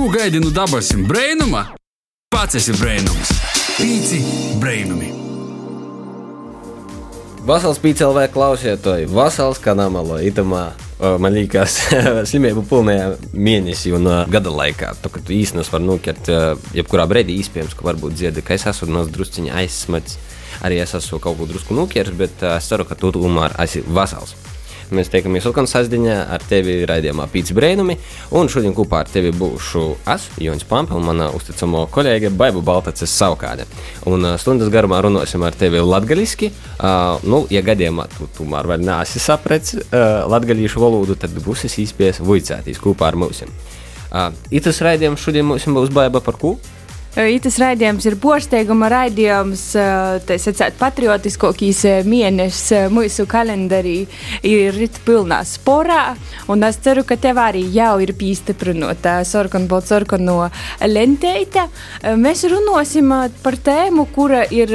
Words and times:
Ko 0.00 0.08
gaidi 0.08 0.40
no 0.40 0.48
dabasim 0.48 1.02
brainuma? 1.04 1.60
Pats 2.32 2.56
esi 2.56 2.72
brainums. 2.72 3.34
Pīci 3.76 4.20
brainumi. 4.56 5.10
Vasals 7.44 7.76
pīcēlvē 7.82 8.22
klausietoji, 8.32 9.10
vasals 9.12 9.60
kanāmalo 9.60 10.16
itamā. 10.24 10.62
Man 11.20 11.36
liekas, 11.36 11.76
slimību 12.30 12.64
pilnajā 12.70 13.10
mēnesī 13.36 13.92
un 13.98 14.08
gada 14.32 14.54
laikā. 14.62 14.94
Tu, 15.04 15.12
kad 15.12 15.26
tu 15.28 15.36
īstenībā 15.36 15.74
vari 15.74 15.88
nokert, 15.90 16.30
uh, 16.32 16.70
jebkurā 16.78 17.04
brīdī, 17.10 17.36
iespējams, 17.42 17.76
ka 17.76 17.84
varbūt 17.90 18.16
dziedi, 18.16 18.40
ka 18.46 18.56
es 18.56 18.64
esmu 18.72 18.88
no 18.94 19.04
drusciņa 19.04 19.58
aizsmats. 19.60 20.16
Arī 20.64 20.80
es 20.80 20.96
esmu 20.96 21.20
kaut 21.20 21.36
ko 21.36 21.50
drusku 21.50 21.76
nokērts, 21.76 22.16
bet 22.16 22.48
es 22.54 22.72
ceru, 22.72 22.88
ka 22.88 22.96
tu 22.96 23.12
tomēr 23.18 23.60
esi 23.66 23.84
vasals. 23.84 24.32
Mēs 24.94 25.10
tiekamies 25.12 25.46
atkal 25.46 25.68
sastāvdaļā 25.70 26.16
ar 26.34 26.42
tevi 26.50 26.80
raidījumā 26.88 27.26
Pīcis 27.30 27.54
Brēnumi. 27.54 27.94
Un 28.36 28.50
šodien 28.50 28.74
kopā 28.74 29.04
ar 29.04 29.10
tevi 29.10 29.30
būšu 29.36 29.82
es, 30.14 30.26
Joņš 30.42 30.64
Pampa 30.70 30.96
un 30.98 31.06
mana 31.06 31.28
uzticamo 31.36 31.84
kolēģe 31.94 32.32
Baiba 32.34 32.62
Baltacis 32.66 33.12
Saukāde. 33.14 33.68
Un 34.10 34.26
stundas 34.42 34.72
garumā 34.72 34.98
runāsim 35.06 35.44
ar 35.46 35.54
tevi 35.54 35.82
latgaliski. 35.84 36.50
Uh, 36.80 37.22
nu, 37.22 37.44
ja 37.54 37.62
gadījumā 37.66 38.08
tu 38.16 38.26
tomēr 38.38 38.66
vēl 38.72 38.82
neesi 38.88 39.22
sapratis 39.22 39.78
uh, 39.78 40.26
latgalīšu 40.30 40.82
valodu, 40.82 41.18
tad 41.20 41.38
būs 41.44 41.68
iespējas 41.70 42.22
vicēties 42.26 42.82
kopā 42.82 43.12
ar 43.12 43.20
mums. 43.20 43.44
Uh, 44.10 44.34
Itas 44.50 44.82
raidījums 44.82 45.22
šodien 45.22 45.46
mums 45.46 45.70
būs 45.70 45.94
Baiba 45.94 46.22
par 46.24 46.38
ko? 46.40 46.56
Itas 47.10 47.56
raidījums 47.58 48.04
ir 48.06 48.14
posteiguma 48.22 48.86
raidījums, 48.92 49.64
tā 49.74 50.36
sacīt, 50.38 50.76
patriotiskākīs 50.78 51.80
mēnesis 52.06 52.86
mūsu 52.94 53.26
kalendārī 53.26 54.04
ir 54.46 54.78
rit 54.78 55.00
pilnā 55.02 55.40
sporā, 55.42 56.14
un 56.46 56.62
es 56.68 56.78
ceru, 56.84 57.02
ka 57.02 57.18
tev 57.18 57.40
arī 57.42 57.64
jau 57.74 57.96
ir 57.98 58.14
pīstiprinota 58.14 59.16
sarkanbolt 59.26 59.90
sarkano 59.90 60.52
lenteita. 60.86 61.66
Mēs 62.14 62.46
runāsim 62.46 63.10
par 63.42 63.58
tēmu, 63.58 64.06
kura 64.14 64.46
ir, 64.54 64.70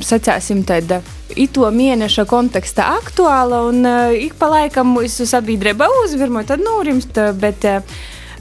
sacāsim, 0.00 0.64
tāda 0.64 1.02
ito 1.36 1.68
mēneša 1.68 2.24
kontekstā 2.30 2.88
aktuāla, 2.96 3.66
un 3.68 3.84
ik 4.16 4.40
pa 4.40 4.48
laikam 4.48 4.96
mūsu 4.96 5.28
sabiedrība 5.28 5.92
uzvirmo, 6.06 6.40
tad 6.48 6.64
norimst, 6.64 7.20
bet 7.36 7.68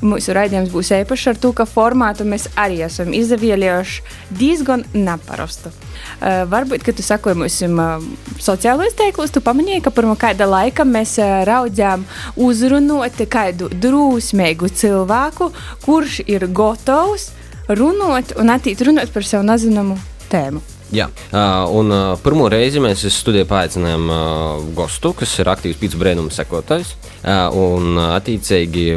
Mūsu 0.06 0.36
raidījums 0.38 0.70
būs 0.74 0.92
īpašs 1.00 1.32
ar 1.32 1.40
to, 1.42 1.50
ka 1.56 1.66
formātu 1.70 2.28
mēs 2.30 2.48
arī 2.60 2.84
esam 2.86 3.14
izvēlējuši 3.16 4.04
diezgan 4.38 4.84
neparastu. 4.94 5.72
Uh, 5.72 6.44
varbūt, 6.52 6.86
kad 6.86 6.98
tu 6.98 7.06
sakoji 7.06 7.40
mūsu 7.40 7.70
uh, 7.74 8.04
sociālajos 8.44 8.98
tīklos, 9.00 9.34
tu 9.34 9.42
pamanīji, 9.46 9.82
ka 9.86 9.94
pirmā 9.96 10.14
kāda 10.22 10.48
laika 10.50 10.86
mēs 10.86 11.18
uh, 11.22 11.42
raudzījām 11.50 12.06
uzrunāt 12.46 13.24
kādu 13.32 13.72
drūsmīgu 13.74 14.70
cilvēku, 14.78 15.50
kurš 15.88 16.22
ir 16.28 16.48
gatavs 16.54 17.32
runāt 17.68 18.36
un 18.38 18.54
attīt 18.54 18.86
runāt 18.86 19.14
par 19.16 19.26
sev 19.26 19.46
nezināmu 19.48 19.98
tēmu. 20.30 20.62
Jā, 20.94 21.08
uh, 21.10 21.66
un 21.74 21.90
uh, 21.90 22.14
pirmo 22.22 22.46
reizi 22.52 22.82
mēs 22.84 23.02
studijā 23.10 23.48
paaicinājām 23.50 24.04
uh, 24.06 24.66
gostu, 24.78 25.16
kas 25.18 25.34
ir 25.42 25.50
aktīvs 25.50 25.80
pīcis 25.82 25.98
brēnuma 25.98 26.34
sekotājs. 26.34 26.94
Uh, 27.24 27.50
un 27.58 27.96
uh, 27.98 28.12
attiecīgi 28.20 28.92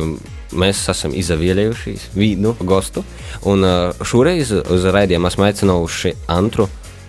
mēs 0.52 0.84
esam 0.92 1.14
izvēlējušies 1.16 2.08
vienu 2.16 2.54
gostu. 2.60 3.04
Un 3.48 3.66
šoreiz 4.06 4.54
uz 4.58 4.88
raidījumu 4.94 5.30
esmu 5.30 5.48
aicinājuši 5.50 6.16
Antru 6.32 6.68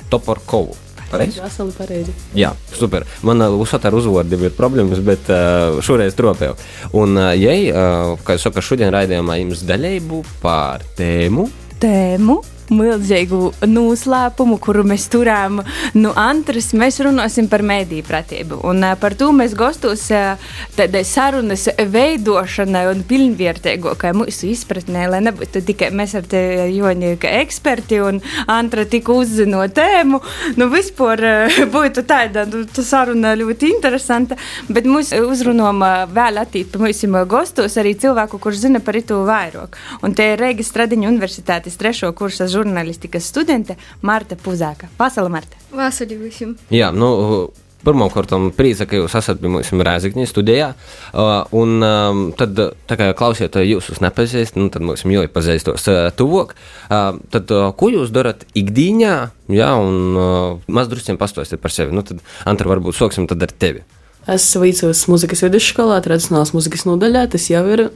Toporkovu. 0.09 0.77
Pareizi? 1.09 1.41
Veseli 1.41 1.73
pareizi. 1.73 2.13
Jā, 2.37 2.51
super. 2.75 3.05
Man 3.25 3.41
uzsver 3.57 3.89
ar 3.89 3.97
uzvārdu 3.97 4.37
ir 4.45 4.53
problēmas, 4.57 5.01
bet 5.05 5.31
uh, 5.33 5.79
šoreiz 5.85 6.13
tropēju. 6.17 6.53
Un, 6.99 7.17
uh, 7.17 7.31
ja, 7.33 7.55
uh, 7.55 8.13
kā 8.25 8.37
jau 8.37 8.45
saka, 8.45 8.61
šodien 8.65 8.93
raidījumā 8.93 9.39
jums 9.41 9.65
daļēju 9.69 10.23
par 10.43 10.85
tēmu. 10.99 11.49
Tēmu 11.81 12.37
milzīgu 12.73 13.53
noslēpumu, 13.67 14.57
kuru 14.61 14.83
mēs 14.87 15.07
turām. 15.11 15.61
Nu, 15.97 16.11
Antras, 16.19 16.71
mēs 16.77 16.99
runāsim 17.03 17.49
par 17.51 17.63
mediju 17.65 18.05
pratību. 18.07 18.61
Un 18.69 18.83
uh, 18.85 18.95
par 18.99 19.15
to 19.19 19.31
mēs 19.35 19.55
gostos 19.57 20.05
uh, 20.13 20.39
tādai 20.77 21.03
sarunas 21.07 21.67
veidošanai 21.79 22.85
un 22.91 23.03
pilnvērtīgākai 23.09 24.13
mūsu 24.17 24.49
izpratnē, 24.53 25.07
lai 25.11 25.21
nebūtu 25.25 25.63
tikai 25.67 25.91
mēs 25.95 26.15
ar 26.19 26.27
tevi, 26.29 26.77
Joņi, 26.79 27.15
kā 27.21 27.33
eksperti 27.41 28.01
un 28.05 28.21
Antra 28.49 28.85
tik 28.89 29.09
uzzinot 29.11 29.73
tēmu. 29.77 30.21
Nu, 30.59 30.69
vispār 30.73 31.25
uh, 31.25 31.59
būtu 31.75 32.05
tāda 32.09 32.45
nu, 32.49 32.63
tā 32.69 32.85
saruna 32.85 33.35
ļoti 33.39 33.73
interesanta, 33.73 34.37
bet 34.69 34.87
mūs 34.89 35.11
uzrunām 35.17 35.83
vēl 36.13 36.41
attīt 36.41 36.71
pa 36.73 36.81
mūsu 36.83 37.09
gostos 37.29 37.77
arī 37.79 37.95
cilvēku, 37.99 38.39
kurš 38.41 38.63
zina 38.65 38.81
par 38.83 38.97
itu 38.99 39.17
vairāk. 39.27 39.77
Un 40.05 40.13
te 40.15 40.31
ir 40.33 40.41
Reigas 40.41 40.69
Stradiņa 40.71 41.09
universitātes 41.09 41.77
trešo 41.79 42.11
kursa 42.17 42.47
žurnālistikas 42.59 43.31
studente 43.31 43.79
Marta 44.05 44.37
Puzāka. 44.39 44.91
Vasala, 44.99 45.31
Marta! 45.33 45.57
Vasarī 45.73 46.19
visiem! 46.19 46.55
Jā, 46.73 46.91
nu, 46.95 47.49
Pirmkārt, 47.79 48.33
priecā, 48.57 48.83
ka 48.89 48.97
jūs 48.97 49.13
esat 49.15 49.39
pie 49.39 49.47
mums 49.51 49.69
Rēzakņā 49.71 50.25
studijā. 50.27 50.73
Un 51.55 51.85
tad, 52.35 52.59
kā 52.91 53.07
klausiet, 53.15 53.55
jūs 53.63 53.87
jūs 53.87 54.01
nepazīstat, 54.03 54.59
nu, 54.59 54.67
tad 54.73 54.83
mums 54.83 55.05
jau 55.07 55.23
ir 55.23 55.31
pazīstos 55.31 55.87
uh, 55.87 56.09
tuvāk. 56.11 56.57
Tad, 56.89 57.53
ko 57.79 57.91
jūs 57.93 58.11
darat 58.11 58.43
ikdienā? 58.59 59.13
Jā, 59.47 59.71
un 59.79 60.19
uh, 60.19 60.67
maz 60.67 60.91
druskiem 60.91 61.19
pastāstiet 61.21 61.63
par 61.63 61.71
sevi. 61.71 61.95
Nu, 61.95 62.03
tad, 62.03 62.19
Antra, 62.49 62.67
varbūt 62.73 62.99
sāksim 62.99 63.29
tad 63.31 63.47
ar 63.47 63.55
tevi. 63.55 63.85
Es 64.29 64.51
vicos 64.59 65.05
muzikas 65.07 65.45
vidusskolā, 65.47 66.01
tradicionālās 66.03 66.51
muzikas 66.53 66.83
nodaļā. 66.89 67.29
Tas 67.31 67.47
jau 67.47 67.63
ir 67.71 67.87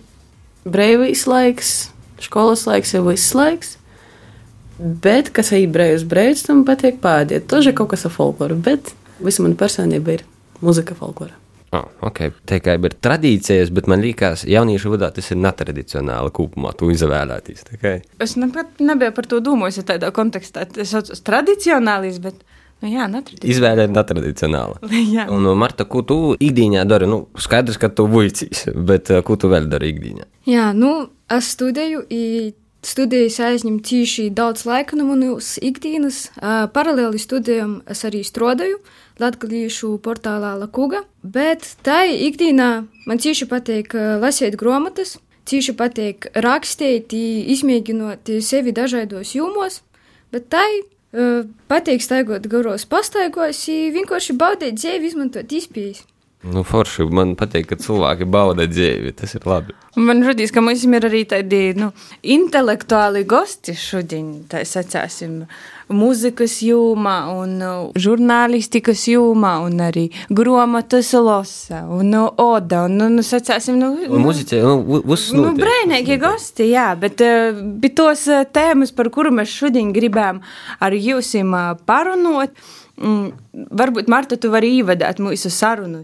brīvīs 0.63 1.27
laiks, 1.27 1.75
skolas 2.23 2.63
laiks, 2.71 2.95
jau 2.95 3.03
viss 3.11 3.35
laiks. 3.35 3.75
Bet, 4.83 5.31
kas 5.35 5.53
ir 5.55 5.69
brīvs, 5.71 6.03
brīvs, 6.09 6.43
tam 6.49 6.65
patīk 6.67 6.99
pādiet. 7.03 7.47
Tas 7.47 7.67
ir 7.69 7.75
kaut 7.77 7.93
kas 7.93 8.03
ar 8.09 8.11
folkloru, 8.11 8.57
bet 8.59 8.91
visa 9.23 9.45
mana 9.45 9.55
personība 9.55 10.17
ir 10.17 10.25
muzika 10.63 10.97
folklora. 10.97 11.37
Oh, 11.73 11.87
okay. 12.05 12.29
Tā 12.45 12.59
kā 12.61 12.75
ir 12.77 12.93
tradīcijas, 13.01 13.71
bet 13.73 13.87
man 13.89 14.03
liekas, 14.03 14.43
jauniešu 14.45 14.91
vidū 14.93 15.07
tas 15.15 15.31
ir 15.33 15.39
netradicionāli 15.41 16.33
kopumā, 16.35 16.73
to 16.77 16.91
izvēlēties. 16.93 17.65
Es 18.21 18.35
nepat 18.37 18.83
nebiju 18.83 19.15
par 19.15 19.29
to 19.31 19.39
domājis, 19.41 19.79
ja 19.81 19.87
tādā 19.95 20.11
kontekstā 20.13 20.67
tas 20.69 20.93
ir 20.93 21.23
tradicionālis, 21.25 22.19
bet 22.21 22.43
nu, 22.83 22.91
jā, 22.91 23.07
netradicionāli. 23.09 23.55
Izvēle 23.55 23.87
ir 23.87 23.95
netradicionāla. 23.95 24.91
Jā. 25.15 25.25
Un, 25.33 25.49
Marta, 25.57 25.87
ko 25.89 26.03
tu 26.05 26.19
ikdienā 26.37 26.85
dari? 26.85 27.09
Nu, 27.09 27.23
skaidrs, 27.41 27.81
ka 27.81 27.89
tu 27.89 28.05
vuicīs, 28.11 28.67
bet 28.77 29.09
ko 29.25 29.39
tu 29.41 29.49
vēl 29.49 29.65
dari 29.71 29.95
ikdienā? 29.95 30.29
Jā, 30.45 30.69
nu, 30.77 30.93
es 31.33 31.55
studēju, 31.55 32.05
studijas 32.87 33.39
aizņem 33.43 33.79
tieši 33.85 34.29
daudz 34.35 34.65
laika 34.67 34.97
no 34.99 35.07
manas 35.07 35.55
ikdienas. 35.63 36.27
Uh, 36.35 36.65
paralēli 36.73 37.21
studijām 37.21 37.81
es 37.89 38.03
arī 38.07 38.23
strādāju 38.27 38.79
Latviešu 39.21 39.97
portālā 40.03 40.55
Lakuga, 40.57 41.03
bet 41.23 41.67
tai 41.85 42.15
ikdienā 42.27 42.69
man 43.05 43.21
tieši 43.21 43.45
patīk 43.49 43.93
lasīt 44.21 44.57
grāmatas, 44.57 45.17
tieši 45.49 45.75
patīk 45.77 46.29
rakstīt, 46.33 47.13
izmēģinot 47.53 48.31
sevi 48.41 48.73
dažādos 48.73 49.35
jomos, 49.37 49.81
bet 50.33 50.49
tai 50.53 50.69
uh, 50.79 51.43
patīk 51.69 52.01
staigot 52.01 52.47
garos 52.49 52.87
pastaigos, 52.89 53.65
vienkārši 53.67 54.37
baudīt 54.39 54.81
dzīvi, 54.81 55.13
izmantot 55.13 55.59
izpējas. 55.61 56.03
Nu, 56.43 56.65
forši 56.67 57.05
man 57.07 57.37
patīk, 57.39 57.69
ka 57.69 57.77
cilvēki 57.79 58.27
bauda 58.27 58.65
dzīvi. 58.67 59.13
Tas 59.15 59.31
ir 59.37 59.45
labi. 59.47 59.75
Man 59.95 60.25
radīs, 60.25 60.51
ka 60.51 60.59
mums 60.63 60.83
ir 60.83 61.05
arī 61.07 61.21
tādi 61.29 61.61
nu, 61.77 61.91
intelektuāli 62.19 63.21
gosti 63.29 63.75
šodien, 63.77 64.41
tā 64.51 64.65
sacāsim, 64.67 65.43
mūzikas 65.93 66.57
jūmā 66.65 67.15
un 67.31 67.55
uh, 67.63 68.01
žurnālistikas 68.01 69.05
jūmā 69.11 69.53
un 69.67 69.79
arī 69.85 70.07
grāmatas 70.33 71.13
losa 71.15 71.83
un 71.85 72.11
uh, 72.17 72.27
oda 72.41 72.87
un, 72.89 72.99
nu, 73.15 73.23
sacāsim, 73.23 73.79
nu, 73.79 73.93
Un 74.09 74.25
muziķi, 74.25 74.59
nu, 74.65 74.99
uzsnūti. 74.99 75.45
Nu, 75.45 75.55
brēnīgi 75.61 76.19
gosti, 76.19 76.71
jā, 76.73 76.89
bet 76.99 77.23
uh, 77.23 77.63
bija 77.79 77.99
tos 78.01 78.27
uh, 78.31 78.43
tēmas, 78.49 78.91
par 78.97 79.13
kuru 79.13 79.31
mēs 79.31 79.53
šodien 79.53 79.95
gribējām 79.95 80.43
ar 80.83 80.97
jums 80.97 81.35
uh, 81.39 81.75
parunot. 81.87 82.57
Mm, 83.01 83.31
varbūt, 83.73 84.09
Marta, 84.11 84.37
tu 84.37 84.51
vari 84.53 84.69
ievadīt 84.77 85.21
mūsu 85.23 85.49
sarunu. 85.53 86.03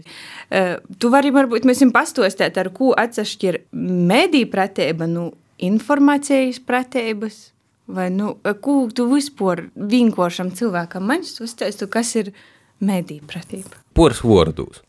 Uh, 0.50 0.80
tu 0.98 1.12
vari, 1.12 1.30
varbūt, 1.34 1.68
mēs 1.68 1.84
jums 1.84 1.94
pastāstīt, 1.94 2.58
ar 2.58 2.72
ko 2.74 2.90
atšķir 2.98 3.62
mediju 4.10 4.50
pratība 4.50 5.06
no 5.10 5.30
informācijas 5.62 6.60
pratības. 6.66 7.50
Vai 7.90 8.06
nu, 8.14 8.36
ko 8.62 8.84
tu 8.94 9.08
vispār 9.10 9.64
vienkāršam 9.74 10.52
cilvēkam 10.54 11.08
man 11.10 11.24
uzteicu, 11.26 11.88
kas 11.90 12.12
ir 12.20 12.30
mediju 12.78 13.26
pratība? 13.26 13.80
Poras 13.98 14.22
vārdus. 14.22 14.84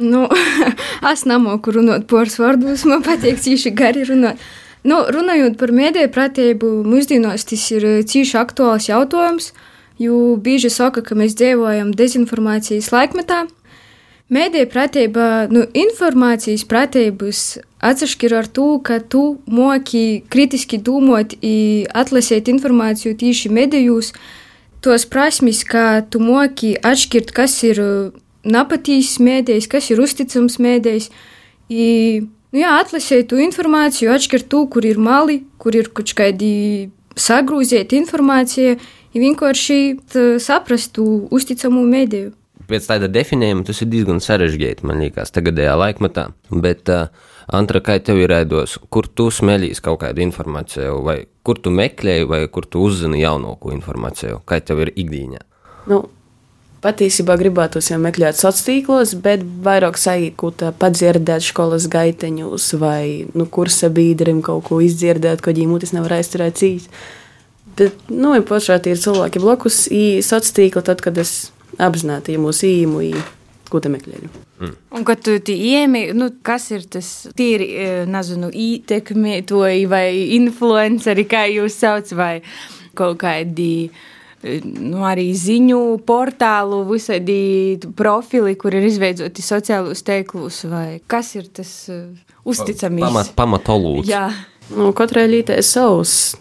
Nu, 0.00 0.26
es 1.12 1.24
nemoku 1.28 1.72
runāt 1.76 2.06
poras 2.08 2.38
vārdos, 2.40 2.84
man 2.88 3.04
patīk 3.04 3.40
cīši 3.44 3.72
gari 3.76 4.04
runāt. 4.08 4.40
Nu, 4.86 5.00
runājot 5.12 5.56
par 5.60 5.72
mēdīju 5.74 6.12
pratību, 6.14 6.70
mūsdienās 6.86 7.48
tas 7.48 7.64
ir 7.74 7.86
cīši 8.06 8.36
aktuāls 8.38 8.88
jautājums, 8.88 9.50
jo 9.98 10.36
bieži 10.36 10.70
saka, 10.70 11.02
ka 11.02 11.16
mēs 11.18 11.36
dzīvojam 11.38 11.92
dezinformācijas 11.96 12.92
laikmetā. 12.92 13.46
Mēdīja 14.26 14.66
pratība, 14.66 15.24
nu, 15.54 15.62
informācijas 15.70 16.64
pratības 16.66 17.42
atšķir 17.78 18.32
ar 18.34 18.48
to, 18.50 18.80
ka 18.82 18.98
tu 18.98 19.38
moki 19.46 20.24
kritiski 20.32 20.80
domāt 20.82 21.36
un 21.38 21.86
atlasīt 21.94 22.50
informāciju 22.50 23.14
tieši 23.20 23.52
medijos. 23.54 24.10
Tos 24.82 25.06
prasmes, 25.06 25.62
ka 25.66 26.02
tu 26.10 26.18
moki 26.18 26.74
atšķirt, 26.74 27.30
kas 27.34 27.54
ir 27.66 27.78
napatīgs 28.46 29.16
mēdījis, 29.22 29.70
kas 29.70 29.92
ir 29.94 30.02
uzticams 30.02 30.58
mēdījis. 30.62 31.08
Nu, 31.70 32.60
jā, 32.60 32.74
atlasīt 32.82 33.30
to 33.30 33.38
informāciju, 33.42 34.10
atšķirt 34.10 34.50
to, 34.50 34.66
kur 34.70 34.86
ir 34.86 34.98
mali, 34.98 35.44
kur 35.62 35.74
ir 35.78 35.90
kaut 35.94 36.10
kādi 36.18 36.90
sagrūziet 37.16 37.94
informācija, 37.96 38.76
ja 39.16 39.22
vienkārši 39.22 39.78
saprast 40.44 40.92
to 40.98 41.06
uzticamu 41.34 41.86
mēdīju 41.88 42.34
pēc 42.66 42.88
tāda 42.90 43.06
definējuma 43.12 43.62
tas 43.66 43.78
ir 43.84 43.90
diezgan 43.92 44.18
sarežģīti, 44.22 44.82
man 44.90 44.98
liekas, 44.98 45.30
tagadējā 45.30 45.76
laikmatā. 45.78 46.24
Bet, 46.50 46.90
uh, 46.90 47.34
Antra, 47.46 47.78
kā 47.78 47.94
tev 48.02 48.18
ir 48.18 48.32
raidos, 48.32 48.72
kur 48.90 49.06
tu 49.06 49.28
smēlīs 49.30 49.78
kaut 49.78 50.00
kādu 50.02 50.24
informāciju, 50.24 50.96
vai 51.06 51.20
kur 51.46 51.60
tu 51.62 51.70
meklēji, 51.70 52.26
vai 52.26 52.40
kur 52.50 52.66
tu 52.66 52.82
uzzini 52.82 53.20
jaunāko 53.20 53.70
informāciju, 53.70 54.40
kā 54.42 54.58
tev 54.58 54.82
ir 54.82 54.90
ikdienā? 54.98 55.44
Nu, 55.86 56.00
patiesībā 56.82 57.36
gribētos 57.38 57.92
jau 57.92 58.00
meklēt 58.02 58.34
sociālos 58.34 58.64
tīklos, 58.66 59.14
bet 59.22 59.44
vairāk 59.62 59.94
sajūta 59.94 60.72
padzirdēt 60.80 61.46
skolas 61.46 61.86
gaiteņus 61.92 62.66
vai 62.82 63.30
nu, 63.38 63.46
kursa 63.46 63.92
biedriem 63.94 64.42
kaut 64.42 64.66
ko 64.66 64.80
izdzirdēt, 64.82 65.44
ko 65.44 65.54
mutis 65.70 65.94
nevar 65.94 66.18
aizturēt 66.18 66.58
cīs. 66.58 66.90
Bet, 67.76 68.06
nu, 68.08 68.32
ir 68.36 68.44
pašādi 68.48 68.94
ir 68.94 69.00
cilvēki 69.00 69.42
blakus, 69.42 69.84
i 69.92 70.22
sociālos 70.24 70.54
tīkli, 70.56 70.82
tad, 70.86 71.02
kad 71.04 71.18
es 71.20 71.50
apzināti 71.82 72.38
mūsu 72.40 72.70
īmu. 72.70 73.02
Meklēju? 73.66 74.28
Mm. 74.62 74.74
Un, 74.94 75.04
kad 75.04 75.20
tu 75.20 75.34
iemi, 75.52 76.06
nu, 76.16 76.30
kas 76.46 76.70
ir 76.72 76.86
tas 76.88 77.26
tīri, 77.36 77.66
e, 77.76 77.88
nezinu, 78.08 78.48
ietekmētoji 78.48 79.88
vai 79.90 80.06
influenceri, 80.38 81.26
kā 81.28 81.42
jūs 81.50 81.74
sauc, 81.82 82.12
vai 82.16 82.38
kaut 82.96 83.18
kādi 83.20 83.90
e, 83.90 84.60
nu, 84.62 85.02
arī 85.04 85.26
ziņu 85.36 85.80
portālu, 86.06 86.84
visādi 86.88 87.76
profili, 87.98 88.54
kur 88.56 88.78
ir 88.78 88.86
izveidoti 88.86 89.44
sociālos 89.44 90.06
teiklus, 90.06 90.62
vai 90.70 91.02
kas 91.10 91.34
ir 91.36 91.50
tas 91.52 91.74
uh, 91.92 92.06
uzticamības? 92.46 93.10
Pamat, 93.10 93.36
pamatolūds. 93.36 94.08
Jā. 94.08 94.30
Nu, 94.72 94.94
katrai 94.96 95.26
lītē 95.34 95.58
ir 95.58 95.66
savs. 95.66 96.36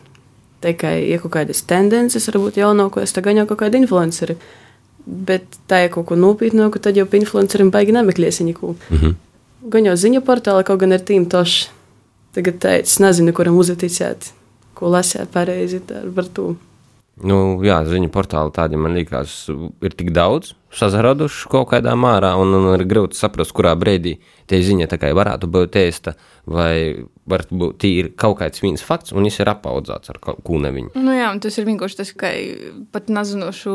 Tikai, 0.66 0.96
ja 1.12 1.20
kaut 1.22 1.36
kādas 1.36 1.62
tendences, 1.70 2.26
varbūt 2.32 2.58
jaunākos, 2.58 3.14
tagad 3.14 3.38
jau 3.38 3.46
kaut 3.52 3.62
kādi 3.62 3.84
influenceri. 3.84 4.38
Bet 5.06 5.60
tā 5.70 5.84
ir 5.86 5.92
kaut 5.94 6.08
ko 6.10 6.18
nopietnāku, 6.18 6.82
tad 6.82 6.98
jau 6.98 7.06
pie 7.10 7.22
influenceriem 7.22 7.70
baigi 7.74 7.94
nemeklēsi 7.94 8.48
neko. 8.48 8.74
Mm 8.90 8.98
-hmm. 8.98 9.16
Gan 9.70 9.86
jau 9.86 9.96
ziņu 9.96 10.22
portālā, 10.26 10.64
kaut 10.64 10.80
gan 10.80 10.94
ar 10.94 11.00
tīm 11.00 11.30
toši. 11.30 11.70
Tagad 12.34 12.58
teicu, 12.60 13.04
nezinu, 13.04 13.34
kuram 13.34 13.58
uzticēt, 13.58 14.32
ko 14.74 14.90
lasīt 14.90 15.30
pareizi 15.32 15.82
par 16.16 16.26
to. 16.26 16.56
Nu, 17.24 17.62
jā, 17.64 17.78
ziņu 17.86 18.10
portāli 18.10 18.52
tādi 18.52 18.76
man 18.76 18.94
liekas, 18.94 19.50
ir 19.82 19.94
tik 19.96 20.12
daudz 20.12 20.54
sazaraduši 20.80 21.50
kaut 21.51 21.69
kādā 21.74 21.95
mārā, 22.00 22.33
un, 22.42 22.54
un 22.57 22.72
ir 22.75 22.86
grūti 22.89 23.18
saprast, 23.18 23.54
kurā 23.56 23.75
brīdī 23.80 24.18
tie 24.50 24.62
ziņa 24.62 24.89
varētu 25.16 25.50
būt 25.50 25.77
ēsta 25.81 26.16
vai 26.45 27.06
var 27.25 27.45
būt 27.50 27.80
tīri 27.81 28.12
kaut 28.18 28.38
kāds 28.42 28.62
viens 28.62 28.83
fakts, 28.86 29.13
un 29.13 29.25
viņš 29.25 29.39
ir 29.42 29.51
apaudzēts 29.56 30.12
ar 30.13 30.19
kaut 30.22 30.44
ko 30.45 30.60
neviņu. 30.62 30.94
Nu 31.01 31.16
jā, 31.16 31.31
tas 31.42 31.57
ir 31.57 31.66
vienkārši 31.69 32.01
tas, 32.01 32.12
ka 32.13 32.30
pat 32.94 33.10
nezinošu 33.10 33.74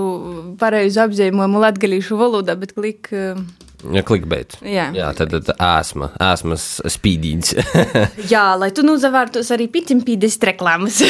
pareizu 0.60 1.02
apzīmējumu 1.06 1.64
latgalīšu 1.64 2.20
valodā, 2.20 2.54
bet 2.60 2.76
klik. 2.76 3.10
Uh... 3.10 3.42
Ja 3.90 4.04
klikbait. 4.06 4.58
Jā. 4.60 4.90
Jā, 4.94 5.08
tad, 5.16 5.32
tad 5.32 5.54
ēsma, 5.56 6.12
ēsmas 6.20 6.66
spīdīgs. 6.94 7.54
jā, 8.34 8.44
lai 8.60 8.68
tu 8.76 8.84
nozavārtos 8.86 9.50
arī 9.56 9.70
pitimpīdes 9.72 10.36
reklāmas. 10.50 11.00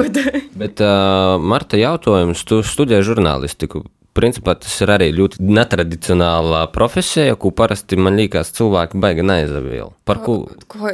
Bet, 0.60 0.82
uh, 0.84 1.40
Marta, 1.40 1.80
jautājums, 1.80 2.44
tu 2.44 2.60
studē 2.66 3.00
žurnālistiku. 3.06 3.86
Principā 4.20 4.54
tas 4.60 4.74
ir 4.84 4.92
arī 4.92 5.08
ļoti 5.16 5.40
netradicionāla 5.40 6.66
profesija, 6.74 7.38
ko 7.40 7.54
parasti 7.56 7.96
man 7.96 8.20
liekas 8.20 8.52
cilvēki 8.58 9.00
baigi 9.00 9.24
neizavīl. 9.24 9.94
Par 10.04 10.20
ko? 10.26 10.42
Ko? 10.68 10.92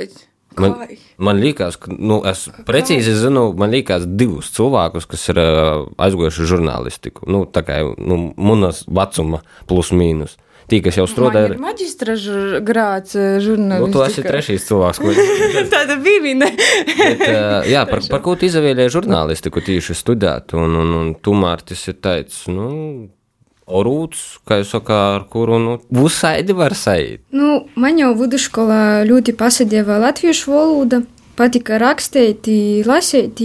Man, 0.56 0.76
man 1.20 1.36
liekas, 1.36 1.76
ka 1.76 1.92
nu, 1.92 2.22
es 2.28 2.46
precīzi 2.68 3.12
zinu, 3.18 3.50
man 3.60 3.74
liekas, 3.74 4.06
divus 4.08 4.48
cilvēkus, 4.56 5.04
kas 5.10 5.28
ir 5.32 5.40
uh, 5.42 5.84
aizgojuši 6.00 6.48
žurnālistiku. 6.48 7.26
Nu, 7.28 7.44
tā 7.44 7.60
kā 7.66 7.82
nu, 7.84 8.30
manas 8.40 8.84
vecuma 8.88 9.42
plus 9.68 9.92
mīnus. 9.92 10.38
Tī, 10.66 10.80
kas 10.82 10.96
jau 10.98 11.04
strādāja 11.06 11.52
ar 11.52 11.60
maģistra 11.62 12.16
grāts 12.66 13.14
žurnālistiku. 13.14 13.86
Nu, 13.86 13.92
tu 13.94 14.02
esi 14.02 14.24
trešais 14.24 14.64
cilvēks, 14.66 14.98
ko 14.98 15.12
es 15.12 15.68
Tāda 15.74 15.98
bija 16.02 16.24
viņa. 16.24 16.48
Uh, 16.56 17.68
jā, 17.70 17.84
par, 17.86 18.02
par 18.10 18.24
ko 18.24 18.34
tu 18.38 18.48
izvēlējies 18.48 18.96
žurnālistiku 18.96 19.62
tieši 19.68 19.94
studēt, 19.98 20.56
un, 20.58 20.74
un, 20.80 20.96
un 21.02 21.12
tu, 21.22 21.36
Mārtis, 21.38 21.84
ir 21.92 22.00
teicis, 22.02 22.48
nu, 22.50 22.66
Kā 24.46 24.60
jau 24.60 24.66
saka, 24.68 24.96
ar 25.16 25.24
kuru 25.30 25.58
nu, 25.58 25.78
man 27.74 27.98
jau 27.98 28.12
vidusskolā 28.14 29.02
ļoti 29.08 29.34
pasadēva 29.34 29.98
latviešu 30.04 30.52
valoda, 30.54 31.02
patika 31.36 31.80
rakstīt, 31.82 32.46
lasīt. 32.86 33.42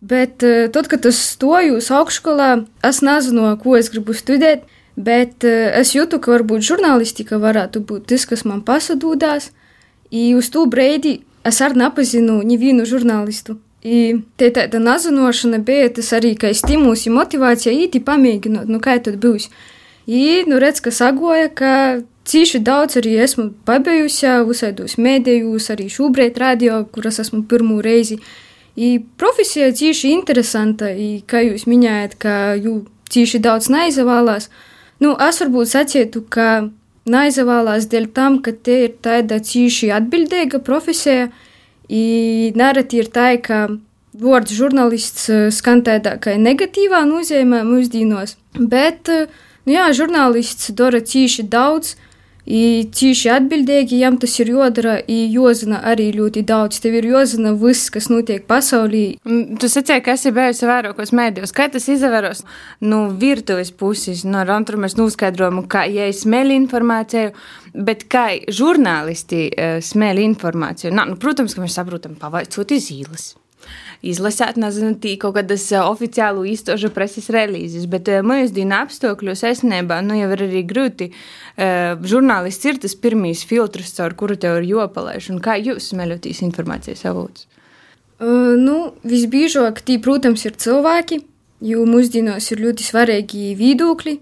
Bet 0.00 0.44
eh, 0.46 0.68
tad, 0.70 0.86
kad 0.92 1.06
es 1.08 1.18
stoju 1.32 1.80
uz 1.80 1.88
augšskolā, 1.90 2.50
es 2.86 3.00
nezinu, 3.02 3.48
ko 3.58 3.74
es 3.78 3.88
gribu 3.90 4.14
studēt, 4.14 4.68
bet 4.94 5.42
eh, 5.48 5.72
es 5.80 5.94
jūtu, 5.96 6.20
ka 6.22 6.36
varbūt 6.36 6.68
žurnālistika 6.68 7.40
varētu 7.42 7.82
būt 7.88 8.06
tas, 8.12 8.28
kas 8.28 8.44
man 8.44 8.60
pasadūdās. 8.62 9.50
I 10.14 10.34
uz 10.38 10.52
to 10.54 10.68
brīdi 10.70 11.22
es 11.48 11.58
arī 11.64 11.82
nepazinu 11.82 12.38
nevienu 12.46 12.86
žurnālistu. 12.88 13.58
I 13.88 13.98
te 14.36 14.50
tāda 14.52 14.80
nazinošana 14.82 15.60
bija 15.64 15.88
tas 15.96 16.10
arī 16.16 16.34
kā 16.36 16.50
stimuls, 16.56 17.06
ja 17.06 17.12
motivācija 17.14 17.72
īti 17.72 18.02
pamēģinot, 18.04 18.68
nu 18.68 18.80
kā 18.84 18.98
tad 19.00 19.16
būs. 19.22 19.48
I, 20.08 20.42
nu 20.48 20.58
redz, 20.60 20.82
ka 20.84 20.92
sagoja, 20.92 21.48
ka 21.48 21.72
cīši 22.28 22.60
daudz 22.64 22.98
arī 23.00 23.14
esmu 23.24 23.50
pabijusi 23.68 24.28
visādos 24.48 24.98
mēdījos, 25.00 25.70
arī 25.72 25.88
šobrīd 25.92 26.40
radio, 26.40 26.82
kuras 26.92 27.20
esmu 27.22 27.44
pirmo 27.48 27.80
reizi. 27.84 28.18
I 28.78 28.98
profesija 29.20 29.72
cīši 29.74 30.12
interesanta, 30.14 30.90
i 30.92 31.22
kā 31.26 31.42
jūs 31.42 31.66
minējat, 31.70 32.18
ka 32.22 32.34
jū 32.60 32.82
cīši 33.10 33.40
daudz 33.42 33.70
neizavālās. 33.72 34.50
Nu, 35.02 35.14
es 35.28 35.40
varbūt 35.42 35.72
sacietu, 35.72 36.22
ka 36.28 36.68
neizavālās 37.08 37.88
dēļ 37.90 38.08
tam, 38.14 38.38
ka 38.44 38.52
te 38.52 38.84
ir 38.86 38.96
tāda 39.02 39.40
cīši 39.42 39.90
atbildīga 39.96 40.60
profesija, 40.64 41.30
I 41.88 42.52
nereti 42.56 43.00
ir 43.00 43.08
tā, 43.12 43.30
ka 43.40 43.66
vārds 44.18 44.52
žurnālists 44.56 45.28
eh, 45.32 45.46
skan 45.54 45.82
tādā 45.86 46.16
kā 46.20 46.36
negatīvā 46.36 47.04
nozīmē 47.08 47.62
mūsdienos, 47.66 48.36
bet 48.58 49.08
eh, 49.12 49.26
nu 49.66 49.76
jā, 49.76 49.88
žurnālists 49.96 50.72
dara 50.76 51.00
cīši 51.00 51.48
daudz. 51.48 51.96
Cīši 52.48 53.28
atbildīgi, 53.28 53.98
jām 54.00 54.16
tas 54.20 54.32
ir 54.40 54.48
jādara, 54.54 54.94
jāzina 55.04 55.82
arī 55.90 56.06
ļoti 56.16 56.42
daudz. 56.48 56.78
Tev 56.80 56.94
ir 56.96 57.08
jāzina 57.10 57.52
viss, 57.60 57.90
kas 57.92 58.08
notiek 58.08 58.46
pasaulī. 58.48 59.02
Tu 59.60 59.68
sacīji, 59.68 60.04
ka 60.06 60.14
esi 60.16 60.32
bijusi 60.32 60.68
vairākos 60.68 61.12
mēdījos. 61.16 61.52
Kā 61.52 61.68
tas 61.72 61.88
izvēros 61.92 62.44
no 62.80 63.02
virtuves 63.20 63.72
puses? 63.72 64.24
No 64.24 64.46
Rantru 64.48 64.80
mēs 64.80 64.96
noskaidrojam, 64.96 65.60
kā 65.68 65.84
ja 65.92 66.08
es 66.08 66.22
smēlu 66.24 66.56
informāciju, 66.62 67.34
bet 67.74 68.06
kā 68.08 68.30
žurnālisti 68.48 69.50
smēlu 69.84 70.24
informāciju. 70.30 70.94
Nā, 70.96 71.04
nu, 71.10 71.20
protams, 71.20 71.52
ka 71.52 71.66
mēs 71.66 71.76
saprotam, 71.76 72.16
pavaicot 72.16 72.72
iz 72.78 72.88
īles 72.96 73.34
izlasīt, 74.02 74.58
nezinu, 74.60 74.94
tī 75.02 75.16
kaut 75.20 75.36
kādas 75.38 75.66
oficiālu 75.80 76.44
īstošu 76.52 76.90
preses 76.94 77.28
relīzes, 77.34 77.88
bet 77.90 78.10
mūsdienu 78.22 78.76
apstākļos 78.78 79.44
esnībā, 79.50 80.00
nu 80.06 80.18
jau 80.18 80.30
ir 80.36 80.44
arī 80.46 80.62
grūti. 80.68 81.10
Žurnālists 81.58 82.70
ir 82.70 82.78
tas 82.82 82.94
pirmīs 82.94 83.44
filtrs, 83.48 83.96
caur 83.98 84.14
kuru 84.18 84.38
tev 84.38 84.60
ir 84.60 84.70
jopalaiž, 84.74 85.32
un 85.34 85.42
kā 85.42 85.58
jūs 85.58 85.90
smeļotīs 85.92 86.44
informācijas 86.46 87.06
avots? 87.10 87.48
Uh, 88.18 88.56
nu, 88.58 88.94
visbiežāk 89.06 89.84
tī, 89.86 90.00
protams, 90.02 90.42
ir 90.48 90.56
cilvēki, 90.58 91.20
jo 91.62 91.84
mūsdienos 91.86 92.50
ir 92.50 92.64
ļoti 92.64 92.86
svarīgi 92.86 93.52
viedokļi. 93.58 94.16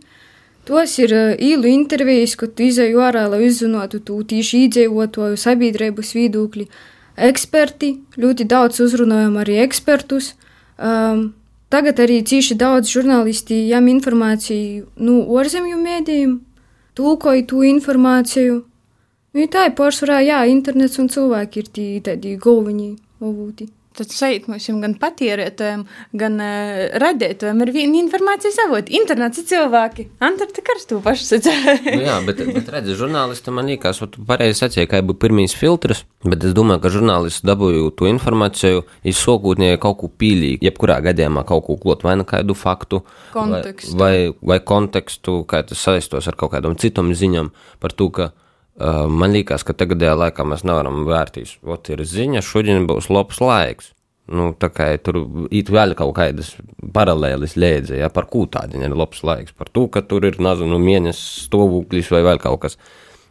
Tos 0.68 0.98
ir 1.00 1.14
uh, 1.16 1.30
īlu 1.40 1.70
intervijas, 1.70 2.34
kad 2.36 2.52
tu 2.52 2.66
izēju 2.66 3.00
ārā, 3.00 3.24
lai 3.32 3.46
uzzinātu 3.46 4.02
tu 4.04 4.18
tīši 4.20 4.66
iedzīvotāju 4.66 5.40
sabiedrības 5.40 6.12
viedokļi. 6.18 6.68
Uh, 6.68 6.92
eksperti, 7.16 7.92
ļoti 8.20 8.46
daudz 8.48 8.80
uzrunājam 8.84 9.36
arī 9.40 9.58
ekspertus. 9.64 10.34
Um, 10.76 11.32
tagad 11.72 12.00
arī 12.04 12.20
cīši 12.26 12.56
daudz 12.60 12.92
žurnālisti 12.92 13.62
jām 13.70 13.88
informāciju 13.92 14.86
no 14.96 15.12
nu, 15.12 15.38
ārzemju 15.40 15.78
mēdījiem, 15.80 16.36
tulkoja 16.96 17.46
to 17.48 17.64
informāciju. 17.66 18.60
Nu, 19.36 19.48
tā 19.52 19.66
ir 19.68 19.74
pārsvarā, 19.76 20.22
jā, 20.24 20.44
internets 20.48 21.00
un 21.00 21.10
cilvēki 21.12 21.60
ir 21.60 21.72
tī, 21.72 21.88
tādi 22.04 22.36
galvenie 22.40 22.94
avoti. 23.20 23.68
Tad 23.96 24.12
sajūt 24.12 24.48
mums 24.50 24.66
gan 24.82 24.94
patērētājiem, 25.00 25.84
gan 26.20 26.38
uh, 26.42 26.80
radētājiem 27.00 27.62
ir 27.64 27.72
viena 27.74 28.00
informācijas 28.02 28.58
avota. 28.66 28.92
Internets 28.96 29.40
ir 29.40 29.46
cilvēki. 29.48 30.08
Antarktika 30.24 30.74
ar 30.74 30.82
to 30.90 31.00
pašu 31.04 31.28
sacīja. 31.30 31.76
nu, 31.86 32.02
jā, 32.04 32.16
bet, 32.26 32.42
bet 32.58 32.70
redzi, 32.74 32.96
žurnālisti 32.98 33.54
man 33.56 33.70
liekas, 33.72 34.02
tu 34.12 34.24
pareizi 34.28 34.60
sacīja, 34.62 34.88
ka 34.90 35.02
bija 35.06 35.20
pirmīs 35.26 35.56
filtrs, 35.56 36.04
bet 36.26 36.44
es 36.44 36.56
domāju, 36.56 36.82
ka 36.84 36.92
žurnālisti 36.92 37.48
dabūju 37.48 37.92
to 37.96 38.08
informāciju, 38.10 38.84
ir 39.06 39.16
sokūtnie 39.16 39.74
kaut 39.82 40.00
ko 40.02 40.10
pīlīgi, 40.12 40.64
jebkurā 40.68 40.98
gadījumā 41.08 41.46
kaut 41.48 41.66
ko 41.68 41.78
klot, 41.80 42.04
vai 42.06 42.16
nu 42.20 42.26
kādu 42.28 42.56
faktu, 42.56 43.02
Kontekstu. 43.32 43.96
vai, 43.96 44.06
vai, 44.06 44.32
vai 44.54 44.58
kontekstu, 44.64 45.40
kā 45.48 45.62
tas 45.66 45.82
saistos 45.82 46.28
ar 46.28 46.36
kaut 46.38 46.52
kādam 46.54 46.76
citam 46.80 47.12
ziņam 47.16 47.52
par 47.82 47.94
to, 47.96 48.10
ka 48.10 48.30
man 48.78 49.32
liekas, 49.32 49.64
ka 49.64 49.76
tagadējā 49.76 50.14
laikā 50.20 50.44
mēs 50.44 50.64
nevaram 50.68 51.04
vērtīs. 51.08 51.56
Ot, 51.64 51.88
ir 51.92 52.02
ziņa, 52.04 52.42
šodien 52.44 52.88
būs 52.88 53.10
labs 53.12 53.40
laiks. 53.40 53.92
Nu, 54.26 54.50
tā 54.58 54.72
kā 54.74 54.88
tur 54.98 55.20
ir 55.54 55.68
vēl 55.70 55.94
kaut 55.94 56.16
kādas 56.16 56.56
paralēlis 56.94 57.54
lēdze, 57.54 58.00
ja, 58.00 58.08
par 58.10 58.26
ko 58.26 58.42
tādu 58.50 58.80
ir 58.82 58.96
labs 58.96 59.22
laiks. 59.22 59.54
Par 59.54 59.70
to, 59.70 59.86
ka 59.92 60.02
tur 60.02 60.26
ir, 60.26 60.40
nezinu, 60.42 60.80
mēnesis 60.82 61.46
stāvoklis 61.46 62.10
vai 62.10 62.24
vēl 62.26 62.42
kaut 62.42 62.64
kas. 62.64 62.74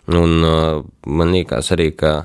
Un 0.07 0.45
uh, 0.45 0.85
man 1.09 1.33
liekas 1.35 1.73
arī, 1.75 1.89
ka 1.99 2.21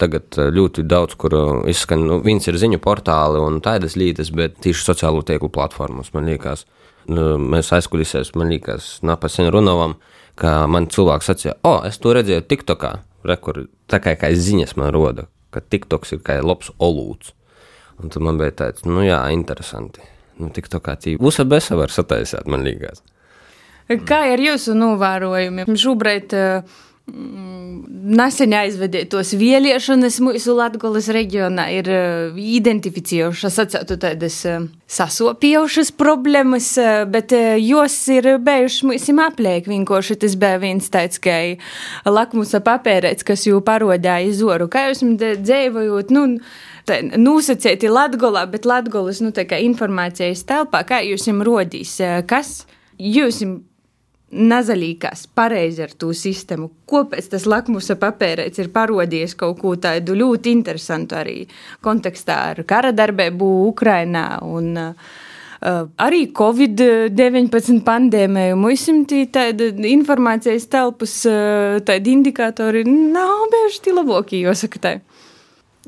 tagad 0.00 0.34
ļoti 0.34 0.86
daudz, 0.88 1.14
kur 1.20 1.36
izskan, 1.70 2.02
nu, 2.08 2.18
viens 2.24 2.46
ir 2.48 2.58
ziņu 2.58 2.80
portāli 2.82 3.42
un 3.42 3.60
tādas 3.64 3.98
lietas, 3.98 4.32
bet 4.34 4.56
tieši 4.64 4.88
sociālo 4.88 5.22
tīklu 5.26 5.50
platformas, 5.54 6.10
man 6.16 6.26
liekas, 6.30 6.64
nu, 7.12 7.34
mēs 7.38 7.70
aizkulisēs, 7.76 8.32
man 8.38 8.50
liekas, 8.50 8.96
napasen 9.06 9.50
runavam, 9.54 9.98
ka 10.40 10.64
man 10.70 10.88
cilvēks 10.90 11.30
sacīja, 11.30 11.56
o, 11.66 11.76
es 11.88 12.00
to 12.02 12.14
redzēju 12.16 12.46
TikTokā, 12.50 12.92
rekur, 13.28 13.64
tā 13.90 14.00
kā, 14.02 14.16
kā 14.18 14.30
ziņas 14.34 14.76
man 14.80 14.92
roda, 14.94 15.28
ka 15.54 15.62
TikToks 15.62 16.16
ir 16.16 16.22
kā 16.26 16.40
labs 16.42 16.72
olūts. 16.82 17.34
Un 18.02 18.10
tad 18.10 18.24
man 18.26 18.40
bija 18.40 18.54
tāds, 18.64 18.86
nu 18.88 19.04
jā, 19.06 19.20
interesanti. 19.30 20.02
Nu, 20.40 20.48
TikTokā 20.50 20.96
tī 20.98 21.14
usa 21.22 21.44
besa 21.46 21.76
var 21.78 21.92
sataisīt, 21.94 22.48
man 22.50 22.64
liekas. 22.66 23.04
Kā 24.08 24.24
ir 24.32 24.42
jūsu 24.42 24.74
novērojumi? 24.74 25.68
Šobrīd 25.78 26.34
uh, 26.34 26.78
Nesen 27.04 28.54
aizvedētos 28.56 29.34
vēlēšanas 29.36 30.14
mūsu 30.24 30.54
Latvijas 30.56 31.10
reģionā 31.12 31.66
ir 31.76 31.88
uh, 31.92 32.38
identificējušas 32.40 33.58
tādas 34.00 34.38
uh, 34.48 34.64
sasopījušas 34.88 35.92
problēmas, 36.00 36.70
uh, 36.80 37.02
bet 37.04 37.34
jos 37.60 37.96
ir 38.08 38.30
bijušas 38.40 38.86
mūsim 38.88 39.20
apliek. 39.20 39.68
Vienkārši 39.68 40.16
tas 40.24 40.38
bija 40.40 40.62
viens 40.62 40.88
tāds, 40.88 41.20
ka 41.20 41.36
lakmusa 42.08 42.62
papērēts, 42.64 43.26
kas 43.28 43.44
jau 43.50 43.60
parodāja 43.64 44.24
izoru. 44.30 44.70
Kā 44.72 44.86
jūs 44.88 45.04
dzīvojot, 45.44 46.14
nu, 46.16 46.24
tā, 46.88 47.02
nosacīti 47.20 47.92
Latgolā, 47.92 48.46
bet 48.48 48.64
Latgolas, 48.64 49.20
nu, 49.20 49.34
informācijas 49.60 50.46
telpā, 50.48 50.86
kā 50.88 51.04
jūs 51.04 51.28
jums 51.28 51.48
rodīs, 51.52 52.00
kas 52.32 52.62
jūs 52.96 53.44
jums 53.44 53.62
nazalīgās 54.34 55.26
pareizi 55.34 55.84
ar 55.84 55.92
to 55.98 56.10
sistēmu. 56.16 56.70
Kāpēc 56.90 57.30
tas 57.32 57.46
lakmusa 57.48 57.96
papīrēts 58.00 58.60
ir 58.62 58.70
parodījis 58.74 59.36
kaut 59.38 59.60
ko 59.62 59.74
tādu 59.80 60.16
ļoti 60.18 60.54
interesantu 60.54 61.18
arī 61.18 61.36
kontekstā 61.84 62.40
ar 62.52 62.64
kara 62.68 62.92
darbību 62.96 63.50
Ukrainā 63.68 64.26
un 64.46 64.72
uh, 64.80 65.14
arī 66.02 66.26
Covid-19 66.34 67.82
pandēmiju. 67.86 68.58
Mums 68.60 68.88
ir 68.90 69.30
tāda 69.34 69.70
informācijas 69.90 70.66
telpas, 70.72 71.20
uh, 71.30 71.78
tādi 71.86 72.16
indikatori 72.18 72.84
nav 72.88 73.46
bijuši 73.54 73.96
labākie, 73.96 74.42
jāsaka 74.44 74.82
tā. 74.82 74.94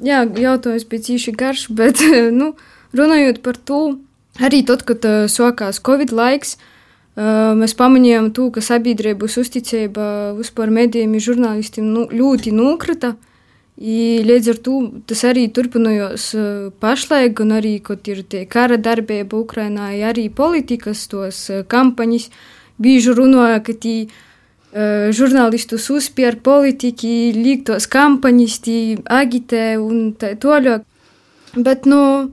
Jā, 0.05 0.23
jautājums 0.29 0.85
bija 0.89 1.17
īsi 1.17 1.33
garš, 1.33 1.69
bet 1.75 2.03
nu, 2.41 2.55
runājot 2.97 3.43
par 3.43 3.59
to, 3.59 3.83
arī 4.39 4.63
tad, 4.69 4.87
kad 4.89 5.05
uh, 5.09 5.29
sākās 5.33 5.83
Covid 5.83 6.15
laiks, 6.15 6.57
uh, 6.57 6.73
Mēs 7.17 7.73
pamanījām, 7.73 8.29
to, 8.37 8.51
ka 8.53 8.61
sabiedrības 8.61 9.39
uzticība 9.41 10.35
vispār 10.37 10.69
medijiem 10.69 11.15
un 11.17 11.23
žurnālistiem 11.25 11.87
nu, 11.89 12.05
ļoti 12.13 12.53
nokrita. 12.53 13.15
Līdz 13.77 14.51
ar 14.53 14.61
to 14.65 14.75
tas 15.09 15.23
arī 15.29 15.47
turpinājās 15.53 16.31
pašlaik, 16.81 17.35
gan 17.41 17.57
arī, 17.57 17.79
kad 17.85 18.05
ir 18.09 18.23
tie 18.25 18.45
kara 18.49 18.77
darbība 18.77 19.37
Ukrainā, 19.41 19.91
arī 20.09 20.29
politikas 20.29 21.07
tos 21.13 21.43
kampaņas. 21.69 22.31
Bieži 22.77 23.17
runāja, 23.17 23.63
ka 23.65 23.73
tī 23.73 23.97
žurnālistus 25.17 25.89
uzspēr 25.93 26.37
politiķi, 26.45 27.33
līgtos 27.37 27.89
kampaņas, 27.89 28.59
tī 28.65 28.79
agitē 29.09 29.79
un 29.81 30.11
tā 30.21 30.35
tālāk. 30.37 30.85
Bet, 31.57 31.89
nu, 31.89 32.33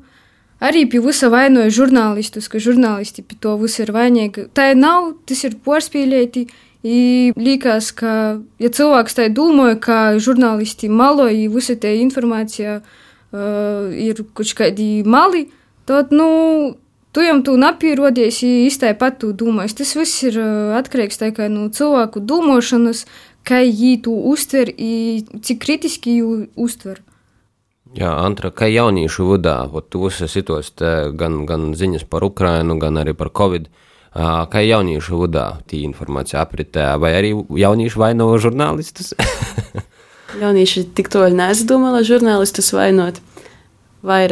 arī 0.63 0.85
pie 0.89 1.01
visa 1.03 1.29
vainoja 1.33 1.71
žurnālistus, 1.73 2.49
ka 2.51 2.61
žurnālisti 2.63 3.25
pie 3.25 3.37
to 3.43 3.55
visu 3.61 3.83
ir 3.83 3.93
vainīgi. 3.95 4.47
Tā 4.55 4.71
nav, 4.77 5.13
tas 5.27 5.43
ir 5.47 5.59
porspīlēti. 5.65 6.47
Liekas, 6.83 7.93
ka, 7.95 8.13
ja 8.59 8.69
cilvēks 8.75 9.15
tā 9.15 9.29
domāja, 9.31 9.77
ka 9.79 9.97
žurnālisti 10.19 10.89
maloja, 10.91 11.47
visa 11.51 11.77
tā 11.79 11.93
informācija 11.95 12.81
uh, 12.81 13.87
ir 13.95 14.19
kaut 14.35 14.51
kādi 14.57 14.89
mali, 15.07 15.45
tad, 15.87 16.11
nu, 16.11 16.75
tu 17.15 17.23
jau 17.23 17.37
tu 17.47 17.55
napīrodies, 17.55 18.41
īstai 18.67 18.91
pat 18.99 19.21
tu 19.23 19.31
domājas. 19.31 19.77
Tas 19.79 19.95
viss 19.95 20.27
ir 20.27 20.41
uh, 20.43 20.75
atkarīgs 20.75 21.23
tā 21.23 21.31
no 21.47 21.69
cilvēku 21.71 22.19
domāšanas, 22.19 23.05
kā 23.47 23.63
viņi 23.63 23.95
to 24.03 24.19
uztver, 24.35 24.75
cik 24.75 25.63
kritiski 25.63 26.19
viņi 26.19 26.51
uztver. 26.59 26.99
Jā, 27.93 28.09
Antra, 28.17 28.49
kā 28.49 28.65
jauniešu 28.71 29.27
vadā, 29.35 29.57
jūs 29.69 30.23
esat 30.25 30.81
gan, 31.13 31.43
gan 31.45 31.73
ziņas 31.77 32.07
par 32.09 32.25
Ukrajinu, 32.25 32.79
gan 32.81 32.97
arī 32.97 33.13
par 33.13 33.29
Covid. 33.29 33.69
Kā 34.13 34.61
jauniešu 34.61 35.19
vadā 35.23 35.45
tī 35.69 35.83
informācija 35.85 36.41
apritē, 36.41 36.93
vai 37.01 37.13
arī 37.17 37.33
jaunieši 37.33 37.99
vainoja 38.01 38.41
žurnālistus? 38.47 39.13
jaunieši 40.41 40.87
tik 40.97 41.09
toļi 41.13 41.37
neaizdomā, 41.37 41.93
lai 41.93 42.03
žurnālistus 42.07 42.73
vainot. 42.73 43.21
Vai 44.03 44.25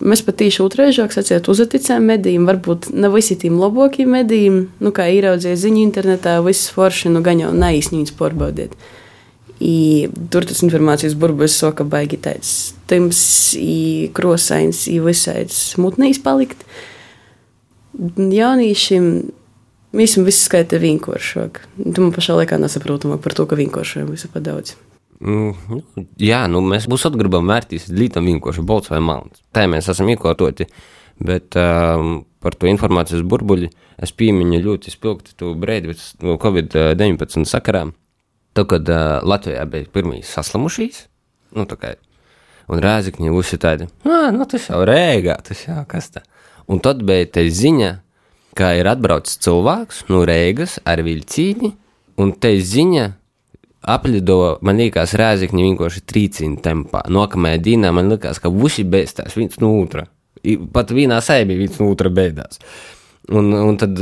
mēs 0.00 0.22
pat 0.24 0.40
īši 0.46 0.62
otrēžāk 0.64 1.12
sacījām, 1.12 1.44
uzticējām 1.52 2.06
medijiem, 2.08 2.46
varbūt 2.48 2.88
ne 2.96 3.10
visi 3.12 3.36
tiem 3.36 3.58
labākiem 3.60 4.14
medijiem, 4.16 4.62
nu 4.80 4.94
kā 4.96 5.10
ieraudzīja 5.12 5.58
ziņu 5.60 5.82
internetā, 5.82 6.38
viss 6.46 6.70
forši, 6.72 7.12
nu 7.12 7.20
gan 7.26 7.42
jau 7.42 7.50
neīsnīgs 7.52 8.14
pārbaudiet. 8.16 8.78
I 9.60 10.08
tur 10.32 10.46
tas 10.48 10.62
informācijas 10.64 11.16
burbulis 11.20 11.58
soka 11.60 11.84
baigi 11.84 12.16
tāds 12.24 12.72
tims, 12.88 13.20
krosains, 14.16 14.86
visāds 15.04 15.58
smutnīs 15.74 16.22
palikt. 16.24 16.64
Jauniešiem 17.92 19.10
visam 19.96 20.24
viss 20.24 20.46
skaita 20.46 20.80
vienkāršāk. 20.80 21.60
Tu 21.82 21.98
man 22.00 22.14
pašā 22.14 22.38
laikā 22.38 22.60
nesaprotamāk 22.62 23.20
par 23.24 23.36
to, 23.36 23.44
ka 23.50 23.58
vienkāršāk 23.58 24.08
visu 24.08 24.30
pa 24.32 24.42
daudz. 24.44 24.76
Mm, 25.20 25.82
jā, 26.16 26.46
nu 26.48 26.62
mēs 26.64 26.86
būs 26.88 27.04
atgribam 27.10 27.50
vērtīs 27.50 27.90
lītam 27.92 28.28
vienkārši 28.30 28.64
balts 28.64 28.92
vai 28.92 29.02
melns. 29.04 29.42
Tā 29.52 29.66
mēs 29.68 29.90
esam 29.92 30.08
iekārtoti, 30.08 30.70
bet 31.20 31.58
um, 31.60 32.22
par 32.40 32.56
to 32.56 32.70
informācijas 32.70 33.26
burbuļi 33.28 33.68
es 34.00 34.14
piemiņu 34.16 34.62
ļoti 34.64 34.94
spilgti 34.94 35.36
to 35.36 35.52
brēdi 35.60 35.92
no 36.24 36.38
Covid-19 36.40 37.44
sakarām. 37.50 37.92
Tad, 38.56 38.66
kad 38.70 38.88
uh, 38.90 39.20
Latvijā 39.22 39.64
bija 39.70 39.88
pirmie 39.94 40.22
saslimušies, 40.26 41.04
nu, 41.56 41.66
tā 41.70 41.78
kā 41.78 41.94
un 42.70 42.82
rēzakņi 42.82 43.32
visi 43.34 43.58
tādi, 43.60 43.88
nu, 44.06 44.46
tas 44.50 44.68
jau 44.70 44.82
rēgā, 44.86 45.36
tas 45.46 45.64
jau 45.66 45.82
kas 45.90 46.10
tā. 46.14 46.24
Un 46.70 46.82
tad 46.82 47.02
bija 47.06 47.26
te 47.34 47.44
ziņa, 47.50 47.94
ka 48.58 48.74
ir 48.78 48.90
atbraucis 48.90 49.40
cilvēks 49.42 50.04
no 50.10 50.22
Rēgas 50.26 50.78
ar 50.86 51.02
vilcīni, 51.06 51.72
un 52.20 52.34
te 52.38 52.52
ziņa 52.58 53.08
aplido, 53.90 54.58
man 54.66 54.80
liekas, 54.82 55.16
rēzakņi 55.18 55.66
vienkārši 55.70 56.02
trīcina 56.06 56.60
tempā. 56.62 57.02
Nākamajā 57.10 57.60
dienā 57.64 57.92
man 57.96 58.10
liekas, 58.12 58.40
ka 58.42 58.52
visi 58.52 58.84
bēstās 58.84 59.38
viens 59.38 59.60
no 59.62 59.72
otra. 59.80 60.06
Pat 60.72 60.92
vienā 60.94 61.20
saimē 61.24 61.56
viens 61.58 61.78
no 61.80 61.90
otra 61.92 62.12
bēdās. 62.12 62.60
Un, 63.30 63.50
un 63.54 63.78
tad 63.80 63.98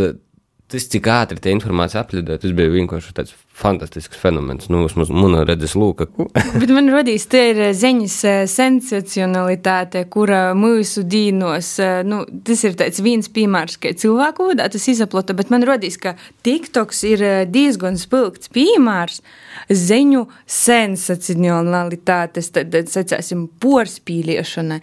tas, 0.69 0.89
cik 0.93 1.09
ātri 1.13 1.41
tie 1.43 1.55
informācija 1.55 2.03
aplidoja, 2.03 2.41
tas 2.43 2.55
bija 2.57 2.75
vienkārši 2.75 3.15
tāds 3.17 3.35
fantastisks 3.59 4.19
fenomens. 4.19 4.69
Nu, 4.71 4.85
vismaz 4.87 5.11
manā 5.13 5.43
redzes 5.49 5.75
lūka. 5.79 6.07
Bet 6.61 6.71
man 6.75 6.91
radīs, 6.93 7.27
te 7.31 7.41
ir 7.51 7.61
ziņas 7.77 8.17
sensacionalitāte, 8.53 10.05
kura 10.13 10.55
mūsu 10.59 11.03
dīnos, 11.09 11.75
nu, 12.09 12.23
tas 12.47 12.65
ir 12.67 12.79
tāds 12.79 13.03
viens 13.05 13.31
piemērs, 13.35 13.79
ka 13.83 13.93
cilvēku 13.99 14.51
vada 14.53 14.69
tas 14.73 14.89
izaplota, 14.91 15.37
bet 15.37 15.51
man 15.53 15.67
radīs, 15.67 15.99
ka 16.01 16.15
TikToks 16.47 17.03
ir 17.09 17.25
diezgan 17.51 17.99
spilgts 18.01 18.51
piemērs 18.55 19.21
ziņu 19.69 20.25
sensacionalitātes, 20.59 22.51
tad, 22.55 22.73
tad 22.75 22.91
sacāsim, 22.93 23.47
porspīliešana. 23.63 24.81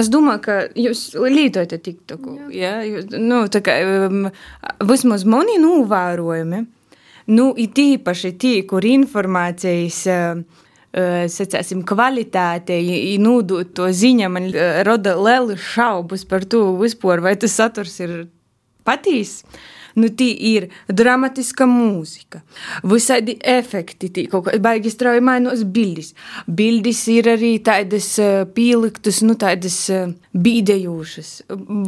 Es 0.00 0.10
domāju, 0.12 0.42
ka 0.46 0.58
jūs 0.78 1.10
lietojat 1.20 1.80
TikToku, 1.84 2.36
jā, 2.54 2.58
ja? 2.60 2.74
jūs, 2.86 3.10
nu, 3.18 3.44
tā 3.52 3.62
kā, 3.64 3.78
vismaz 4.86 5.26
mani 5.28 5.58
novērojumi. 5.62 6.60
Nu, 6.60 6.79
it 7.60 7.78
īpaši 7.78 8.34
tie, 8.40 8.56
kur 8.66 8.84
informācijas 8.86 10.00
uh, 10.10 10.42
sacēsim, 11.30 11.84
kvalitāte, 11.86 12.78
nūdot 13.22 13.74
to 13.78 13.90
ziņu, 13.94 14.30
man 14.34 14.48
uh, 14.50 14.80
rada 14.86 15.14
lielas 15.18 15.62
šaubas 15.72 16.26
par 16.26 16.46
to 16.50 16.64
vispār, 16.80 17.22
vai 17.22 17.36
tas 17.38 17.54
saturs 17.54 18.00
ir 18.02 18.16
patīs. 18.86 19.40
Nu, 19.98 20.10
tī 20.14 20.28
ir 20.52 20.68
dramatiska 20.88 21.66
mūzika, 21.68 22.42
visādi 22.86 23.36
efekti, 23.42 24.10
tī 24.12 24.26
kaut 24.30 24.46
kā 24.46 24.58
baigi 24.62 24.92
strauji 24.92 25.24
mainos 25.24 25.64
bildes. 25.64 26.12
Bildes 26.46 27.02
ir 27.12 27.30
arī 27.34 27.56
tādas 27.64 28.12
pieliktas, 28.54 29.22
nu, 29.26 29.36
tādas 29.40 29.78
bīdējošas. 30.36 31.32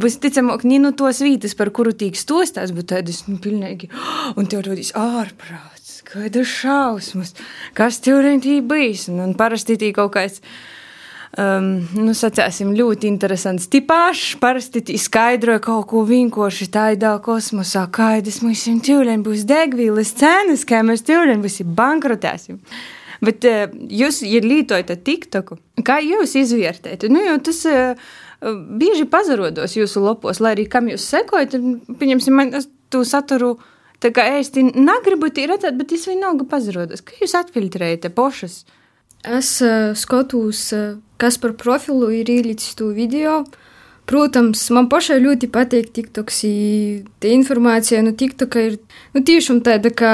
Visticamāk, 0.03 0.67
ne 0.67 0.81
no 0.83 0.93
tos 0.97 1.23
vītas, 1.23 1.55
par 1.59 1.71
kuru 1.75 1.95
tīk 1.95 2.19
stostās, 2.19 2.75
bet 2.75 2.91
tādas, 2.91 3.23
nu, 3.29 3.39
pilnīgi, 3.43 3.91
un 4.37 4.51
tev 4.51 4.65
rodīs 4.67 4.93
ārprāts, 4.99 6.01
kāda 6.07 6.43
šausmas, 6.47 7.35
kas 7.77 8.01
tev 8.03 8.23
rentī 8.25 8.59
bijis, 8.65 9.07
un, 9.11 9.23
un 9.29 9.35
parasti 9.39 9.79
tī 9.79 9.93
kaut 9.95 10.15
kāds 10.17 10.43
um, 11.37 11.69
nu, 11.97 12.15
sacēsim, 12.17 12.73
ļoti 12.77 13.09
interesants 13.09 13.69
tipāžs. 13.71 14.35
Parasti 14.41 14.83
izskaidroja 14.95 15.61
kaut 15.63 15.87
ko 15.91 16.03
vienkārši 16.07 16.69
tādā 16.73 17.13
kosmosā, 17.23 17.85
kādas 17.93 18.41
mums 18.45 18.65
cilvēkiem 18.65 19.23
būs 19.25 19.45
degvīles 19.49 20.13
cenas, 20.19 20.65
kā 20.67 20.83
mēs 20.85 21.05
cilvēkiem 21.07 21.45
visi 21.45 21.65
bankrotēsim. 21.65 22.59
Bet 23.23 23.45
uh, 23.47 23.65
jūs, 23.87 24.21
ja 24.27 24.43
lietojat 24.43 24.91
TikToku, 25.07 25.57
kā 25.87 26.01
jūs 26.03 26.35
izvērtējat? 26.41 27.07
Nu, 27.11 27.21
jo 27.23 27.37
tas 27.43 27.61
uh, 27.69 28.11
bieži 28.43 29.05
pazarodos 29.09 29.77
jūsu 29.77 30.03
lopos, 30.03 30.41
lai 30.43 30.55
arī 30.57 30.67
kam 30.69 30.89
jūs 30.91 31.05
sekojat, 31.13 31.55
pieņemsim, 31.99 32.35
man 32.35 32.53
to 32.93 33.03
saturu. 33.07 33.55
Tā 34.03 34.11
kā 34.11 34.25
es 34.35 34.51
negribu 34.59 35.29
tī 35.31 35.45
redzēt, 35.47 35.77
bet 35.79 35.93
es 35.95 36.03
vienalga 36.09 36.43
pazarodos. 36.51 36.99
Kā 37.07 37.15
jūs 37.21 37.37
atfiltrējat 37.39 38.09
pošas? 38.15 38.65
Es 39.23 39.55
uh, 39.63 39.93
skatos, 39.95 40.65
uh, 40.75 40.97
kas 41.23 41.39
par 41.39 41.55
profilu 41.55 42.11
ir 42.11 42.29
ielicis 42.29 42.75
to 42.75 42.91
video. 42.91 43.43
Protams, 44.09 44.65
man 44.75 44.89
pašai 44.91 45.21
ļoti 45.23 45.47
patīk 45.47 45.93
TikToks. 45.95 46.41
Tā 47.23 47.29
informācija 47.31 48.01
no 48.03 48.11
TikToka 48.19 48.65
ir 48.67 48.75
nu, 49.15 49.23
tiešām 49.23 49.61
tāda, 49.63 49.93
ka 49.95 50.11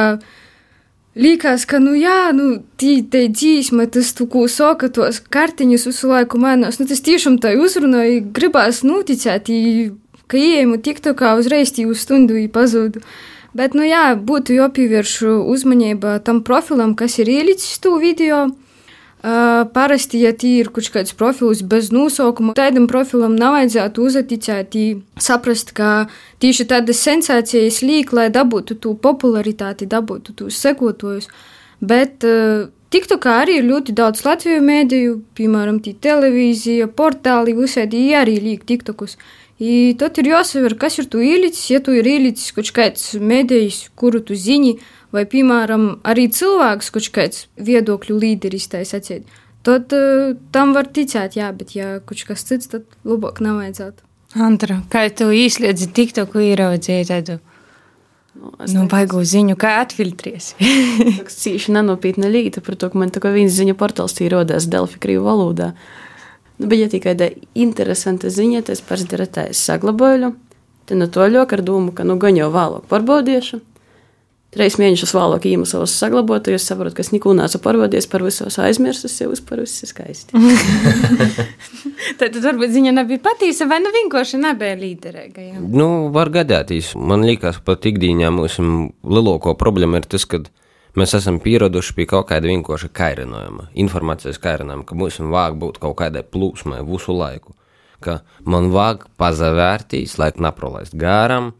liekas, 1.17 1.65
ka, 1.69 1.79
nu, 1.81 1.95
jā, 1.97 2.29
nu, 2.37 2.59
tī, 2.77 2.99
tā 3.01 3.25
dzīsma, 3.33 3.87
tas, 3.89 4.13
tu, 4.13 4.29
ko 4.29 4.45
saka, 4.51 4.91
tos 4.93 5.17
kartiņus 5.33 5.87
visu 5.89 6.11
laiku 6.11 6.37
mainās, 6.41 6.77
nu, 6.77 6.85
tas 6.89 7.01
tiešām 7.05 7.39
tā 7.41 7.55
uzrunāja, 7.57 8.21
gribās 8.35 8.83
noticēt, 8.85 9.49
ka 10.29 10.37
ieejam 10.37 10.77
TikTokā 10.77 11.33
uzreiz 11.41 11.73
tī 11.73 11.89
uz 11.89 12.05
stundu 12.05 12.37
pazūdu. 12.53 13.01
Bet, 13.57 13.73
nu, 13.73 13.81
jā, 13.89 14.13
būtu 14.13 14.53
jāpievērš 14.53 15.15
uzmanība 15.49 16.19
tam 16.21 16.43
profilam, 16.45 16.93
kas 16.93 17.17
ir 17.17 17.33
ielicis 17.33 17.81
to 17.81 17.97
video. 17.97 18.51
Uh, 19.19 19.65
parasti, 19.73 20.21
ja 20.23 20.31
ir 20.31 20.69
kaut 20.71 20.87
kāds 20.93 21.11
profils 21.11 21.59
bez 21.59 21.89
nosaukuma, 21.91 22.53
tādam 22.55 22.85
profilam 22.87 23.33
nav 23.35 23.57
vajadzētu 23.57 24.05
uzaticēt, 24.07 24.77
saprast, 25.19 25.73
ka 25.75 26.07
tieši 26.39 26.63
tādas 26.69 27.01
sensācijas 27.03 27.81
līk, 27.83 28.13
lai 28.15 28.29
dabūtu 28.31 28.77
to 28.79 28.93
popularitāti, 28.95 29.89
dabūtu 29.91 30.37
tos 30.39 30.55
sekotājus. 30.63 31.27
Bet 31.83 32.23
uh, 32.23 32.69
TikTokā 32.95 33.33
arī 33.41 33.57
ir 33.59 33.67
ļoti 33.67 33.97
daudz 33.97 34.23
Latviju 34.23 34.61
mēdīju, 34.63 35.17
piemēram, 35.35 35.81
televīzija, 35.83 36.87
portāli, 36.87 37.57
visādi 37.59 38.05
arī 38.15 38.37
līk 38.39 38.63
TikTokus. 38.71 39.17
I 39.59 39.97
tad 39.99 40.15
ir 40.23 40.31
jāsaver, 40.31 40.77
kas 40.79 40.95
ir 41.03 41.11
tu 41.11 41.19
ielicis, 41.19 41.65
ja 41.73 41.83
tu 41.83 41.91
ir 41.91 42.07
ielicis 42.07 42.55
kaut 42.55 42.71
kāds 42.71 43.11
mēdījis, 43.19 43.89
kuru 43.99 44.23
tu 44.23 44.39
zini, 44.39 44.77
uh, 44.79 44.95
vai, 45.15 45.25
piemēram, 45.29 45.89
arī 46.07 46.27
cilvēks, 46.33 46.91
kurš 46.95 47.11
kāds 47.15 47.45
viedokļu 47.57 48.17
līderis 48.19 48.69
tā 48.71 48.83
sacīt, 48.87 49.27
tad 49.67 49.93
uh, 49.95 50.35
tam 50.55 50.75
var 50.77 50.89
ticēt, 50.93 51.37
jā, 51.39 51.49
bet 51.55 51.75
ja 51.77 51.97
kurš 52.05 52.27
kas 52.29 52.45
cits, 52.47 52.71
tad 52.71 52.87
labāk 53.07 53.41
nav 53.43 53.61
vajadzētu. 53.63 54.05
Antra, 54.37 54.83
kā 54.93 55.07
tu 55.09 55.31
īsliedzi 55.33 55.89
tiktoku 55.95 56.43
ieraudzīji 56.51 57.07
tādu? 57.09 57.39
Nu, 58.39 58.51
nu, 58.71 58.83
baigu 58.87 59.23
ziņu, 59.25 59.55
kā 59.59 59.79
atfiltries. 59.81 60.53
Tas 61.17 61.39
cīši 61.41 61.73
nenopietna 61.75 62.29
lieta 62.31 62.61
par 62.63 62.77
to, 62.79 62.91
ka 62.91 62.99
man 63.01 63.09
tā 63.11 63.23
kā 63.23 63.33
viens 63.33 63.55
ziņu 63.55 63.75
portāls 63.79 64.15
tīrodās 64.15 64.69
Delfi 64.71 65.01
krīvu 65.01 65.25
valodā. 65.25 65.71
Nu, 66.59 66.67
bet, 66.67 66.77
ja 66.77 66.91
tikai 66.91 67.15
tāda 67.17 67.31
interesanta 67.57 68.29
ziņa, 68.31 68.61
tas 68.69 68.83
tā, 68.85 69.49
es 69.49 69.63
saglabāju, 69.65 70.35
tad 70.85 71.01
no 71.01 71.09
to 71.09 71.25
ļok 71.25 71.57
ar 71.57 71.65
domu, 71.65 71.91
ka 71.95 72.05
nu 72.07 72.19
gan 72.21 72.37
jau 72.37 72.51
vēlāk 72.53 72.87
pārbaudīšu. 72.91 73.63
Trīs 74.49 74.79
mēnešus 74.81 75.11
vēlāk 75.13 75.43
iemesls 75.45 75.91
saglabāt, 75.93 76.47
jo 76.49 76.57
es 76.57 76.63
saprotu, 76.65 76.95
ka 76.97 77.03
es 77.03 77.11
neko 77.13 77.35
neesmu 77.37 77.59
parodies 77.61 78.07
par 78.09 78.23
visos 78.25 78.55
aizmirsus, 78.57 79.19
jau 79.21 79.29
viss 79.29 79.83
ir 79.85 79.91
skaisti. 79.91 80.39
tad, 82.17 82.31
tad 82.33 82.39
varbūt 82.41 82.73
ziņa 82.73 82.95
nebija 82.97 83.21
patīsa, 83.27 83.67
vai 83.69 83.77
nu 83.83 83.93
vienkārši 83.93 84.41
nebija 84.41 84.79
līderīga. 84.79 85.45
Ja? 85.51 85.61
Nu, 85.61 86.09
var 86.15 86.33
gadēties. 86.33 86.95
Man 86.97 87.27
liekas, 87.29 87.61
pat 87.61 87.85
ikdienā 87.85 88.33
mūsu 88.33 88.65
lielāko 89.05 89.53
problēma 89.59 90.01
ir 90.01 90.09
tas, 90.09 90.25
ka 90.25 90.41
mēs 90.97 91.13
esam 91.19 91.37
pieraduši 91.45 91.93
pie 91.99 92.09
kaut 92.09 92.31
kāda 92.33 92.49
vienkārša 92.49 92.89
kairinājuma, 92.89 93.69
informācijas 93.85 94.41
kairinājuma, 94.41 94.87
ka 94.89 94.97
mums 94.97 95.21
vajag 95.21 95.61
būt 95.61 95.81
kaut 95.85 95.99
kādai 96.01 96.25
plūsmai 96.25 96.81
visu 96.89 97.13
laiku. 97.13 97.53
Ka 98.01 98.23
man 98.49 98.73
vajag 98.73 99.11
pazavērtīs, 99.21 100.17
lai 100.17 100.33
neprolaist 100.41 100.97
garām 100.97 101.53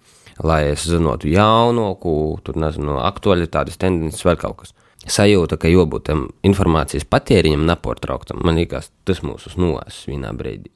lai 0.43 0.63
es 0.71 0.87
zinātu 0.87 1.29
jaunāku, 1.31 2.13
tur 2.43 2.59
nezinu, 2.59 2.97
aktualitātes, 3.03 3.79
tendences, 3.81 4.25
vēl 4.25 4.39
kaut 4.39 4.63
kas. 4.63 4.75
Sajūta, 5.09 5.55
ka 5.57 5.71
jābūt 5.71 6.09
tam 6.09 6.25
informācijas 6.45 7.07
patēriņam 7.07 7.63
nepārtrauktam, 7.69 8.41
man 8.43 8.59
liekas, 8.59 8.91
tas 9.07 9.23
mūsu 9.23 9.53
nulēs 9.55 10.03
vienā 10.09 10.33
brīdī. 10.35 10.73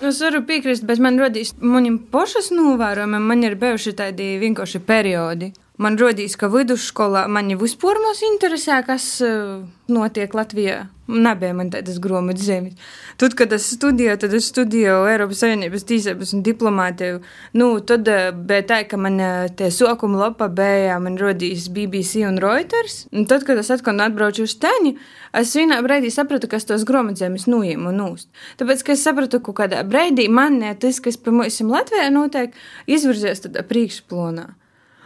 Es 0.00 0.16
varu 0.24 0.40
piekrist, 0.48 0.86
bet 0.88 1.00
man 1.04 1.20
radīs, 1.20 1.52
manim 1.60 1.98
pašas 2.12 2.48
novērojumam, 2.56 3.26
man 3.28 3.44
ir 3.44 3.58
bijuši 3.60 3.92
tādi 3.98 4.30
vienkārši 4.40 4.80
periodi. 4.88 5.50
Man 5.80 5.94
radīs, 5.96 6.34
ka 6.36 6.50
vidusskolā 6.52 7.22
mani 7.32 7.54
vispār 7.56 7.96
interesē, 8.26 8.82
kas 8.84 9.04
uh, 9.24 9.62
notiek 9.88 10.34
Latvijā. 10.36 10.90
Nebija 11.08 11.54
man 11.56 11.70
tādas 11.72 11.96
grāmatas 11.98 12.44
zemes. 12.44 12.74
Tad, 13.16 13.32
kad 13.34 13.50
es 13.56 13.64
studēju, 13.72 14.18
tad 14.20 14.34
es 14.36 14.50
studēju 14.52 15.08
Eiropas 15.08 15.40
Savienības 15.40 15.86
tīsības 15.88 16.34
un 16.36 16.44
diplomātiju. 16.44 17.22
Nu, 17.56 17.70
tad 17.80 18.12
uh, 18.12 18.28
bija 18.28 18.66
tā, 18.68 18.82
ka 18.92 19.00
man 19.00 19.16
uh, 19.24 19.48
tie 19.56 19.72
sokuma 19.72 20.20
lapa 20.26 20.50
bija, 20.52 21.00
man 21.00 21.16
rodīs 21.16 21.70
BBC 21.72 22.28
un 22.28 22.36
Reuters. 22.44 23.06
Un 23.16 23.24
tad, 23.24 23.48
kad 23.48 23.64
es 23.64 23.72
atkal 23.72 24.04
atbraucu 24.04 24.44
uz 24.44 24.58
teņu, 24.60 24.98
es 25.40 25.56
vienā 25.56 25.80
brīdī 25.80 26.12
sapratu, 26.12 26.44
ka 26.44 26.60
es 26.60 26.68
tos 26.68 26.84
grāmatas 26.84 27.24
zemes 27.24 27.48
nuīmu 27.48 27.88
un 27.88 28.02
nūst. 28.04 28.28
Tāpēc, 28.60 28.84
ka 28.84 28.98
es 28.98 29.08
sapratu, 29.08 29.40
ka 29.48 29.56
kādā 29.64 29.80
brīdī 29.88 30.28
man 30.28 30.60
tas, 30.76 31.00
kas 31.00 31.16
pie 31.16 31.32
mums 31.32 31.62
Latvijā 31.64 32.12
notiek, 32.12 32.52
izvirzies 32.84 33.48
tādā 33.48 33.64
priekšplānā. 33.64 34.50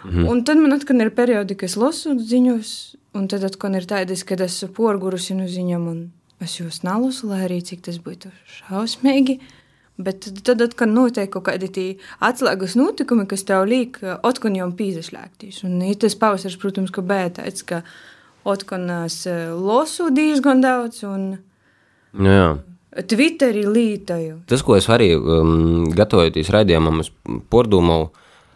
Mhm. 0.04 0.28
Un 0.28 0.44
tad 0.44 0.60
man 0.60 0.76
atkal 0.76 1.00
ir 1.00 1.10
periodi, 1.16 1.56
kad 1.56 1.70
es 1.70 1.78
lasu 1.80 2.14
ziņos 2.20 2.74
Un 3.14 3.28
tad 3.30 3.44
atkal 3.46 3.76
ir 3.78 3.84
tādas, 3.86 4.24
kad 4.26 4.40
esmu 4.42 4.72
porgurusi 4.74 5.36
no 5.38 5.44
ziņām, 5.46 5.82
un 5.86 5.98
es 6.42 6.56
jūs 6.58 6.80
nalasu, 6.82 7.28
lai 7.30 7.44
arī 7.44 7.60
cik 7.62 7.84
tas 7.86 8.00
būtu 8.02 8.32
šausmīgi. 8.56 9.38
Bet 10.02 10.26
tad, 10.42 10.64
atkal 10.64 10.90
notiek 10.90 11.30
kaut 11.30 11.44
kādi 11.46 11.84
atslēgas 12.18 12.74
notikumi, 12.74 13.28
kas 13.30 13.46
tev 13.46 13.68
liek 13.70 14.00
atkal 14.02 14.58
jau 14.58 14.66
pīzašļāktīs. 14.74 15.62
Un 15.68 15.78
tas 16.02 16.18
pavasaris, 16.18 16.58
protams, 16.58 16.90
ka 16.90 17.06
bija 17.06 17.30
tāds, 17.38 17.62
ka 17.62 17.84
atkal 18.42 18.90
es 19.04 19.20
lasu 19.54 20.10
diezgan 20.10 20.64
daudz. 20.64 21.04
Un... 21.06 21.36
Nu 22.18 22.34
jā. 22.34 22.50
Twitterī 22.98 23.62
lītoju. 23.70 24.40
Tas, 24.50 24.66
ko 24.66 24.74
es 24.74 24.90
arī 24.90 25.12
um, 25.14 25.86
gatavojoties 25.94 26.50
raidījumam, 26.50 26.98
es 27.06 27.14
pordomāju, 27.54 28.10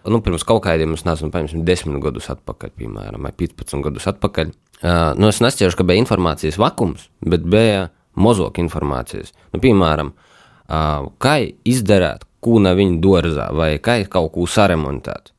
nu, 0.07 0.21
pirms 0.25 0.45
kaut 0.47 0.63
kādiem, 0.67 0.95
es 0.97 1.05
nezinu, 1.07 1.33
piemēram, 1.35 1.65
desmit 1.67 2.01
gadus 2.05 2.31
atpakaļ, 2.35 2.73
piemēram, 2.79 3.27
vai 3.27 3.33
15 3.35 3.85
gadus 3.87 4.09
atpakaļ. 4.13 4.53
Uh, 4.79 5.13
nu, 5.19 5.31
es 5.31 5.43
nesķiešu, 5.43 5.81
ka 5.81 5.87
bija 5.89 6.03
informācijas 6.05 6.59
vakums, 6.61 7.09
bet 7.27 7.47
bija 7.49 7.89
mozog 8.19 8.61
informācijas. 8.63 9.35
Nu, 9.55 9.63
piemēram, 9.63 10.13
uh, 10.15 11.11
kā 11.23 11.41
izdarīt 11.69 12.27
kūna 12.45 12.75
viņa 12.79 13.01
dārzā, 13.03 13.51
vai 13.57 13.73
kā 13.83 13.99
kaut 14.11 14.33
ko 14.37 14.47
saremontēt. 14.47 15.33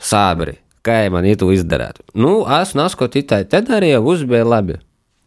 Sābri, 0.00 0.58
kā 0.86 1.04
man 1.12 1.28
itu 1.28 1.50
izdarīt? 1.54 2.02
Nu, 2.14 2.40
es 2.60 2.74
naskotīju, 2.78 3.46
tad 3.50 3.74
arī 3.76 3.94
uzbēja 3.98 4.48
labi. 4.48 4.80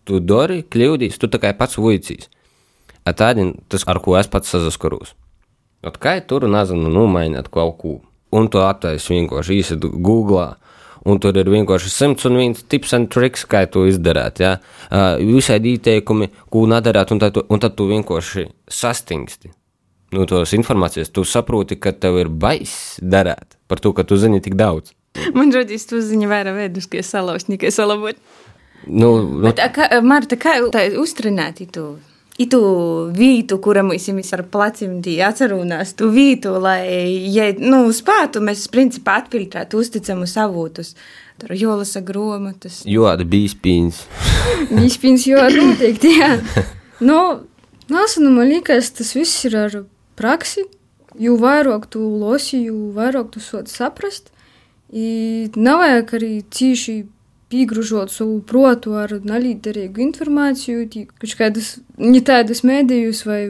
Tu 0.03 0.19
dari, 0.19 0.63
kļūdīs, 0.67 1.19
tu 1.19 1.29
tā 1.32 1.39
kā 1.39 1.53
pats 1.56 1.79
vuicīs. 1.79 2.27
Tādi 3.03 3.51
tas, 3.71 3.86
ar 3.88 3.99
ko 4.03 4.17
es 4.19 4.27
pats 4.32 4.51
sazaskarūs. 4.51 5.13
Kā 5.99 6.17
tur, 6.27 6.47
nezinu, 6.47 6.91
nomainīt 6.91 7.49
kaut 7.51 7.77
ko 7.79 7.93
un 8.34 8.50
tu 8.52 8.62
attaisi 8.63 9.15
vienkārši 9.15 9.60
īsi 9.62 9.80
Google. 9.84 10.54
Un 11.04 11.19
tur 11.19 11.36
ir 11.36 11.50
vienkārši 11.52 11.89
simts 11.91 12.24
un 12.30 12.38
viens 12.39 12.62
tips 12.72 12.93
un 12.96 13.10
triks, 13.12 13.43
kā 13.50 13.65
to 13.67 13.84
izdarīt. 13.89 14.39
Ja? 14.39 14.54
Uh, 14.88 15.17
visādi 15.19 15.74
ieteikumi, 15.76 16.30
ko 16.54 16.63
nedarīt, 16.72 17.12
un, 17.12 17.19
tad, 17.19 17.41
un 17.43 17.60
tad 17.60 17.76
tu 17.76 17.89
vienkārši 17.89 18.46
sastingsti. 18.72 19.52
No 20.13 20.28
tos 20.30 20.54
informācijas 20.56 21.12
tu 21.12 21.26
saproti, 21.28 21.76
ka 21.82 21.91
tev 21.91 22.22
ir 22.22 22.30
baiss 22.30 23.02
darīt 23.02 23.58
par 23.67 23.82
to, 23.84 23.91
ka 23.98 24.06
tu 24.08 24.15
zini 24.22 24.39
tik 24.46 24.56
daudz. 24.60 24.93
Man 25.36 25.52
radīs, 25.54 25.88
tu 25.89 26.00
zini 26.06 26.30
vairāk 26.30 26.56
veidus, 26.56 26.88
kā 26.89 27.04
salauzņi, 27.04 27.60
kā 27.62 27.74
salabot. 27.74 28.17
Nu, 28.88 29.10
nu, 29.28 29.43
Bet, 29.48 29.62
kā, 29.76 29.89
Marta, 30.06 30.39
kā 30.39 30.58
tā 30.72 30.88
uztrenēt 32.34 32.48
tu? 32.50 32.60
Vītu, 33.13 33.60
kura 33.62 33.84
mums 33.86 34.08
ir 34.10 34.32
ar 34.34 34.41
pleciem, 34.50 34.96
tī 35.06 35.19
atcerunās, 35.22 35.93
tu 35.93 36.10
vītu, 36.10 36.56
lai, 36.62 36.82
ja, 37.30 37.52
nu, 37.62 37.86
spētu 37.93 38.41
mēs, 38.41 38.65
principā, 38.74 39.19
atfiltrēt 39.22 39.76
uzticamus 39.78 40.34
avotus. 40.41 40.96
Tur 41.41 41.54
jolasa 41.58 42.02
gromatas. 42.06 42.82
Joda 42.89 43.26
bīspīns. 43.26 44.04
Vispirms 44.72 45.28
jau 45.30 45.46
noteikti, 45.60 46.13
jā. 46.17 46.32
Nu, 47.06 47.19
nāsa, 47.93 48.22
nu, 48.24 48.34
man 48.34 48.50
liekas, 48.50 48.89
tas 48.98 49.13
viss 49.17 49.46
ir 49.50 49.58
ar 49.67 49.82
praksi. 50.17 50.65
Jo 51.22 51.38
vairāk 51.38 51.86
tu 51.93 52.02
losi, 52.02 52.63
jo 52.65 52.89
vairāk 52.96 53.30
tu 53.36 53.41
sot 53.46 53.69
saprast. 53.69 54.32
I 54.89 55.50
nevajag 55.54 56.15
arī 56.17 56.32
cīši 56.54 56.96
pīgružot 57.53 58.11
savu 58.13 58.39
protu 58.49 58.97
ar 58.97 59.13
nalīderīgu 59.21 60.01
informāciju, 60.07 60.87
kaut 61.21 61.37
kādas 61.37 61.75
ne 62.01 62.21
tādas 62.25 62.63
mēdījus 62.65 63.23
vai 63.29 63.41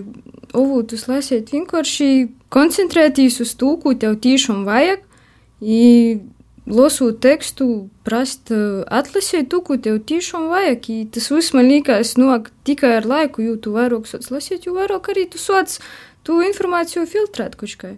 avotus 0.53 1.07
lasīt, 1.07 1.53
vienkārši 1.55 2.09
koncentrēties 2.53 3.39
uz 3.43 3.55
to, 3.57 3.73
ko 3.81 3.95
tev 3.97 4.19
tiešām 4.23 4.67
vajag. 4.67 5.07
I 5.63 5.81
lasot 6.67 7.19
tekstu, 7.23 7.89
prast 8.07 8.51
atlasīt 8.51 9.49
to, 9.51 9.61
ko 9.65 9.77
tev 9.79 10.01
tiešām 10.07 10.49
vajag. 10.51 10.89
I 10.91 10.97
tas 11.15 11.29
viss 11.31 11.55
man 11.55 11.69
liekas, 11.71 12.15
nāk 12.19 12.51
tikai 12.67 12.97
ar 12.99 13.07
laiku, 13.09 13.43
jo 13.47 13.57
tu 13.59 13.75
vairāk 13.75 14.07
sots 14.09 14.31
lasīt, 14.33 14.67
jo 14.67 14.75
vairāk 14.77 15.11
arī 15.13 15.27
tu 15.31 15.41
sots 15.41 15.79
tu 16.27 16.39
informāciju 16.43 17.07
filtrēt 17.09 17.57
kaut 17.59 17.77
kā. 17.79 17.95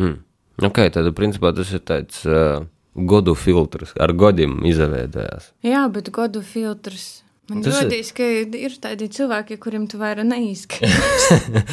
Mm. 0.00 0.20
Ok, 0.64 0.84
tad 0.94 1.08
principā 1.16 1.50
tas 1.56 1.72
ir 1.74 1.82
tāds 1.82 2.22
uh, 2.28 2.64
godu 2.94 3.34
filtrs, 3.34 3.94
ar 4.00 4.14
godiem 4.14 4.60
izveidojās. 4.66 5.52
Jā, 5.66 5.84
bet 5.92 6.10
godu 6.14 6.42
filtrs. 6.46 7.24
Man 7.50 7.60
Tas 7.60 7.82
liekas, 7.84 8.08
ka 8.16 8.24
ir 8.56 8.72
tādi 8.80 9.04
cilvēki, 9.12 9.58
kuriem 9.60 9.82
tu 9.84 9.98
vairāk 10.00 10.24
neizskaties. 10.24 11.26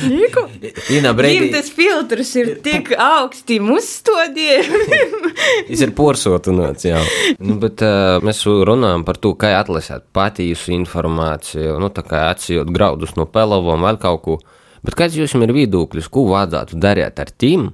Viņam 0.92 1.16
Breidi, 1.16 1.48
tas 1.54 1.70
filtrs 1.72 2.34
ir 2.42 2.58
tik 2.66 2.92
augsti 3.16 3.62
uzstādījumi. 3.64 5.00
tas 5.70 5.86
ir 5.88 5.94
porsotināts, 5.96 6.90
jā. 6.90 7.00
Nu, 7.40 7.56
bet 7.64 7.86
uh, 7.88 8.18
mēs 8.20 8.44
runājam 8.44 9.08
par 9.08 9.22
to, 9.24 9.32
kā 9.40 9.54
atlasīt 9.62 10.10
patiesu 10.12 10.76
informāciju, 10.76 11.80
nu, 11.80 11.88
tā 11.96 12.04
kā 12.04 12.28
atsijot 12.34 12.68
graudus 12.76 13.16
no 13.16 13.30
pelavām, 13.32 13.88
vēl 13.88 14.02
kaut 14.04 14.26
ko. 14.28 14.40
Bet 14.84 15.00
kāds 15.00 15.16
jums 15.16 15.40
ir 15.40 15.56
viedoklis, 15.56 16.12
ko 16.12 16.28
vajadzētu 16.34 16.84
darīt 16.84 17.24
ar 17.24 17.32
tiem 17.32 17.72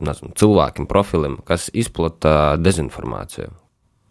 nezinu, 0.00 0.32
cilvēkiem, 0.38 0.86
profiliem, 0.90 1.40
kas 1.48 1.68
izplata 1.74 2.56
dezinformāciju? 2.60 3.52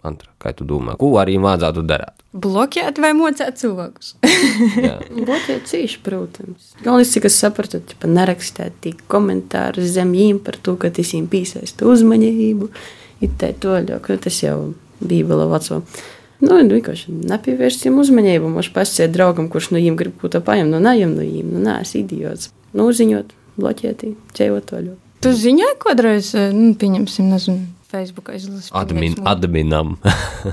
Antra, 0.01 0.31
kā 0.41 0.49
tu 0.57 0.65
domā, 0.65 0.95
ko 0.97 1.11
arī 1.21 1.35
vajadzētu 1.37 1.83
darīt? 1.85 2.23
Bloķēt 2.33 2.97
vai 3.03 3.11
mocēt 3.13 3.59
cilvēkus? 3.61 4.15
Bloķēt 5.27 5.67
cīši, 5.69 5.99
protams. 6.01 6.71
Galvenais, 6.81 7.11
cik 7.13 7.27
es 7.29 7.37
sapratu, 7.37 7.83
ka 8.01 8.09
nerakstīt 8.09 9.03
komentārus 9.11 9.91
zem 9.93 10.15
viņiem 10.15 10.39
par 10.41 10.57
to, 10.57 10.73
ka 10.81 10.89
tas 10.89 11.13
viņiem 11.13 11.29
piesaista 11.29 11.85
uzmanību. 11.89 12.71
Ir 13.21 13.37
tā 13.37 13.51
toļo, 13.53 13.99
ka 14.01 14.17
tas 14.17 14.41
jau 14.41 14.71
bija 15.05 15.27
vēl 15.29 15.45
veco. 15.51 15.83
Nu, 16.41 16.57
vienkārši 16.57 17.13
nepievērsim 17.29 18.01
uzmanību. 18.01 18.49
Mums 18.49 18.71
pasciet 18.73 19.13
draugam, 19.13 19.51
kurš 19.53 19.69
no 19.69 19.77
viņiem 19.77 19.99
grib 19.99 20.17
kaut 20.17 20.33
ko 20.33 20.41
paņemt. 20.49 20.73
Nu, 20.73 20.81
neņem 20.81 21.13
no 21.13 21.21
viņiem, 21.21 21.53
nu, 21.53 21.61
nē, 21.67 21.77
es 21.85 21.93
idiots. 21.99 22.49
Nu, 22.73 22.89
ziņot, 22.89 23.35
bloķēt, 23.61 24.07
ķēvot 24.33 24.69
toļo. 24.73 24.97
Tu 25.21 25.31
ziņoji 25.37 25.77
kādreiz, 25.81 26.33
nu, 26.55 26.73
pieņemsim, 26.81 27.29
nezinu, 27.29 27.65
Facebook 27.91 28.31
aizlasīt. 28.33 28.73
Admin, 28.77 29.17
adminam. 29.27 29.95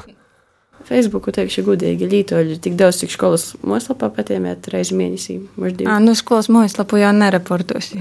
Facebooku 0.89 1.33
teikšu 1.35 1.65
godīgi, 1.67 2.09
lītoļi 2.09 2.55
ir 2.55 2.61
tik 2.65 2.77
daudz, 2.79 3.03
cik 3.03 3.13
skolas 3.13 3.51
mājaslapā 3.61 4.09
patēmēt 4.17 4.71
reizi 4.73 4.97
mēnesī. 4.97 5.37
Ā, 5.85 5.99
nu, 6.01 6.15
skolas 6.17 6.49
mājaslapu 6.53 7.01
jau 7.01 7.11
nereportos. 7.17 7.91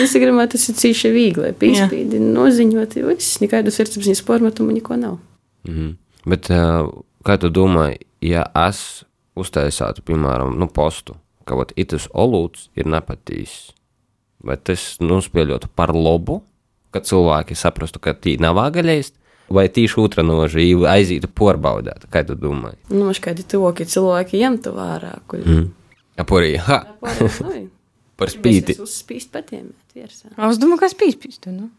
Instagramā 0.00 0.46
tas 0.50 0.64
ir 0.70 0.78
cīši 0.80 1.12
viegli. 1.14 1.52
Pīspīdi, 1.58 2.20
noziņot, 2.22 2.96
viss, 3.10 3.40
nekādu 3.44 3.74
sirdsapziņas 3.74 4.24
formatumu, 4.26 4.74
neko 4.78 4.98
nav. 5.00 5.18
Mhm. 5.68 5.92
Bet 6.32 6.48
uh, 6.52 6.88
kā 7.26 7.36
tu 7.40 7.50
domā, 7.52 7.90
ja 8.24 8.46
es 8.64 9.04
uztaisītu, 9.36 10.04
piemēram, 10.08 10.56
nu, 10.56 10.70
postu, 10.72 11.18
ka 11.44 11.58
vat, 11.58 11.74
itas 11.76 12.06
olūts 12.16 12.70
ir 12.78 12.88
nepatīs, 12.88 13.74
vai 14.46 14.56
tas 14.60 14.94
nospēļotu 15.02 15.70
par 15.76 15.94
labu, 15.96 16.40
ka 16.94 17.02
cilvēki 17.04 17.56
saprastu, 17.58 18.00
ka 18.02 18.14
tī 18.14 18.36
nav 18.42 18.56
vāgaļēst, 18.60 19.16
vai 19.54 19.66
tīši 19.72 20.00
otrā 20.00 20.24
nožī 20.26 20.70
aizītu 20.88 21.30
porbaudēt, 21.36 22.06
kā 22.12 22.24
tu 22.26 22.36
domā? 22.38 22.74
Nu, 22.90 23.06
mums 23.06 23.20
kādi 23.24 23.46
tuvākie 23.48 23.86
cilvēki 23.90 24.42
ņem 24.44 24.60
to 24.64 24.74
vērā. 24.76 25.14
Kur... 25.30 25.42
Mm. 25.44 25.70
Aporī, 26.22 26.54
ha, 26.62 26.84
Pārējais, 27.02 27.40
nu, 27.42 27.64
par 28.20 28.30
spīti. 28.30 28.76
Uz 28.82 28.92
spīst 29.00 29.32
patēmēt 29.34 29.96
virsā. 29.98 30.30
Es 30.48 30.60
domāju, 30.62 30.84
kas 30.84 30.94
pīspīstu, 31.00 31.54
nu. 31.54 31.72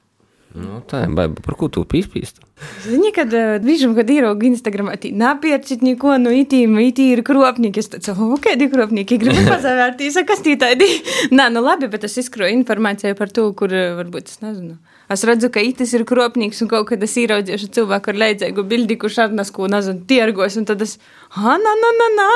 Nu, 0.56 0.80
tā 0.88 1.02
ir 1.04 1.14
baiba, 1.16 1.42
par 1.44 1.58
ko 1.60 1.68
tu 1.72 1.84
pīspīsti? 1.92 2.44
Zini, 2.86 3.10
kad 3.16 3.34
uh, 3.36 3.58
brīžam, 3.60 3.92
kad 3.98 4.10
ieraugu 4.12 4.48
Instagramā, 4.48 4.96
tī 5.02 5.12
napiercit 5.16 5.84
neko 5.84 6.16
no 6.22 6.32
itīm, 6.32 6.78
itī 6.80 7.10
ir 7.18 7.22
kropnīgi. 7.28 7.84
Es 7.84 7.92
teicu, 7.92 8.16
o, 8.24 8.38
kādi 8.42 8.70
kropnīgi, 8.72 9.20
gribu 9.20 9.44
pazavērtīs, 9.52 10.22
kas 10.28 10.44
tī 10.46 10.56
tādi. 10.62 10.88
Nā, 11.36 11.50
nu 11.52 11.64
labi, 11.66 11.92
bet 11.92 12.08
es 12.08 12.16
izskroju 12.24 12.56
informāciju 12.62 13.20
par 13.20 13.34
to, 13.36 13.50
kur 13.60 13.76
uh, 13.76 13.98
varbūt 14.00 14.32
es 14.32 14.40
nezinu. 14.46 14.78
Es 15.12 15.22
redzu, 15.28 15.52
ka 15.54 15.62
itis 15.62 15.94
ir 15.94 16.06
kropnīgs 16.08 16.64
un 16.66 16.70
kaut 16.72 16.88
kad 16.90 17.04
es 17.06 17.14
ieraudzīšu 17.22 17.70
cilvēku 17.78 18.12
ar 18.12 18.20
leidzēgu 18.24 18.66
bildi, 18.70 18.98
kurš 19.02 19.20
ar 19.26 19.36
nasku, 19.38 19.68
nezinu, 19.70 20.02
tiergos, 20.10 20.58
un 20.58 20.66
tad 20.66 20.82
es, 20.86 20.96
ha, 21.38 21.58
nā, 21.62 21.74
nā, 21.82 21.92
nā, 22.00 22.10
nā, 22.18 22.30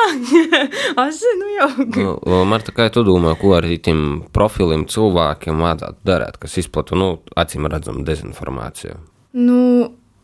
es 1.07 1.21
zinu 1.23 1.53
jau. 1.55 1.69
Nu, 1.97 2.43
Marta, 2.49 2.73
kā 2.75 2.89
tu 2.93 3.05
domā, 3.07 3.33
ko 3.39 3.55
ar 3.57 3.65
tiem 3.81 4.03
profiliem 4.35 4.85
cilvēkiem 4.89 5.65
vajadzētu 5.65 6.05
darīt, 6.11 6.37
kas 6.43 6.59
izplata, 6.61 6.97
nu, 6.99 7.15
acīm 7.39 7.69
redzam, 7.71 8.03
dezinformāciju? 8.05 8.99
Nu, 9.39 9.61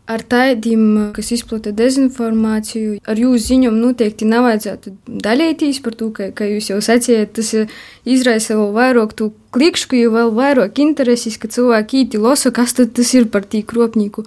ar 0.06 0.22
tādiem, 0.22 1.12
kas 1.16 1.32
izplata 1.34 1.72
dezinformāciju, 1.76 3.00
ar 3.10 3.20
jūsu 3.20 3.42
ziņām 3.50 3.78
noteikti 3.82 4.28
nevajadzētu 4.30 4.94
dalīties 5.26 5.82
par 5.86 5.98
to, 5.98 6.12
ka, 6.14 6.30
ka 6.36 6.48
jūs 6.50 6.70
jau 6.70 6.80
sacījāt, 6.84 7.34
tas 7.40 7.54
izraisa 8.06 8.58
vēl 8.60 8.74
vairāk 8.76 9.16
tu 9.18 9.32
klikšķu, 9.56 10.02
jo 10.04 10.14
vēl 10.14 10.34
vairāk 10.38 10.82
intereses, 10.84 11.40
ka 11.42 11.50
cilvēki 11.50 12.04
īti 12.06 12.22
lasa, 12.22 12.54
kas 12.54 12.78
tad 12.78 12.94
tas 12.98 13.14
ir 13.18 13.30
par 13.34 13.48
tī 13.50 13.64
kropņīku. 13.66 14.26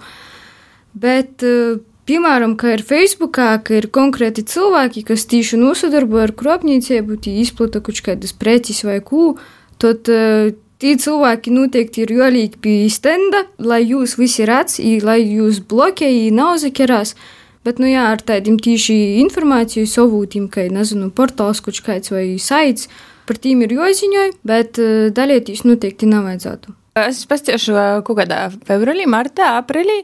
Bet, 0.99 1.45
eh, 1.47 1.79
piemēram, 2.09 2.57
kā 2.59 2.75
ir 2.75 2.83
Facebookā, 2.83 3.51
ka 3.63 3.79
ir 3.79 3.87
konkrēti 3.87 4.43
cilvēki, 4.43 5.05
kas 5.07 5.27
tieši 5.31 5.61
nosadarbojas 5.61 6.27
ar 6.27 6.35
kropņīcību, 6.41 7.21
tie 7.23 7.39
izplata 7.39 7.79
kaut 7.79 8.03
kādas 8.03 8.35
preces 8.35 8.83
vai 8.83 8.99
ko, 8.99 9.37
tad 9.79 10.09
uh, 10.11 10.51
Tie 10.79 10.93
cilvēki 10.95 11.51
noteikti 11.51 12.05
ir 12.05 12.13
jāliek 12.15 12.53
pie 12.63 12.87
stenda, 12.87 13.43
lai 13.59 13.81
jūs 13.83 14.15
visi 14.15 14.45
redz, 14.47 14.77
lai 15.03 15.17
jūs 15.25 15.59
bloķēji, 15.67 16.31
nav 16.31 16.55
zakerās. 16.61 17.17
Bet, 17.67 17.81
nu 17.83 17.89
jā, 17.89 18.05
ar 18.13 18.21
tādiem 18.23 18.55
tīši 18.63 18.95
informāciju 19.19 19.89
savūtīm, 19.91 20.47
ka, 20.47 20.63
nezinu, 20.71 21.09
portāls 21.11 21.59
kaut 21.59 21.81
kāds 21.83 22.13
vai 22.13 22.23
saits, 22.39 22.87
par 23.27 23.37
tiem 23.43 23.65
ir 23.65 23.75
jāziņoj, 23.75 24.31
bet 24.47 24.79
dalīties 25.17 25.65
noteikti 25.67 26.07
nevajadzētu. 26.09 26.71
Es 26.99 27.25
pastāstīšu 27.27 27.75
kaut 28.07 28.17
kādā 28.21 28.45
februārī, 28.67 29.03
martā, 29.07 29.51
aprīlī. 29.59 29.99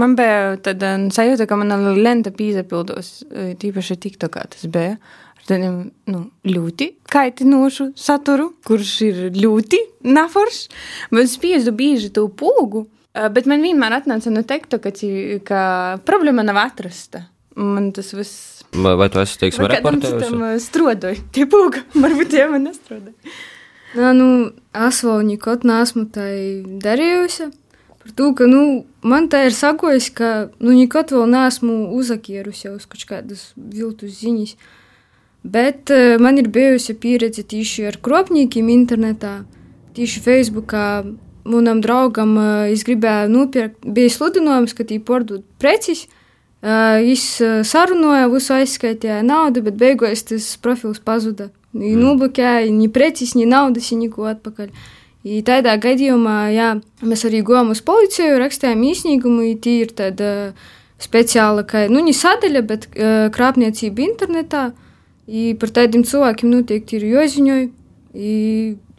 Man 0.00 0.16
bija 0.18 0.56
tāda 0.64 0.96
sajūta, 1.12 1.44
ka 1.48 1.60
mana 1.60 1.76
lenta 1.92 2.32
pīzapildos, 2.34 3.12
tīpaši 3.60 3.98
TikTokā 4.08 4.48
tas 4.56 4.64
bija. 4.72 4.96
Tādiem 5.44 5.90
nu, 6.08 6.20
ļoti 6.48 6.88
kaitinošu 7.12 7.90
saturu, 8.00 8.54
kurš 8.64 8.92
ir 9.04 9.16
ļoti 9.36 9.80
nafors. 10.08 10.68
Man 11.12 11.28
spiežu 11.28 11.74
bieži 11.76 12.08
to 12.16 12.24
pūgu, 12.32 12.86
bet 13.12 13.48
man 13.50 13.64
vienmēr 13.64 13.98
atnāca 14.00 14.32
no 14.32 14.40
TikToka, 14.46 14.94
ka 15.44 15.64
problēma 16.08 16.46
nav 16.46 16.62
atrasta. 16.64 17.26
Man 17.54 17.92
tas 17.94 18.14
viss. 18.16 18.62
Vai, 18.74 18.96
vai 18.98 19.10
tu 19.12 19.20
esi, 19.22 19.36
teiksim, 19.38 19.68
reportējusi? 19.70 20.22
Tam 20.24 20.46
strodoju, 20.58 21.26
tie 21.34 21.44
pūga, 21.50 21.84
varbūt 22.04 22.32
tie 22.32 22.46
man 22.50 22.64
nestrodoju. 22.70 23.34
Nā, 23.94 24.10
nu, 24.16 24.28
es 24.88 25.02
vēl 25.06 25.22
nekad 25.28 25.66
neesmu 25.68 26.08
tā 26.14 26.24
darījusi. 26.82 27.52
Par 28.04 28.16
to, 28.18 28.30
ka 28.36 28.48
nu, 28.50 28.62
man 29.06 29.28
tā 29.32 29.44
ir 29.46 29.54
sakojis, 29.56 30.10
ka 30.16 30.30
nu, 30.58 30.74
nekad 30.74 31.14
vēl 31.14 31.28
neesmu 31.30 31.76
uzakierusi 31.94 32.72
uz 32.72 32.88
kaut 32.90 33.06
kādas 33.12 33.52
viltus 33.54 34.18
ziņas. 34.18 34.56
Bet 35.44 35.92
uh, 35.92 36.16
man 36.20 36.40
ir 36.40 36.48
bijusi 36.48 36.96
pieredze 36.96 37.44
tieši 37.44 37.88
ar 37.90 38.00
kropņiem 38.00 38.70
internetā, 38.72 39.42
tieši 39.96 40.24
Facebookā. 40.24 41.04
Manam 41.44 41.82
draugam 41.84 42.38
uh, 42.40 42.72
es 42.72 42.86
gribēju 42.88 43.28
nopirkt, 43.28 43.82
bija 43.84 44.08
sludinājums, 44.08 44.72
ka 44.72 44.86
tī 44.88 44.96
pārdod 45.04 45.44
preces. 45.60 46.06
Uh, 46.64 46.96
es 47.04 47.26
uh, 47.44 47.60
sarunāju, 47.60 48.30
visu 48.32 48.54
aizskaitīju 48.56 49.20
naudu, 49.28 49.60
bet 49.66 49.76
beigās 49.76 50.24
tas 50.24 50.46
profils 50.64 51.02
pazuda. 51.04 51.50
Mm. 51.74 51.98
Noblokēja 52.00 52.70
ni 52.72 52.88
preces, 52.88 53.34
ni 53.36 53.44
naudas, 53.50 53.90
ni 53.92 54.06
neko 54.06 54.30
atpakaļ. 54.30 54.70
I 55.24 55.40
tādā 55.44 55.74
gadījumā 55.80 56.38
jā, 56.52 56.70
mēs 57.04 57.24
arī 57.28 57.42
gājām 57.44 57.72
uz 57.72 57.80
policiju, 57.84 58.38
rakstījām 58.40 58.80
īsnīgumu, 58.88 59.44
ja 59.48 59.58
tie 59.60 59.76
ir 59.82 59.92
tāda 59.96 60.30
speciāla, 61.00 61.64
ka, 61.68 61.86
nu, 61.92 62.00
ne 62.04 62.12
sadaļa, 62.16 62.64
bet 62.64 62.88
uh, 62.92 63.28
krāpniecība 63.34 64.04
internetā. 64.04 64.64
I 65.26 65.54
par 65.60 65.70
tādiem 65.72 66.04
cilvēkiem 66.04 66.50
noteikti 66.52 66.98
ir 66.98 67.06
jāziņoja. 67.14 67.68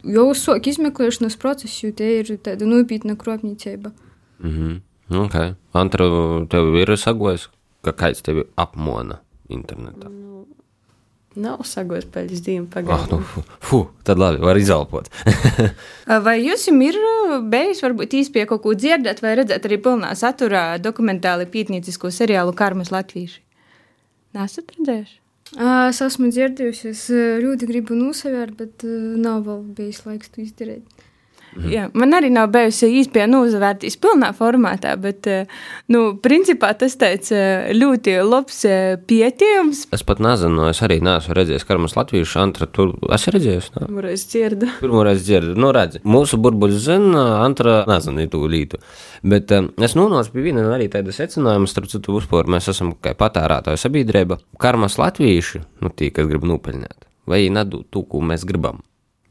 Jau 0.06 0.24
uzsāk 0.30 0.66
izmeklēšanas 0.70 1.38
procesu, 1.40 1.86
jo 1.88 1.92
te 1.98 2.08
ir 2.20 2.28
tāda 2.44 2.66
nopietna 2.68 3.16
krāpniecība. 3.18 3.92
Mhm. 4.42 4.76
Okay. 5.06 5.54
Antra, 5.74 6.06
tev 6.50 6.74
ir 6.74 6.90
sagojis, 6.98 7.46
ka 7.86 7.92
kāds 7.94 8.22
tevi 8.26 8.42
apmona 8.58 9.20
internetā. 9.48 10.10
Nav 11.36 11.60
sagojis 11.68 12.06
pēc 12.10 12.30
diviem 12.40 12.64
Ah, 12.64 12.72
pagaidām. 12.74 13.20
nu, 13.20 13.24
fu, 13.28 13.42
fu, 13.60 13.78
tad 14.02 14.18
labi, 14.18 14.40
var 14.40 14.56
izelpot. 14.56 15.10
Vai 16.24 16.38
jums 16.40 16.64
ir 16.68 16.96
bijis, 17.52 17.82
varbūt 17.84 18.16
īstenībā 18.16 18.46
kaut 18.48 18.62
ko 18.64 18.72
dzirdēt, 18.74 19.20
vai 19.22 19.34
redzēt 19.36 19.68
arī 19.68 19.76
pilnā 19.84 20.14
saturā 20.16 20.78
dokumentāli 20.80 21.46
pītniecisko 21.46 22.08
seriālu 22.10 22.54
Karmas 22.56 22.88
Latvieši? 22.90 23.42
Nesat 24.34 24.72
redzējuši? 24.78 25.18
Ā, 25.54 25.88
Es 25.92 26.00
esmu 26.02 26.32
dzirdējusi, 26.34 26.90
es 26.90 27.04
ā, 27.14 27.38
ļoti 27.42 27.68
gribu 27.70 27.94
nosavērt, 27.98 28.56
bet 28.58 28.82
ā, 28.86 28.94
nav 29.22 29.44
vēl 29.46 29.62
bijis 29.78 30.02
laiks 30.08 30.32
to 30.34 30.42
izdarīt. 30.42 31.05
Mhm. 31.56 31.70
Jā, 31.72 31.86
man 31.96 32.12
arī 32.16 32.28
nav 32.32 32.50
bijusi 32.52 32.88
īstenībā 33.00 33.24
nozavērtīs 33.30 33.96
pilnā 34.00 34.32
formātā, 34.36 34.92
bet, 35.00 35.26
eh, 35.30 35.46
nu, 35.92 36.18
principā 36.22 36.72
tas 36.76 36.96
tāds 37.00 37.32
eh, 37.32 37.70
ļoti 37.72 38.16
labs 38.26 38.58
eh, 38.68 38.96
pietiekams. 39.08 39.86
Es 39.96 40.04
pat 40.06 40.20
nezinu, 40.20 40.66
es 40.68 40.82
arī 40.84 40.98
neesmu 41.04 41.36
redzējis 41.36 41.64
Karmas 41.68 41.96
Latviešu 41.96 42.40
Antra. 42.42 42.68
Tur 42.68 42.92
esi 43.16 43.32
redzējis? 43.32 43.70
Nē? 43.72 43.86
Pirmoreiz 43.86 44.26
dzirdu. 44.28 44.68
Pirmoreiz 44.82 45.22
dzirdu, 45.24 45.54
nu 45.60 45.70
redzi. 45.72 46.02
Mūsu 46.04 46.40
burbuļs 46.44 46.82
zina, 46.88 47.24
Antra 47.40 47.78
nezina 47.88 48.26
to 48.30 48.42
lītu. 48.50 48.80
Bet 49.24 49.52
um, 49.56 49.70
es 49.82 49.96
nonācu 49.96 50.34
pie 50.34 50.44
viena 50.50 50.66
arī 50.74 50.90
tāda 50.92 51.14
secinājuma, 51.14 51.70
starp 51.70 51.88
citu 51.92 52.18
uzporu, 52.18 52.52
mēs 52.52 52.68
esam 52.72 52.92
kā 53.00 53.14
patērētāju 53.16 53.80
sabiedrība. 53.80 54.38
Karmas 54.60 54.98
Latvieši, 55.00 55.62
nu 55.84 55.92
tie, 55.94 56.12
kas 56.14 56.28
grib 56.28 56.44
nopelnīt, 56.48 57.08
vai 57.30 57.46
nedod 57.52 57.88
to, 57.90 58.04
ko 58.04 58.20
mēs 58.20 58.44
gribam. 58.48 58.84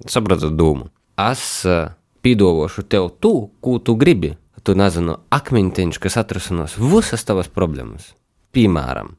Saprotat 0.10 0.58
domu? 0.58 0.90
Es 1.22 1.64
uh, 1.70 1.94
pīdovošu 2.26 2.88
tev 2.90 3.12
to, 3.22 3.36
ko 3.62 3.78
tu 3.80 3.96
gribi. 4.02 4.34
Tu 4.66 4.74
nezinu, 4.74 5.20
akmentiņš, 5.30 6.00
kas 6.02 6.16
atrasinās 6.18 6.74
visas 6.82 7.22
tavas 7.22 7.52
problēmas. 7.54 8.16
Piemēram, 8.56 9.12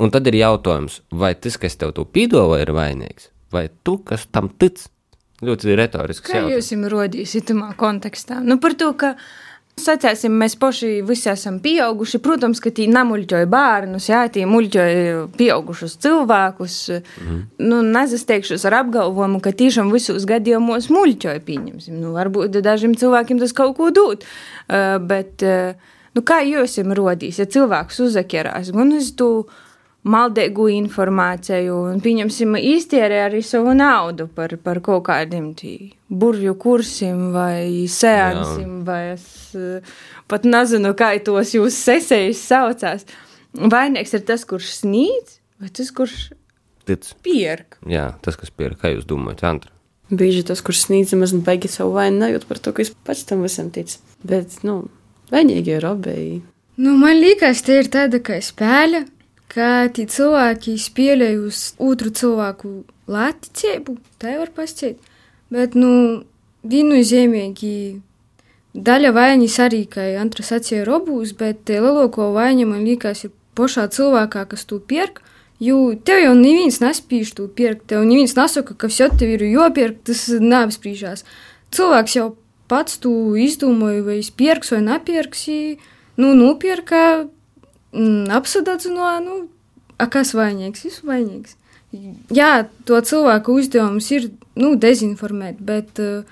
Un 0.00 0.08
tad 0.08 0.24
ir 0.30 0.38
jautājums, 0.38 1.02
vai 1.12 1.34
tas, 1.36 1.58
kas 1.60 1.76
tev 1.76 1.90
to 1.92 2.06
pīdolo, 2.08 2.56
ir 2.56 2.70
vainīgs, 2.72 3.28
vai 3.52 3.66
tu, 3.84 3.98
kas 4.00 4.24
tam 4.32 4.48
tic? 4.48 4.86
Ļoti 5.44 5.76
retorisks 5.76 6.24
Kā 6.24 6.38
jautājums. 6.38 6.54
jūs 6.56 6.70
jums 6.72 6.88
rodīs 6.92 7.34
itamā 7.36 7.68
kontekstā? 7.76 8.38
Nu, 8.44 8.56
par 8.60 8.76
to, 8.80 8.90
ka, 8.96 9.10
sacēsim, 9.82 10.34
mēs 10.40 10.56
paši 10.60 10.90
visi 11.06 11.30
esam 11.32 11.58
pieauguši. 11.62 12.20
Protams, 12.22 12.60
ka 12.62 12.72
tī 12.74 12.86
namuļķoja 12.92 13.48
bērnus, 13.50 14.08
jā, 14.10 14.22
tī 14.32 14.44
muļķoja 14.48 15.24
pieaugušus 15.36 15.96
cilvēkus. 16.04 16.76
Mm. 17.20 17.40
Nu, 17.66 17.80
nezasteigšos 17.86 18.66
ar 18.68 18.80
apgalvojumu, 18.82 19.40
ka 19.44 19.54
tiešām 19.56 19.92
visos 19.94 20.26
gadījumos 20.28 20.90
muļķoja, 20.92 21.44
pieņemsim. 21.46 21.96
Nu, 22.02 22.14
varbūt 22.16 22.60
dažiem 22.64 22.94
cilvēkiem 23.00 23.40
tas 23.42 23.56
kaut 23.56 23.76
ko 23.80 23.90
dod. 23.94 24.26
Uh, 24.68 24.98
bet, 25.02 25.42
uh, 25.46 25.74
nu, 26.16 26.24
kā 26.26 26.42
jūs 26.46 26.78
jums 26.80 26.98
rodīs, 26.98 27.40
ja 27.42 27.48
cilvēks 27.50 28.02
uzakerās 28.06 28.72
gan 28.76 28.94
uz 28.96 29.12
to 29.18 29.30
maldīgu 30.08 30.68
informāciju, 30.72 31.76
un 31.92 32.00
pieņemsim 32.00 32.56
īstērē 32.56 33.24
arī 33.26 33.42
savu 33.44 33.74
naudu 33.76 34.28
par, 34.32 34.54
par 34.64 34.80
kaut 34.84 35.04
kādiem 35.10 35.50
tī 35.58 35.74
burvju 36.10 36.54
kursiem 36.60 37.30
vai 37.34 37.86
seansiem, 37.90 38.80
vai 38.86 39.02
es 39.14 39.26
eh, 39.54 39.84
pat 40.30 40.46
nezinu, 40.48 40.94
kā 40.98 41.12
tos 41.24 41.54
jūs 41.54 41.76
sesējas 41.84 42.44
saucās. 42.48 43.06
Vainīgs 43.50 44.14
ir 44.16 44.24
tas, 44.26 44.46
kurš 44.46 44.72
snīdz, 44.80 45.36
vai 45.60 45.70
tas, 45.74 45.90
kurš 45.94 46.16
Tic. 46.86 47.12
pierk. 47.26 47.78
Jā, 47.86 48.12
tas, 48.24 48.38
kas 48.40 48.50
pie 48.54 48.70
kā 48.78 48.94
jūs 48.94 49.06
domājat, 49.10 49.44
Antra. 49.50 49.74
Bieži 50.10 50.42
tas, 50.46 50.62
kurš 50.66 50.86
sniedz 50.88 51.12
maz 51.18 51.34
baigi 51.46 51.70
savu 51.70 51.94
vainu, 51.98 52.18
nejūt 52.24 52.48
par 52.48 52.58
to, 52.58 52.72
ka 52.74 52.82
es 52.82 52.90
pats 53.06 53.26
tam 53.28 53.44
visam 53.46 53.68
ticu. 53.74 54.00
Bet, 54.26 54.56
nu, 54.66 54.82
vainīgi 55.30 55.76
ir 55.76 55.86
abi. 55.86 56.40
Nu, 56.80 56.96
man 56.98 57.20
liekas, 57.20 57.62
tie 57.66 57.78
ir 57.82 57.90
tāda 57.92 58.18
kā 58.24 58.40
spēle, 58.42 59.04
ka 59.50 59.88
tie 59.94 60.06
cilvēki 60.10 60.76
spēlē 60.78 61.32
uz 61.42 61.72
otru 61.82 62.12
cilvēku 62.14 62.72
lēticību, 63.10 63.96
tā 64.22 64.36
var 64.38 64.52
pasciet. 64.54 65.00
Bet, 65.50 65.74
nu, 65.74 66.22
viennozīmīgi 66.62 67.74
daļa 68.74 69.10
vainas 69.16 69.58
arī, 69.62 69.84
kā 69.90 70.04
Antra 70.20 70.44
sacīja, 70.46 70.84
ir 70.84 70.92
obūs, 70.94 71.34
bet 71.38 71.70
lielāko 71.72 72.30
vaina, 72.36 72.68
man 72.68 72.84
liekas, 72.86 73.24
ir 73.26 73.34
pašā 73.58 73.88
cilvēkā, 73.90 74.46
kas 74.52 74.66
to 74.68 74.78
pirk. 74.78 75.22
Jo 75.60 75.90
tev 75.92 76.22
jau 76.22 76.36
neviens 76.38 76.78
nespīž 76.80 77.34
to 77.36 77.44
pirkt, 77.52 77.90
tev 77.90 78.06
neviens 78.08 78.32
nesaka, 78.38 78.72
ka 78.72 78.88
viss 78.88 79.18
tev 79.20 79.34
ir 79.34 79.42
jopirkt, 79.44 80.06
tas 80.08 80.22
neapspriežās. 80.40 81.26
Cilvēks 81.74 82.14
jau 82.16 82.30
pats 82.70 82.96
to 83.02 83.12
izdomāja, 83.36 84.00
vai 84.06 84.20
es 84.22 84.30
pirks 84.32 84.72
vai 84.72 84.80
nepirks, 84.86 85.42
i, 85.52 85.58
nu, 86.16 86.32
nopirka, 86.38 87.26
mm, 87.94 88.30
apsadedzināja, 88.36 89.20
nu, 89.24 89.40
a 90.00 90.08
kas 90.10 90.34
vainīgs, 90.36 90.84
viss 90.86 91.04
vainīgs. 91.06 91.56
Jā, 92.30 92.68
to 92.86 93.00
cilvēku 93.02 93.56
uzdevums 93.58 94.10
ir, 94.14 94.30
nu, 94.60 94.76
dezinformēt, 94.78 95.58
bet 95.66 95.98
uh, 96.02 96.22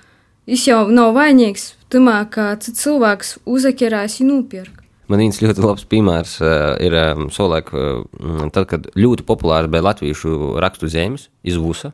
viņš 0.47 0.67
jau 0.69 0.81
nav 0.93 1.13
vainīgs, 1.17 1.73
tamā, 1.91 2.21
cits 2.63 2.85
cilvēks 2.85 3.37
uzakerās, 3.49 4.19
ja 4.21 4.27
nopirka. 4.29 4.79
Man 5.09 5.23
viens 5.23 5.39
ļoti 5.41 5.63
labs 5.65 5.87
piemērs 5.89 6.35
uh, 6.43 6.75
ir 6.85 6.93
um, 6.93 7.27
solēk, 7.33 7.71
uh, 7.73 8.43
tad, 8.53 8.67
kad 8.69 8.91
ļoti 8.93 9.25
populārs 9.25 9.71
bija 9.71 9.87
latviešu 9.87 10.59
rakstu 10.61 10.89
zemes 10.91 11.27
iz 11.41 11.57
Vusa. 11.57 11.91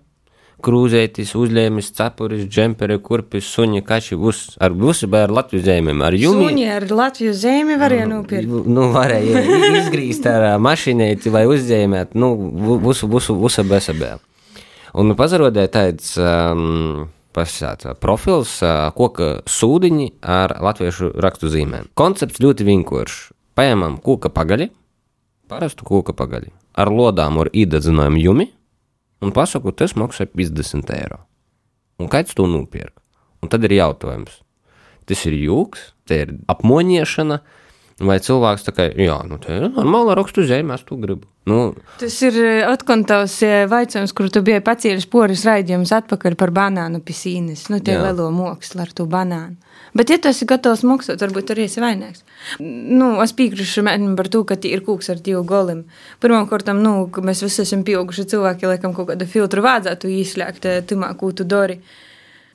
Krūzētis, 0.65 1.35
uzņēmis, 1.37 1.91
cepuris, 1.93 2.45
džemperi, 2.49 2.97
kurpis, 3.05 3.45
suņi, 3.53 3.83
kači, 3.85 4.17
vus. 4.17 4.39
Ar 4.57 4.73
visu 4.73 5.09
bija 5.11 5.27
ar 5.27 5.33
Latvijas 5.37 5.67
zemēm, 5.67 6.01
ar 6.05 6.17
jumi. 6.17 6.47
Suņi 6.49 6.69
ar 6.73 6.85
Latvijas 6.89 7.41
zemi 7.43 7.77
varēja 7.81 8.07
nopirkt. 8.09 8.55
Nu, 8.65 8.87
varēja 8.95 9.43
izgrīzt 9.83 10.25
ar 10.31 10.47
ā, 10.49 10.53
mašīnīti 10.61 11.33
vai 11.33 11.45
uzņēmēt, 11.51 12.17
nu, 12.17 12.31
visu, 12.81 13.09
visu, 13.11 13.37
visu 13.43 13.67
besabē. 13.69 14.15
Un 14.95 15.13
pazarodēja 15.19 15.71
tāds 15.73 16.15
um, 16.17 17.05
pasisāt, 17.35 17.85
profils, 18.01 18.57
ā, 18.63 18.89
koka 18.95 19.41
sūdiņi 19.49 20.11
ar 20.23 20.55
latviešu 20.63 21.11
rakstu 21.21 21.51
zīmēm. 21.51 21.91
Koncepts 21.99 22.41
ļoti 22.43 22.67
vienkāršs. 22.67 23.21
Paņemam 23.55 23.99
koka 24.03 24.31
pagaļi, 24.35 24.69
parastu 25.51 25.85
koka 25.87 26.15
pagaļi, 26.17 26.49
ar 26.75 26.89
lodām 26.91 27.37
ar 27.39 27.51
īdedzinājumu 27.55 28.19
jumi, 28.19 28.49
un 29.23 29.33
pasaku, 29.35 29.73
tas 29.75 29.95
maksā 29.99 30.27
50 30.31 30.91
eiro. 30.95 31.21
Un 32.01 32.09
kāds 32.11 32.35
to 32.35 32.47
nopirka? 32.49 32.99
Un 33.43 33.51
tad 33.51 33.63
ir 33.67 33.75
jautājums, 33.77 34.41
tas 35.05 35.21
ir 35.29 35.35
jūks, 35.37 35.91
tā 36.09 36.23
ir 36.25 36.33
apmoņiešana, 36.51 37.39
vai 37.99 38.17
cilvēks 38.19 38.67
tā 38.67 38.73
kā, 38.75 38.89
jā, 38.91 39.15
nu 39.27 39.39
tā 39.39 39.55
ir 39.55 39.69
normāla 39.69 40.17
rakstu 40.19 40.43
zeme, 40.47 40.75
es 40.75 40.83
to 40.87 40.97
gribu. 40.99 41.27
Nu, 41.45 41.75
Tas 42.01 42.15
ir 42.25 42.39
atkal 42.65 43.03
tavs 43.05 43.37
eh, 43.45 43.67
jautājums, 43.69 44.15
kur 44.17 44.31
tu 44.33 44.41
biji 44.45 44.63
pacēlis 44.65 45.05
poris 45.05 45.45
raidījumus 45.45 45.93
atpakaļ 45.93 46.35
par 46.39 46.51
banānu 46.55 47.03
pisīnes. 47.05 47.67
Nu, 47.69 47.77
tie 47.85 47.99
lielo 48.01 48.31
mākslu 48.33 48.81
ar 48.81 48.91
to 48.97 49.05
banānu. 49.09 49.59
Bet, 49.95 50.09
ja 50.11 50.17
tu 50.19 50.27
esi 50.27 50.43
gatavs 50.49 50.81
maksāt, 50.83 51.21
varbūt 51.23 51.53
arī 51.53 51.69
esi 51.69 51.79
vainīgs. 51.79 52.25
Nu, 52.59 53.13
es 53.23 53.31
piekrītu 53.37 53.85
mēģinām 53.85 54.17
par 54.19 54.27
to, 54.33 54.41
ka 54.49 54.57
tie 54.59 54.73
ir 54.75 54.81
kūks 54.83 55.07
ar 55.13 55.21
divu 55.23 55.45
golim. 55.47 55.85
Pirmkārt, 56.19 56.73
nu, 56.75 56.95
mēs 57.23 57.45
visi 57.45 57.61
esam 57.63 57.85
pieauguši 57.87 58.25
cilvēki, 58.33 58.67
laikam 58.73 58.95
kaut 58.97 59.13
kādu 59.13 59.29
filtru 59.29 59.63
vajadzētu 59.63 60.11
izslēgt, 60.17 60.67
eh, 60.67 60.81
tumā, 60.89 61.13
ko 61.15 61.31
tu 61.31 61.47
dari. 61.47 61.77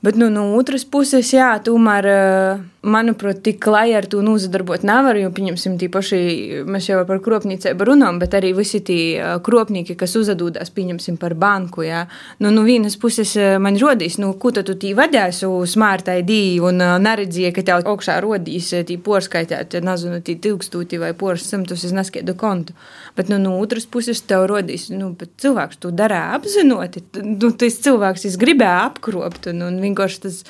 Bet 0.01 0.15
nu, 0.15 0.31
no 0.33 0.55
otras 0.57 0.81
puses, 0.81 1.27
jā, 1.29 1.51
tomēr, 1.61 2.05
eh, 2.09 2.61
manuprāt, 2.81 3.43
tik 3.45 3.59
klajā 3.61 3.99
ar 3.99 4.05
to 4.09 4.23
nozadarbot 4.25 4.81
nevar. 4.81 5.13
Jo, 5.15 5.29
pieņemsim, 5.29 5.75
tie 5.77 5.89
paši, 5.93 6.17
mēs 6.65 6.87
jau 6.89 7.03
par 7.05 7.19
kropniecību 7.21 7.85
runājam, 7.85 8.17
bet 8.17 8.33
arī 8.33 8.49
visi 8.57 8.81
tie 8.81 9.19
eh, 9.21 9.35
kropnieki, 9.45 9.93
kas 9.95 10.17
uzadūdās, 10.17 10.73
pieņemsim, 10.73 11.19
par 11.21 11.35
banku. 11.37 11.85
Jā. 11.85 12.07
Nu, 12.39 12.49
no 12.49 12.63
vienas 12.65 12.97
puses 12.97 13.35
eh, 13.37 13.59
man 13.61 13.77
rodīs, 13.77 14.17
nu, 14.17 14.33
ko 14.41 14.49
tu 14.49 14.73
tī 14.73 14.95
vadīsi 14.97 15.45
uz 15.45 15.75
smārtai 15.77 16.23
dīji 16.25 16.57
un 16.65 16.81
neredzēji, 16.81 17.53
ka 17.53 17.61
tev 17.61 17.85
augšā 17.85 18.17
rodīs 18.25 18.71
tī 18.73 18.97
porskaitēt, 18.97 19.77
nezinu, 19.85 20.17
tī 20.25 20.39
tūkstūti 20.41 20.97
vai 20.97 21.13
poras 21.13 21.45
simtus, 21.45 21.85
es 21.85 21.93
neskaidu 21.93 22.33
kontu. 22.33 22.73
Bet 23.13 23.29
nu, 23.29 23.37
no 23.37 23.59
otras 23.61 23.85
puses 23.85 24.25
tev 24.25 24.47
rodīs, 24.49 24.89
nu, 24.89 25.13
cilvēks 25.37 25.77
to 25.77 25.93
darā 25.93 26.31
apzināti. 26.33 27.05
Nu, 27.21 27.53
tas 27.53 27.77
cilvēks 27.85 28.25
gribēja 28.41 28.87
apkropt 28.89 29.51
un, 29.53 29.61
un 29.69 29.90
vienkārši 29.91 30.23
tas. 30.27 30.43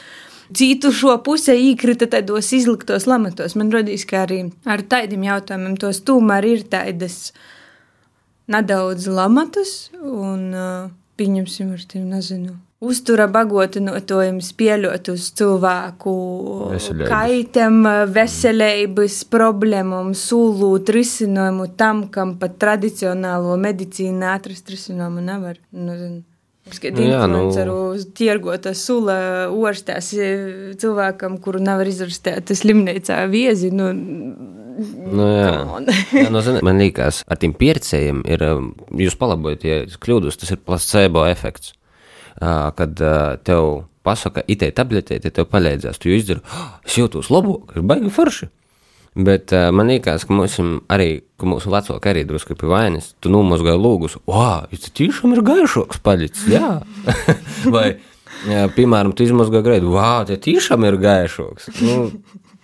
Citu 0.51 0.89
šo 0.91 1.13
pusē 1.23 1.53
iekrita 1.55 2.09
tādos 2.11 2.49
izliktos 2.51 3.05
lamatos. 3.07 3.55
Man 3.55 3.69
radīs, 3.71 4.03
ka 4.03 4.25
arī 4.25 4.41
ar 4.67 4.81
tādiem 4.83 5.23
jautājumiem 5.23 5.77
tos 5.79 6.01
tomēr 6.03 6.47
ir 6.49 6.65
tādas 6.67 7.29
nedaudz 8.51 9.07
lamatas, 9.07 9.71
un 10.01 10.49
uh, 10.51 10.89
pieņemsim 11.15 11.71
ar 11.71 11.85
tiem, 11.87 12.09
nezinu, 12.11 12.57
uztura 12.81 13.27
bagātinājums 13.31 14.49
pieļaut 14.57 15.11
uz 15.13 15.27
cilvēku 15.37 16.15
Veselības. 16.73 17.11
kaitam, 17.11 17.77
veselības 18.15 19.21
problēmām, 19.31 20.11
sūlūt 20.17 20.91
risinājumu 20.95 21.69
tam, 21.77 22.07
kam 22.13 22.35
pat 22.41 22.57
tradicionālo 22.61 23.55
medicīnu 23.61 24.27
atrast 24.33 24.73
risinājumu 24.73 25.23
nevar. 25.29 25.61
Nu, 25.71 25.97
zin, 26.65 26.71
Skat, 26.71 26.93
Nu 26.93 27.01
jā, 27.01 27.21
nu- 27.27 27.39
influenceru 27.47 28.13
tirgota 28.15 28.71
sula 28.77 29.15
orstās 29.49 30.11
e, 30.13 30.27
cilvēkam, 30.79 31.39
kuru 31.41 31.59
nevar 31.59 31.87
izrastēt 31.89 32.53
slimnīcā 32.55 33.23
viezi. 33.31 33.71
Nu, 33.73 33.89
Nu, 35.11 35.25
jā. 35.27 35.49
jā, 36.15 36.29
nu, 36.31 36.39
zini, 36.41 36.61
man 36.63 36.79
liekas, 36.79 37.23
ar 37.27 37.37
tiem 37.37 37.51
piercējiem 37.53 38.21
ir, 38.25 38.41
um, 38.47 38.69
jūs 38.97 39.17
palabojat, 39.19 39.65
ja 39.67 39.81
es 39.83 39.97
kļūdos, 40.01 40.37
tas 40.41 40.53
ir 40.55 40.61
placebo 40.63 41.25
efekts. 41.27 41.73
Kad 42.39 42.95
tev 43.45 43.67
pasaka, 44.07 44.41
itē 44.49 44.71
tabletē, 44.73 45.19
te 45.21 45.29
tev 45.29 45.45
palīdzēs, 45.51 45.99
tu 46.01 46.09
izdari, 46.09 46.41
oh, 46.55 46.71
es 46.87 46.95
jūtos 46.97 47.29
labāk, 47.29 47.75
ir 47.75 47.83
baigi 47.85 48.09
forši. 48.15 48.47
Bet 49.11 49.51
uh, 49.51 49.67
man 49.75 49.89
liekas, 49.91 50.23
ka 50.23 50.35
arī, 50.95 51.09
ka 51.35 51.47
mūsu 51.49 51.71
vecāki 51.73 52.11
arī 52.13 52.21
drusku 52.23 52.55
pie 52.55 52.69
vainas, 52.71 53.09
tu 53.19 53.31
nomazgāji 53.33 53.81
lūgus, 53.83 54.15
wow, 54.29 54.69
te 54.71 54.87
tiešām 54.87 55.35
ir 55.35 55.41
gaišāks 55.43 55.99
palicis, 55.99 56.45
jā. 56.47 56.77
Vai, 57.75 57.97
jā, 58.47 58.69
piemēram, 58.71 59.11
tu 59.11 59.27
izmazgāji 59.27 59.67
grēdu, 59.67 59.91
wow, 59.97 60.23
te 60.29 60.39
tiešām 60.39 60.87
ir 60.87 60.95
gaišāks. 61.03 61.67
Nu, 61.83 61.97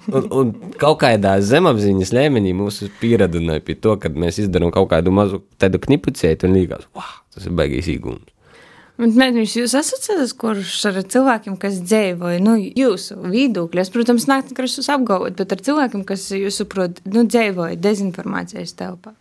un, 0.07 0.29
un 0.31 0.55
kaut 0.79 1.01
kādā 1.03 1.35
zemapziņas 1.43 2.15
līmenī 2.15 2.55
mūsu 2.55 2.87
pieredzinājumi 3.01 3.67
pie 3.67 3.75
to, 3.83 3.97
kad 3.99 4.15
mēs 4.15 4.39
izdarām 4.45 4.71
kaut 4.71 4.87
kādu 4.95 5.11
mazu 5.11 5.43
tādu 5.59 5.83
knipucētu 5.83 6.47
un 6.47 6.55
liekas, 6.61 6.87
wow, 6.95 7.11
tas 7.35 7.51
ir 7.51 7.59
baigīs 7.59 7.91
īgums. 7.91 8.23
Mēģinājums, 8.97 9.53
jūs 9.59 9.75
tas, 9.77 10.31
kurš 10.33 10.73
ar 10.89 10.95
cilvēkiem, 11.05 11.57
kas 11.61 11.77
dzīvoja, 11.83 12.41
nu, 12.41 12.55
jūsu 12.57 13.19
viedokļi, 13.29 13.83
protams, 13.93 14.25
nāk 14.29 14.47
tikai 14.49 14.65
jūs 14.65 14.89
apgalvot, 14.89 15.35
bet 15.37 15.53
ar 15.53 15.61
cilvēkiem, 15.67 16.05
kas, 16.07 16.25
jūs 16.33 16.57
saprotat, 16.63 17.03
nu, 17.13 17.21
dzīvoja 17.29 17.77
dezinformācijas 17.77 18.73
telpā. 18.79 19.13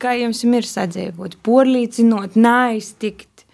Kā 0.00 0.14
jums 0.16 0.40
ir 0.46 0.64
sadzīvot, 0.64 1.36
porlīcinot, 1.44 2.38
neaiztikt, 2.38 3.44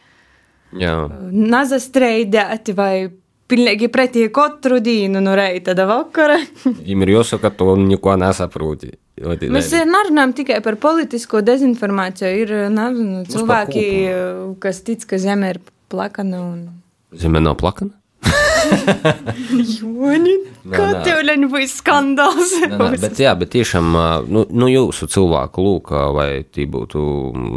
Jā, 0.75 0.95
nazastreidēt 1.31 2.73
vai 2.75 2.95
pilnīgi 3.51 3.91
pretī 3.93 4.29
katru 4.35 4.81
dienu 4.85 5.23
no 5.25 5.35
reita 5.39 5.75
da 5.77 5.89
vakara. 5.91 6.39
viņam 6.85 7.07
ir 7.07 7.17
jāsaka, 7.17 7.51
ka 7.51 7.57
tu 7.59 7.75
neko 7.81 8.17
nesaproti. 8.21 8.95
Mēs 9.15 9.71
nerunājam 9.87 10.33
tikai 10.35 10.59
par 10.65 10.79
politisko 10.83 11.43
dezinformāciju. 11.47 12.39
Ir 12.45 12.55
nezinu, 12.75 13.27
cilvēki, 13.31 13.85
kas 14.63 14.83
tic, 14.87 15.05
ka 15.07 15.21
zeme 15.23 15.55
ir 15.55 15.61
plakana 15.93 16.41
un 16.43 16.65
Zeme 17.15 17.41
nav 17.41 17.55
plakana? 17.55 17.95
Joni, 19.79 20.33
kā 20.73 20.87
tev 21.05 21.21
leņ 21.29 21.47
būs 21.53 21.77
skandāls? 21.79 22.55
Nē, 22.65 22.79
nē, 22.81 22.89
bet, 23.03 23.21
jā, 23.21 23.35
bet 23.39 23.53
tiešām 23.55 23.93
ā, 24.01 24.09
nu, 24.27 24.45
nu, 24.51 24.69
jūsu 24.73 25.09
cilvēku 25.13 25.63
lūkā, 25.63 26.03
vai 26.17 26.29
tie 26.49 26.67
būtu, 26.71 27.05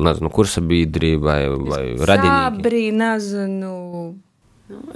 nezinu, 0.05 0.31
kursa 0.33 0.61
biedri 0.61 1.15
vai, 1.21 1.41
vai 1.49 1.83
radinieki. 1.95 2.59
Sabrī, 2.59 2.83
nezinu. 2.93 3.73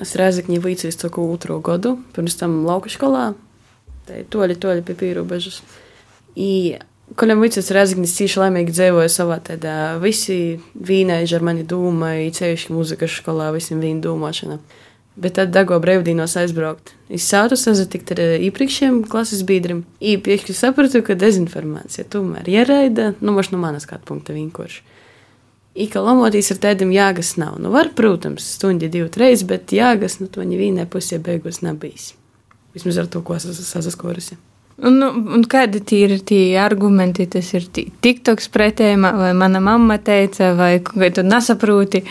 Es 0.03 0.15
Rēzakņī 0.19 0.59
vicīs 0.59 0.99
to 0.99 1.07
otro 1.23 1.59
gadu, 1.63 1.95
pirms 2.15 2.35
tam 2.39 2.63
lauka 2.67 2.91
skolā. 2.91 3.31
Tā 4.07 4.19
ir 4.19 4.25
toļi, 4.33 4.57
toļi 4.59 4.83
pie 4.87 4.95
pierobežas. 4.99 5.61
I, 6.35 6.77
Koļam 7.19 7.41
vicīs 7.43 7.67
Rēzaknis 7.75 8.13
cīši 8.15 8.39
laimīgi 8.39 8.71
dzīvoja 8.71 9.09
savā 9.11 9.35
tādā, 9.43 9.97
visi 9.99 10.61
vīnēži 10.75 11.35
ar 11.35 11.43
mani 11.43 11.65
dūmai, 11.67 12.29
ceļši 12.35 12.71
mūzikas 12.71 13.17
skolā, 13.19 13.49
visiem 13.51 13.81
vīnu 13.83 13.99
dūmošana. 14.05 14.59
Bet 15.19 15.35
tad 15.35 15.51
dago 15.51 15.75
brīvdienos 15.83 16.37
aizbraukt. 16.39 16.93
Es 17.11 17.25
sāku 17.27 17.57
sazatikt 17.59 18.13
ar 18.15 18.21
ā, 18.23 18.29
iepriekšējiem 18.47 19.01
klases 19.11 19.43
biedriem. 19.47 19.83
Pieši 19.99 20.55
sapratu, 20.55 21.03
ka 21.03 21.17
dezinformācija 21.19 22.07
tomēr 22.07 22.47
ieraida, 22.47 23.09
nu, 23.19 23.35
maš 23.35 23.51
no 23.51 23.59
manas 23.59 23.83
skatu 23.83 24.07
punkta 24.07 24.35
vienkārši. 24.37 24.85
Ika 25.71 26.01
lamotīs 26.03 26.51
ar 26.51 26.59
tādiem 26.65 26.91
jāgas 26.91 27.37
nav. 27.39 27.55
Nu, 27.63 27.71
var, 27.71 27.93
protams, 27.95 28.43
stundi 28.57 28.89
divi, 28.91 29.07
trīs, 29.13 29.45
bet 29.47 29.71
jāgas, 29.71 30.19
nu, 30.19 30.27
to 30.27 30.43
viņa 30.43 30.87
pusē 30.91 31.21
beigās 31.23 31.61
nebijis. 31.63 32.13
Vismaz 32.75 32.99
ar 32.99 33.07
to, 33.11 33.21
ko 33.23 33.35
esmu 33.37 33.55
saskarusi. 33.55 34.37
Un, 34.81 34.97
nu, 34.97 35.09
un 35.35 35.43
kādi 35.45 35.81
tie 35.85 36.05
ir 36.07 36.15
tie 36.25 36.55
argumenti? 36.59 37.27
Tas 37.29 37.51
ir 37.53 37.67
TikToks 37.71 38.49
pretējumā, 38.51 39.11
vai 39.17 39.33
mana 39.37 39.61
mamma 39.63 39.99
teica, 40.01 40.55
vai 40.57 40.79
vai 40.95 41.11
tu 41.13 41.23
nesaproti. 41.23 42.01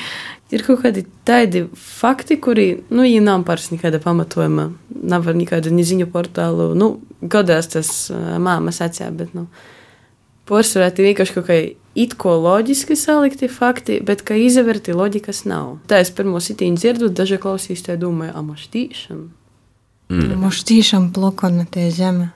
Ir 0.51 0.65
kaut 0.67 0.81
kādi 0.83 1.05
tādi 1.27 1.65
fakti, 1.79 2.37
kuri, 2.43 2.69
nu, 2.91 3.05
ja 3.07 3.21
nav 3.23 3.45
parasti 3.47 3.77
nekāda 3.77 4.01
pamatojuma, 4.03 4.71
nav 5.13 5.29
ar 5.31 5.37
nekādu 5.39 5.71
neziņu 5.75 6.09
portālu, 6.11 6.73
nu, 6.79 6.97
godās 7.23 7.71
tas 7.71 7.91
māmas 8.11 8.81
acē, 8.83 9.13
bet, 9.15 9.31
nu, 9.37 9.47
porcelāna 10.51 10.91
ir 10.99 11.11
vienkārši 11.11 11.37
kaut 11.37 11.47
kā 11.47 11.61
it 11.95 12.15
ko 12.21 12.37
loģiski 12.39 12.97
salikti 12.97 13.49
fakti, 13.49 14.01
bet 14.05 14.23
kā 14.27 14.35
izvērti 14.39 14.95
loģikas 14.97 15.45
nav. 15.51 15.79
Tā 15.91 16.01
es 16.05 16.11
pirmo 16.15 16.39
sitīņu 16.43 16.77
dzirdu, 16.81 17.09
daži 17.15 17.39
klausīs, 17.43 17.83
tā 17.87 17.97
domāju, 18.01 18.35
amaš 18.39 18.69
tīšām. 18.73 19.23
Mm. 20.11 20.35
Mums 20.43 20.65
tiešām 20.67 21.13
plakana 21.15 21.67
tie 21.71 21.91
zeme. 21.91 22.33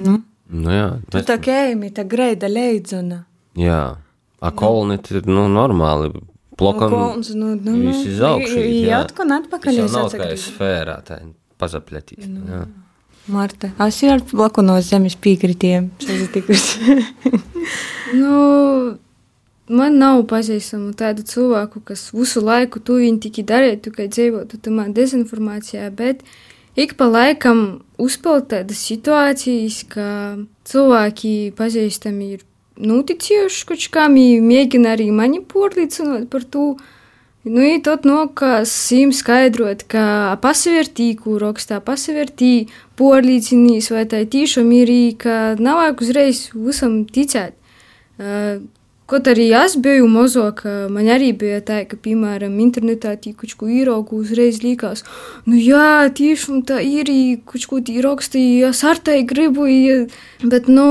Nu, 0.00 0.20
Nu, 0.48 0.70
jā, 0.72 0.84
tu 1.12 1.20
tā 1.28 1.34
kēmi, 1.44 1.90
tā 1.92 2.06
greida 2.08 2.48
leidzona. 2.48 3.24
jā. 3.54 3.98
A 4.40 4.50
kolni 4.54 4.94
ir, 5.10 5.26
nu, 5.26 5.48
normāli. 5.50 6.12
Plokam, 6.56 6.90
Kolns, 6.90 7.32
nu, 7.34 7.56
nu, 7.58 7.72
nu. 7.74 7.88
Viss 7.90 8.06
iz 8.06 8.20
augšu 8.22 8.60
Jā, 8.62 8.86
jā. 8.86 9.00
atkal 9.02 9.32
atpakaļ. 9.34 9.76
Tas 9.82 9.92
nav 9.92 10.12
kā 10.14 10.28
sfērā, 10.38 10.94
tā 11.06 11.18
ir 11.24 11.32
pazapļatīs. 11.58 12.28
Jā. 12.30 12.60
Marta, 13.28 13.68
es 13.84 14.00
jau 14.00 14.14
ar 14.14 14.22
plakonos 14.24 14.88
zemes 14.88 15.16
piekritiem 15.20 15.90
sazatikusi. 16.04 16.78
Nu, 18.08 18.96
man 19.68 19.98
nav 20.00 20.22
pazīstama 20.30 20.94
tādu 20.96 21.24
cilvēku, 21.28 21.82
kas 21.84 22.06
visu 22.16 22.40
laiku 22.40 22.80
to 22.80 22.96
viņi 23.02 23.20
tikai 23.26 23.44
darītu, 23.50 23.90
tikai 23.90 24.06
dzīvotu 24.08 24.60
tamā 24.64 24.86
dezinformācijā, 24.96 25.90
bet 25.92 26.22
ik 26.72 26.96
pa 26.96 27.10
laikam 27.10 27.82
uzpeld 28.00 28.48
tādas 28.54 28.80
situācijas, 28.88 29.82
ka 29.92 30.08
cilvēki 30.68 31.52
pazīstami 31.58 32.30
ir 32.38 32.46
noticējuši 32.78 33.66
kaut 33.68 33.88
kam, 33.92 34.16
mēģina 34.16 34.94
arī 34.96 35.10
mani 35.12 35.42
pārliecināt 35.44 36.30
par 36.32 36.48
to. 36.48 36.70
Nu, 37.48 37.62
i 37.64 37.78
tot 37.82 38.04
nokas 38.04 38.72
sim 38.88 39.12
skaidrot, 39.16 39.86
ka 39.88 40.36
pasvērtī, 40.42 41.10
kur 41.16 41.40
rakstā 41.42 41.78
pasvērtī, 41.84 42.68
porlīcinīs 43.00 43.88
vai 43.94 44.04
tā 44.10 44.24
tīšām 44.28 44.72
ir, 44.76 44.92
ka 45.22 45.36
nav 45.60 45.82
vajag 45.82 46.02
uzreiz 46.04 46.42
visam 46.54 47.00
ticēt. 47.08 47.56
Uh, 48.18 48.58
Kaut 49.08 49.24
arī 49.30 49.46
es 49.56 49.72
biju 49.80 50.04
mazāk, 50.12 50.66
man 50.92 51.06
arī 51.08 51.30
bija 51.32 51.62
tā, 51.64 51.78
ka, 51.88 51.96
piemēram, 51.96 52.58
internetā 52.60 53.14
tīkuši 53.16 53.54
ko 53.56 53.68
īraugu 53.72 54.18
uzreiz 54.20 54.58
likās, 54.60 55.00
nu 55.48 55.56
jā, 55.56 56.10
tiešām 56.12 56.58
tā 56.68 56.82
ir, 56.84 57.08
kaut 57.48 57.64
ko 57.70 57.80
tī 57.80 58.02
rakstīja, 58.04 58.74
es 58.76 58.82
ar 58.84 59.00
tai 59.00 59.22
gribu, 59.30 59.64
ja... 59.64 60.02
bet, 60.44 60.68
nu, 60.68 60.84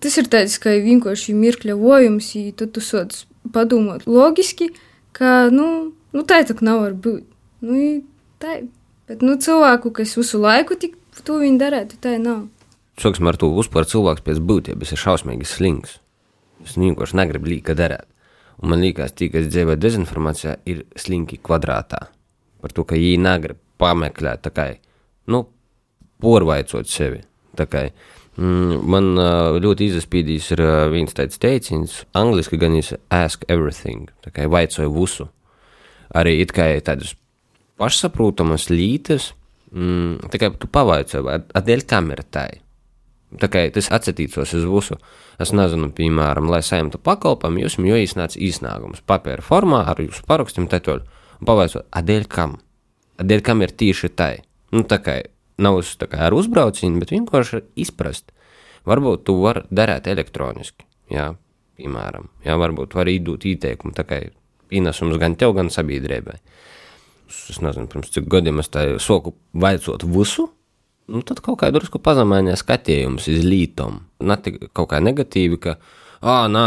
tas 0.00 0.16
ir 0.16 0.32
tāds, 0.32 0.56
ka 0.62 0.72
vienkārši 0.80 1.36
mirkļa 1.36 1.76
vojums, 1.76 2.30
ja 2.40 2.56
tu 2.56 2.70
tu 2.72 2.80
sots 2.80 3.26
padomāt 3.52 4.08
logiski, 4.08 4.70
ka, 5.12 5.52
nu, 5.52 5.92
nu 6.16 6.24
tā 6.28 6.42
tak 6.48 6.62
nav 6.64 6.82
var 6.84 6.94
būt. 7.06 7.24
Nu, 7.64 8.02
tā, 8.42 8.60
bet, 9.10 9.24
nu, 9.24 9.34
cilvēku, 9.42 9.92
kas 9.94 10.16
visu 10.18 10.40
laiku 10.42 10.78
tik 10.78 10.96
to 11.26 11.40
viņi 11.42 11.58
darētu, 11.60 11.98
tā 12.02 12.16
nav. 12.22 12.46
Sāksim 12.98 13.30
ar 13.30 13.38
to 13.38 13.50
uzpār 13.54 13.86
cilvēks 13.86 14.24
pēc 14.26 14.38
būtības 14.42 14.94
ir 14.94 15.02
šausmīgi 15.02 15.46
slings. 15.46 15.98
Es 16.64 16.74
vienkārši 16.78 17.18
negribu 17.18 17.50
līka 17.52 17.76
darīt. 17.78 18.06
Un 18.58 18.72
man 18.72 18.82
liekas, 18.82 19.14
tie, 19.14 19.28
kas 19.30 19.46
dzīvo 19.46 19.76
dezinformācijā, 19.78 20.56
ir 20.66 20.82
slinki 20.98 21.38
kvadrātā. 21.38 22.08
Par 22.58 22.74
to, 22.74 22.82
ka 22.82 22.98
viņi 22.98 23.20
negrib 23.22 23.60
pameklēt, 23.78 24.42
tā 24.48 24.50
kā, 24.54 24.66
nu, 25.30 25.44
porvaicot 26.22 26.90
sevi. 26.90 27.20
Tā 27.58 27.68
kā, 27.70 27.84
mm, 28.34 28.80
man 28.82 29.12
ā, 29.14 29.28
ļoti 29.62 29.92
izaspīdījis 29.92 30.50
ir 30.56 30.64
ā, 30.66 30.72
viens 30.90 31.14
tāds 31.14 31.38
teiciens, 31.38 32.00
angliski 32.18 32.58
gan 32.58 32.74
ir 32.78 32.90
ask 33.14 33.46
everything, 33.46 34.10
tā 34.26 34.34
kā 34.34 34.50
vaicoju 34.50 34.90
visu. 34.96 35.28
Arī 36.16 36.38
it 36.42 36.54
kā 36.56 36.70
tādas 36.84 37.14
pašsaprotamas 37.78 38.68
lītas, 38.72 39.32
mm, 39.72 40.30
kā 40.32 40.50
tu 40.56 40.70
pavaicā, 40.70 41.22
adēļ 41.58 41.84
kam 41.88 42.10
ir 42.14 42.24
tai. 42.30 42.50
Tā 43.28 43.50
kā 43.52 43.66
tas 43.68 43.90
atsatīcos 43.92 44.54
uz 44.56 44.64
visu, 44.64 44.96
es 45.38 45.52
nezinu, 45.52 45.90
piemēram, 45.92 46.48
lai 46.48 46.62
saimtu 46.64 46.96
pakalpojumu, 47.04 47.60
jūs 47.60 47.76
jau 47.76 47.98
iznāca 48.00 48.40
iznākums 48.40 49.04
papīra 49.04 49.44
formā 49.44 49.82
ar 49.84 50.00
jūsu 50.00 50.24
parakstiem, 50.28 50.68
tā. 50.68 50.80
Un 51.38 51.46
pavaicot, 51.46 51.84
adēļ 51.92 52.24
kam? 52.32 52.56
Adēļ 53.20 53.44
kam 53.44 53.60
ir 53.62 53.74
tieši 53.76 54.08
tai? 54.16 54.32
Nu, 54.72 54.82
tā 54.88 54.98
kā 55.04 55.20
nav 55.60 55.82
uz, 55.82 55.92
tā 56.00 56.08
kā 56.08 56.24
ar 56.24 56.34
uzbraucienu, 56.34 57.02
bet 57.02 57.12
vienkārši 57.12 57.62
izprast. 57.84 58.32
Varbūt 58.88 59.26
tu 59.28 59.36
vari 59.42 59.66
darīt 59.74 60.08
elektroniski, 60.08 60.86
jā, 61.12 61.34
piemēram, 61.76 62.30
jā, 62.46 62.56
varbūt 62.56 62.96
var 62.96 63.10
iedot 63.12 63.44
ieteikumu, 63.44 63.92
tā 63.92 64.06
kā 64.08 64.22
pienesums 64.70 65.18
gan 65.20 65.36
tev, 65.38 65.54
gan 65.56 65.70
sabiedrībai. 65.72 66.38
es 67.52 67.60
nezinu, 67.60 67.88
pirms 67.92 68.12
cik 68.14 68.28
gadiem 68.30 68.62
es 68.62 68.70
tā 68.72 68.86
soku 69.02 69.34
vaicot 69.52 70.04
visu, 70.08 70.48
nu, 71.12 71.22
tad 71.28 71.42
kaut 71.44 71.60
kā 71.60 71.70
drusku 71.74 72.00
pazemēnē 72.00 72.56
skatījums 72.56 73.28
iz 73.32 73.44
lītom. 73.44 74.00
Ne 74.24 74.36
tik 74.40 74.70
kaut 74.76 74.90
kā 74.92 75.00
negatīvi, 75.04 75.60
ka, 75.60 75.76
ah, 76.22 76.46
nē, 76.48 76.64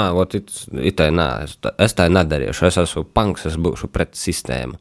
itai, 0.91 1.09
nē, 1.17 1.27
es, 1.47 1.57
tā- 1.61 1.73
tā 1.97 2.07
nedarīšu, 2.13 2.67
es 2.69 2.77
esmu 2.77 3.05
punks, 3.13 3.45
es 3.49 3.57
būšu 3.57 3.89
pret 3.93 4.13
sistēmu. 4.17 4.77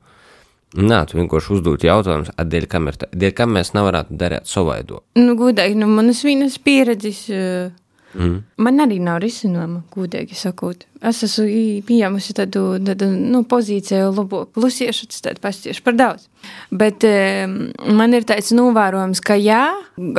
Nē, 0.71 1.01
tu 1.11 1.19
vienkārši 1.19 1.51
uzdod 1.57 1.83
jautājumus, 1.83 2.31
dēļ 2.47 2.67
kam, 2.71 2.87
ir 2.87 2.99
tā, 3.01 3.09
dēļ 3.11 3.33
kam 3.35 3.57
mēs 3.57 3.73
nevarētu 3.75 4.15
darīt 4.21 4.47
savaido. 4.47 5.01
Nu, 5.19 5.35
gudīgi, 5.35 5.75
nu, 5.81 5.89
manas 5.91 6.21
vienas 6.23 6.61
pieredzes. 6.63 7.25
Uh, 7.27 7.73
mm. 8.15 8.39
Man 8.61 8.85
arī 8.85 9.01
nav 9.03 9.21
risinājuma, 9.25 9.85
gudīgi 9.95 10.39
sakot. 10.39 10.87
Es 11.01 11.23
esmu 11.25 11.47
pieņēmusi 11.89 12.35
tādu, 12.37 12.65
tādu 12.85 13.07
nu, 13.17 13.41
pozīciju, 13.49 14.11
labo 14.13 14.43
plusiešu, 14.53 15.07
tas 15.09 15.23
tādu 15.25 15.41
pastiešu 15.41 15.81
par 15.87 15.97
daudz. 15.97 16.27
Bet 16.73 17.05
um, 17.09 17.55
man 17.97 18.13
ir 18.17 18.27
tāds 18.29 18.53
novērojums, 18.57 19.23
ka 19.25 19.37
jā, 19.41 19.63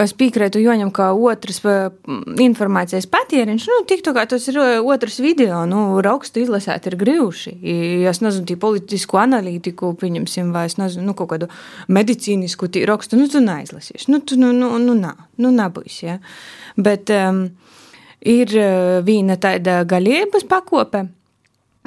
es 0.01 0.13
piekrītu 0.17 0.61
Joņam, 0.61 0.89
ka 0.93 1.11
otrs 1.13 1.61
informācijas 2.41 3.05
patēriņš, 3.13 3.67
nu, 3.69 3.77
tik 3.89 4.01
tā 4.05 4.15
kā 4.17 4.25
tas 4.29 4.47
ir 4.49 4.57
uh, 4.61 4.71
otrs 4.81 5.19
video, 5.21 5.61
nu, 5.69 5.83
rakstu 6.01 6.41
izlasēt 6.41 6.89
ir 6.89 6.97
grūši. 7.01 7.55
I 7.61 7.77
Es 8.11 8.19
nezinu, 8.23 8.45
tī 8.49 8.57
politisku 8.59 9.19
analītiku, 9.21 9.93
pieņemsim, 10.01 10.51
vai 10.55 10.65
es 10.69 10.77
nezinu, 10.81 11.11
nu, 11.11 11.15
kaut 11.17 11.31
kādu 11.33 11.47
medicīnisku 11.93 12.69
tī 12.73 12.83
rakstu, 12.89 13.19
nu, 13.19 13.29
tu 13.31 13.41
neizlasīsi. 13.43 14.09
Nu, 14.11 14.21
tu, 14.25 14.37
nu, 14.41 14.51
nu, 14.55 14.73
nu, 14.81 14.97
nā, 14.97 15.13
nu, 15.41 15.53
nebūs, 15.55 16.01
ja. 16.03 16.17
Bet 16.81 17.11
um, 17.13 17.45
ir 18.21 18.53
uh, 18.57 19.01
viena 19.05 19.37
tāda 19.41 19.81
galības 19.87 20.45
pakope, 20.49 21.05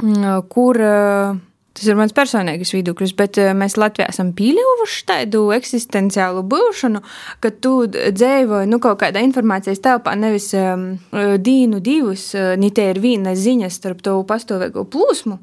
mm, 0.03 0.47
kur 0.51 0.81
uh, 0.83 1.37
tas 1.75 1.87
ir 1.91 1.99
mans 1.99 2.15
personīgais 2.15 2.75
viedoklis, 2.75 3.15
bet 3.19 3.39
uh, 3.43 3.53
mēs 3.57 3.79
Latvijā 3.79 4.09
esam 4.11 4.33
pieļāvuši 4.37 5.07
tādu 5.11 5.45
eksistenciālu 5.55 6.45
būšanu, 6.51 7.03
ka 7.43 7.53
tu 7.55 7.75
dzīvoji 7.91 8.71
nu, 8.71 8.81
kaut 8.83 9.01
kādā 9.03 9.23
informācijas 9.27 9.83
telpā, 9.85 10.17
nevis 10.19 10.51
um, 10.59 10.93
dienu, 11.39 11.83
divus, 11.85 12.33
ne 12.35 12.71
te 12.75 12.91
ir 12.91 13.03
viena 13.03 13.37
ziņa 13.39 13.71
starp 13.71 14.03
to 14.05 14.19
pastāvīgo 14.29 14.87
plūsmu, 14.91 15.39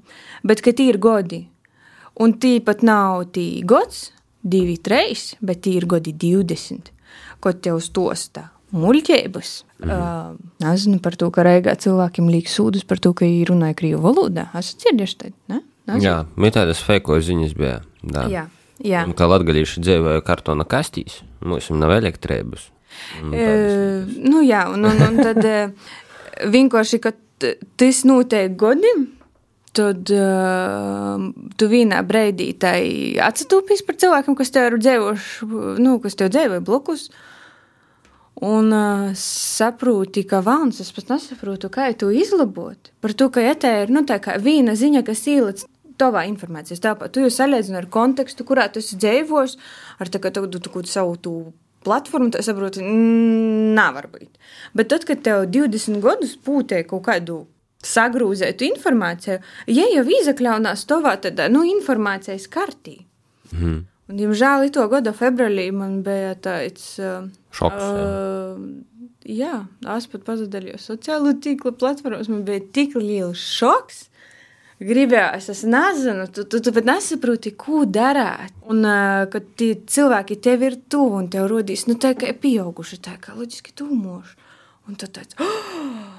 bet 0.48 0.64
ka 0.64 0.76
tie 0.76 0.92
ir 0.92 1.02
godi. 1.02 1.46
Un 2.22 2.36
tī 2.36 2.58
pat 2.60 2.84
nav 2.84 3.30
tī 3.32 3.64
gads, 3.66 4.10
divi, 4.44 4.76
trīs, 4.84 5.32
bet 5.40 5.64
tī 5.64 5.78
ir 5.80 5.88
gadi 5.88 6.12
20, 6.12 6.92
ko 7.40 7.54
tev 7.56 7.80
stosta 7.80 8.51
muļķības. 8.76 9.52
Mhm. 9.82 9.92
Uh, 9.92 10.36
nezinu 10.64 11.02
par 11.04 11.16
to, 11.20 11.30
ka 11.34 11.44
Reigā 11.48 11.76
cilvēkiem 11.76 12.30
liek 12.32 12.50
sūdus 12.52 12.86
par 12.88 13.02
to, 13.04 13.14
ka 13.14 13.26
viņi 13.26 13.48
runāja 13.50 13.78
krievu 13.78 14.02
valodā. 14.06 14.48
Dzirdējuši 14.56 15.18
tādu, 15.24 15.36
ne? 15.52 15.62
Nesat? 15.90 16.04
Jā, 16.06 16.16
bija 16.38 16.58
tādas 16.60 16.82
feiko 16.86 17.18
ziņas 17.20 17.56
bija. 17.58 17.80
Da. 18.02 18.28
Jā, 18.32 18.46
jā. 18.86 19.02
Un 19.08 19.16
kā 19.18 19.26
latgalīši 19.30 19.82
dzīvoja 19.84 20.22
kartona 20.26 20.66
kastīs, 20.70 21.22
mums 21.42 21.70
nav 21.74 21.92
elektrības. 21.98 22.70
Tādas- 23.22 23.32
E, 23.32 24.06
nu, 24.30 24.42
jā, 24.44 24.66
un, 24.74 24.84
un, 24.86 24.98
un 25.08 25.18
tad 25.24 25.42
vienkārši, 26.52 27.00
ka 27.02 27.14
tas 27.80 28.04
notiek 28.06 28.54
godam, 28.60 29.08
tad 29.72 30.12
uh, 30.12 31.22
tu 31.58 31.70
vienā 31.72 32.02
brīdī 32.04 32.52
tai 32.60 32.82
atsitūpīs 33.24 33.86
par 33.88 33.96
cilvēkiem, 34.02 34.36
kas 34.36 34.52
tev 34.52 34.68
ir 34.68 34.80
dzīvojuši, 34.84 35.48
nu, 35.80 35.96
kas 36.04 36.20
tev 36.20 36.32
dzīvoja 36.36 36.64
blokus. 36.68 37.08
Un 38.42 38.74
uh, 38.74 39.12
saproti, 39.18 40.24
ka 40.26 40.40
vāns, 40.42 40.80
es 40.82 40.90
pat 40.96 41.12
nesaprotu, 41.14 41.70
kā 41.70 41.92
to 41.94 42.10
izlabot. 42.10 42.90
Par 43.04 43.14
to, 43.14 43.30
ka 43.30 43.44
tā 43.62 43.76
ir 43.84 43.94
nu, 43.94 44.02
tā 44.08 44.18
kā 44.24 44.40
viena 44.42 44.74
ziņa, 44.74 45.04
kas 45.06 45.22
ielic 45.30 45.62
tavā 46.02 46.24
informācijas 46.26 46.82
telpā, 46.82 47.12
tu 47.14 47.22
jau 47.22 47.30
salīdzini 47.30 47.78
ar 47.78 47.88
kontekstu, 47.94 48.46
kurā 48.48 48.66
tu 48.74 48.82
esi 48.82 48.98
dzīvojis, 48.98 49.58
ar 50.02 50.10
tā, 50.10 50.22
ka 50.24 50.32
tu, 50.34 50.48
tu, 50.50 50.58
tu, 50.58 50.74
tu 50.74 50.90
savu 50.90 51.14
tu 51.22 51.36
platformu, 51.86 52.32
tad 52.34 52.46
saproti, 52.46 52.82
mm, 52.82 53.76
nevar 53.78 54.10
būt. 54.10 54.42
Bet 54.78 54.90
tad, 54.90 55.06
kad 55.06 55.22
tev 55.26 55.46
20 55.54 56.02
gadus 56.02 56.34
pūtē 56.42 56.82
kaut 56.90 57.06
kādu 57.06 57.44
sagrūzētu 57.86 58.68
informāciju, 58.72 59.38
ja 59.70 59.88
jau 59.90 60.06
izakļaunās 60.18 60.86
tovā 60.90 61.16
tādā 61.22 61.50
nu, 61.54 61.64
informācijas 61.78 62.50
kartī. 62.50 63.04
Mhm. 63.54 63.91
Un, 64.12 64.18
diemžēl, 64.20 64.68
to 64.76 64.84
gada 64.92 65.14
februārī 65.16 65.70
man 65.72 66.02
bija 66.04 66.34
tāds 66.36 66.98
uh, 67.00 67.30
Šoks. 67.56 67.86
Uh, 67.88 68.60
jā, 69.24 69.54
es 69.96 70.08
pat 70.12 70.26
pazaudēju 70.28 70.76
sociālo 70.84 71.32
tīklu 71.40 71.72
platformas. 71.80 72.28
Man 72.28 72.44
bija 72.48 72.60
tik 72.76 72.98
liels 73.00 73.40
šoks. 73.40 74.10
Gribējās, 74.82 75.48
es 75.54 75.64
nezinu, 75.70 76.26
tu, 76.34 76.44
tu, 76.50 76.60
tu 76.60 76.74
pat 76.76 76.88
nesaproti, 76.90 77.54
ko 77.56 77.86
darīt. 77.88 78.56
Un, 78.68 78.84
uh, 78.84 79.24
kad 79.32 79.52
tie 79.56 79.76
cilvēki 79.80 80.42
tev 80.44 80.66
ir 80.68 80.80
tuvu 80.92 81.22
un 81.22 81.32
tev 81.32 81.48
rodīs, 81.54 81.88
nu, 81.88 81.96
tā 82.02 82.12
kā 82.20 82.34
pieauguši, 82.36 83.00
tā 83.06 83.16
kā 83.22 83.38
loģiski 83.38 83.78
tūmoši. 83.80 84.50
Un 84.90 85.00
tu 85.00 85.08
tāds, 85.08 85.40
oh! 85.46 86.11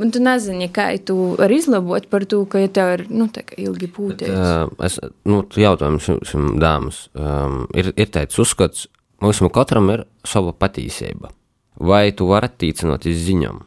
Un 0.00 0.12
tu 0.14 0.20
nezini, 0.22 0.68
kā 0.72 0.88
tu 1.06 1.16
vari 1.38 1.58
izlabot 1.60 2.08
par 2.12 2.26
to, 2.28 2.42
ka 2.50 2.60
ja 2.62 2.70
tev 2.72 2.92
ir, 2.94 3.04
nu, 3.10 3.28
ilgi 3.56 3.88
pūtēs. 3.92 4.32
Uh, 4.32 4.74
es, 4.86 4.98
nu, 5.28 5.42
tu 5.50 5.62
jautājums 5.62 6.10
šim 6.28 6.56
dāmas. 6.62 7.06
Um, 7.14 7.64
ir, 7.76 7.92
ir 7.96 8.10
tāds 8.14 8.38
uzskats, 8.42 8.86
mums 9.24 9.42
katram 9.54 9.90
ir 9.94 10.04
sava 10.26 10.54
patīcība. 10.56 11.32
Vai 11.76 12.10
tu 12.16 12.28
vari 12.30 12.48
attīcināt 12.48 13.08
iz 13.08 13.24
ziņām? 13.26 13.62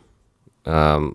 Um, 0.69 1.11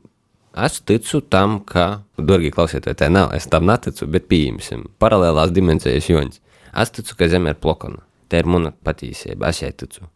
es 0.66 0.78
ticu 0.86 1.20
tam, 1.30 1.58
ka, 1.66 2.04
dārgie 2.18 2.52
klausieties, 2.54 2.98
tā 3.00 3.10
nav, 3.10 3.34
es 3.34 3.48
tam 3.50 3.66
neticu, 3.70 4.06
bet 4.10 4.28
pieņemsim 4.30 4.88
paralēlās 5.02 5.54
dimensijas 5.54 6.10
joņas. 6.10 6.42
Es 6.82 6.90
ticu, 6.94 7.16
ka 7.18 7.30
Zeme 7.30 7.54
ir 7.54 7.58
plakana. 7.62 8.02
Tā 8.30 8.40
ir 8.42 8.48
mana 8.50 8.72
patīcība, 8.86 9.50
es 9.50 9.62
jai 9.62 9.70
ticu. 9.76 10.06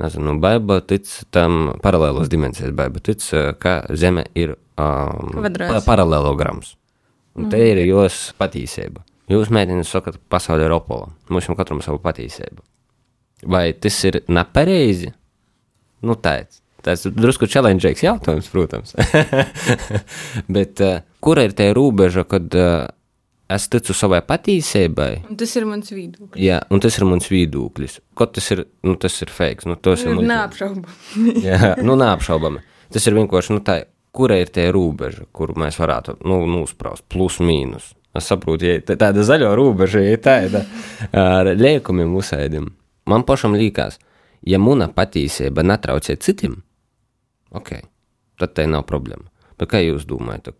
Nezinu, 0.00 0.38
baiba 0.40 0.80
tic 0.80 1.08
tam 1.34 1.74
paralēlos 1.84 2.30
dimensijas, 2.32 2.72
baiba 2.76 3.02
tic, 3.04 3.24
uh, 3.36 3.52
ka 3.60 3.82
Zeme 3.92 4.24
ir 4.38 4.54
um, 4.80 5.34
Kvadrāts. 5.36 5.74
pa 5.74 5.82
paralēlograms. 5.84 6.74
Un 7.38 7.50
te 7.52 7.60
ir 7.62 7.82
jūsu 7.84 8.34
patīcība. 8.40 9.04
Jūs 9.30 9.52
mēģināt 9.54 9.86
sakat, 9.86 10.16
ka 10.18 10.34
pasaule 10.38 10.64
ir 10.66 10.72
opola. 10.74 11.12
Mums 11.30 11.46
jau 11.46 11.54
katram 11.58 11.82
savu 11.84 12.00
patīcību. 12.02 12.64
Vai 13.46 13.70
tas 13.78 13.96
ir 14.08 14.22
nepareizi? 14.28 15.12
Nu, 16.02 16.16
tāds. 16.18 16.58
Tas 16.80 17.04
ir 17.04 17.12
drusku 17.12 17.46
challenging 17.48 17.96
jautājums, 18.00 18.48
protams. 18.50 18.94
Bet 20.56 20.80
uh, 20.84 21.02
kura 21.20 21.44
ir 21.46 21.54
tā 21.56 21.68
robeža, 21.76 22.24
kad 22.28 22.48
uh, 22.56 22.88
es 23.50 23.66
ticu 23.72 23.94
savai 23.96 24.20
patīcībai? 24.26 25.36
Tas 25.40 25.52
ir 25.58 25.66
mans 25.68 25.90
viedoklis. 25.92 26.40
Jā, 26.40 26.60
un 26.70 26.80
tas 26.82 26.96
ir 26.98 27.06
mans 27.08 27.28
viedoklis. 27.30 27.98
Ko 28.14 28.26
tas 28.30 28.50
ir? 28.54 28.64
Nu, 28.86 28.96
tas 29.00 29.16
ir 29.24 29.32
fake. 29.34 29.66
Nu, 29.68 29.76
tas 29.76 30.04
ir 30.04 30.12
muļķības. 30.14 30.28
Neapšaubām. 30.30 31.30
Jā, 31.44 31.72
nu, 31.82 31.96
neapšaubami. 32.00 32.62
Tas 32.90 33.06
ir 33.06 33.14
vienkārši, 33.18 33.54
nu, 33.56 33.62
tā, 33.66 33.80
kura 34.16 34.38
ir 34.42 34.50
tā 34.54 34.64
robeža, 34.74 35.26
kuru 35.36 35.54
mēs 35.62 35.78
varētu 35.78 36.16
nu, 36.26 36.40
nospraust, 36.50 37.04
plus 37.10 37.38
mīnus. 37.44 37.92
Es 38.18 38.26
saprotu, 38.26 38.66
ja 38.66 38.80
tā- 38.82 38.96
tāda 38.98 39.22
zaļo 39.22 39.52
robeža, 39.54 40.00
ja 40.02 40.16
tāda 40.18 40.64
ar 41.14 41.52
liekumiem 41.54 42.10
uzsēdim. 42.18 42.64
Man 43.06 43.22
pašam 43.28 43.54
liekas, 43.54 44.00
ja 44.46 44.58
mana 44.58 44.88
patīcība 44.90 45.62
netraucē 45.62 46.16
citiem, 46.18 46.56
ok, 47.54 47.70
tad 48.42 48.54
tā 48.58 48.66
nav 48.70 48.82
problēma. 48.90 49.28
Bet 49.60 49.70
kā 49.70 49.78
jūs 49.84 50.06
domājat? 50.10 50.50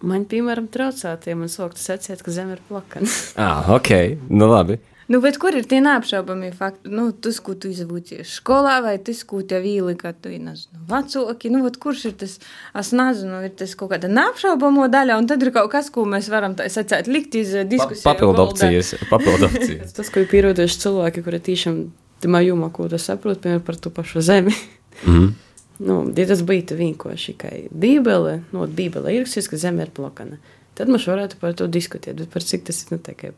Man, 0.00 0.24
piemēram, 0.28 0.68
traucētie 0.72 1.34
man 1.36 1.50
sāktu 1.52 1.82
secēt, 1.82 2.22
ka 2.24 2.32
zeme 2.32 2.56
ir 2.56 2.62
plakana. 2.68 3.10
Ah, 3.40 3.68
ok, 3.76 3.90
nu 4.32 4.48
labi. 4.48 4.78
Nu, 5.10 5.18
bet 5.18 5.40
kur 5.42 5.56
ir 5.58 5.64
tie 5.66 5.80
neapšaubāmie 5.82 6.52
fakti? 6.54 6.86
Nu, 6.94 7.08
tas, 7.10 7.40
ko 7.42 7.56
tu 7.58 7.66
izvūcies 7.72 8.36
skolā, 8.38 8.76
vai 8.84 8.92
tas, 9.02 9.24
ko 9.26 9.40
tev 9.42 9.64
ielika, 9.66 10.12
tu 10.14 10.30
nezinu, 10.30 10.84
vecāki. 10.86 11.50
Nu, 11.50 11.64
kurš 11.82 12.04
ir 12.12 12.14
tas? 12.20 12.36
Es 12.78 12.92
nezinu, 12.94 13.40
ir 13.48 13.50
tas 13.58 13.74
kaut 13.74 13.90
kāda 13.90 14.06
neapšaubāmo 14.12 14.86
daļa, 14.92 15.18
un 15.18 15.26
tad 15.26 15.42
ir 15.42 15.50
kaut 15.56 15.72
kas, 15.74 15.90
ko 15.90 16.06
mēs 16.06 16.30
varam 16.30 16.54
tā 16.54 16.68
secēt, 16.70 17.10
likt 17.10 17.34
iz 17.40 17.56
eh, 17.58 17.66
diskusiju. 17.66 18.06
Papildu 18.06 18.38
valdā. 18.38 18.46
opcijas. 18.54 18.94
Papildu 19.10 19.48
opcijas. 19.50 19.96
Tas, 19.98 20.14
ko 20.14 20.22
ir 20.22 20.30
pieroduši 20.30 20.80
cilvēki, 20.86 21.26
kuri 21.26 21.42
tiešām 21.50 21.82
tamā 22.22 22.44
jomā, 22.46 22.70
ko 22.70 22.86
tas 22.92 23.10
saprot, 23.10 23.42
piemēram, 23.42 23.66
par 23.66 23.82
to 23.82 23.90
pašu 23.90 24.22
zemi. 24.22 24.54
Mhm. 25.02 25.32
Nu, 25.80 26.02
ja 26.12 26.26
tas 26.28 26.42
būtu 26.44 26.76
vienkārši 26.76 27.34
kā 27.40 27.50
Bībele, 27.72 28.42
no 28.52 28.66
Bībele 28.68 29.14
ir 29.14 29.24
rakstīts, 29.24 29.48
ka 29.48 29.56
zeme 29.60 29.86
ir 29.86 29.92
plakana, 29.96 30.36
tad 30.76 30.90
mēs 30.92 31.06
varētu 31.08 31.38
par 31.40 31.54
to 31.56 31.68
diskutēt. 31.72 32.18
Bet 32.20 32.32
par 32.34 32.44
cik 32.44 32.66
tas 32.68 32.82
ir 32.84 32.92
nu, 32.92 33.32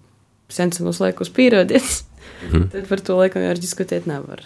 sensenos 0.52 0.98
laikos 1.00 1.30
pierādīts, 1.30 2.02
Mhm. 2.42 2.68
tad 2.72 2.88
par 2.88 3.00
to 3.00 3.16
laikam 3.16 3.42
jau 3.42 3.54
diskutēt 3.54 4.06
nevar. 4.06 4.42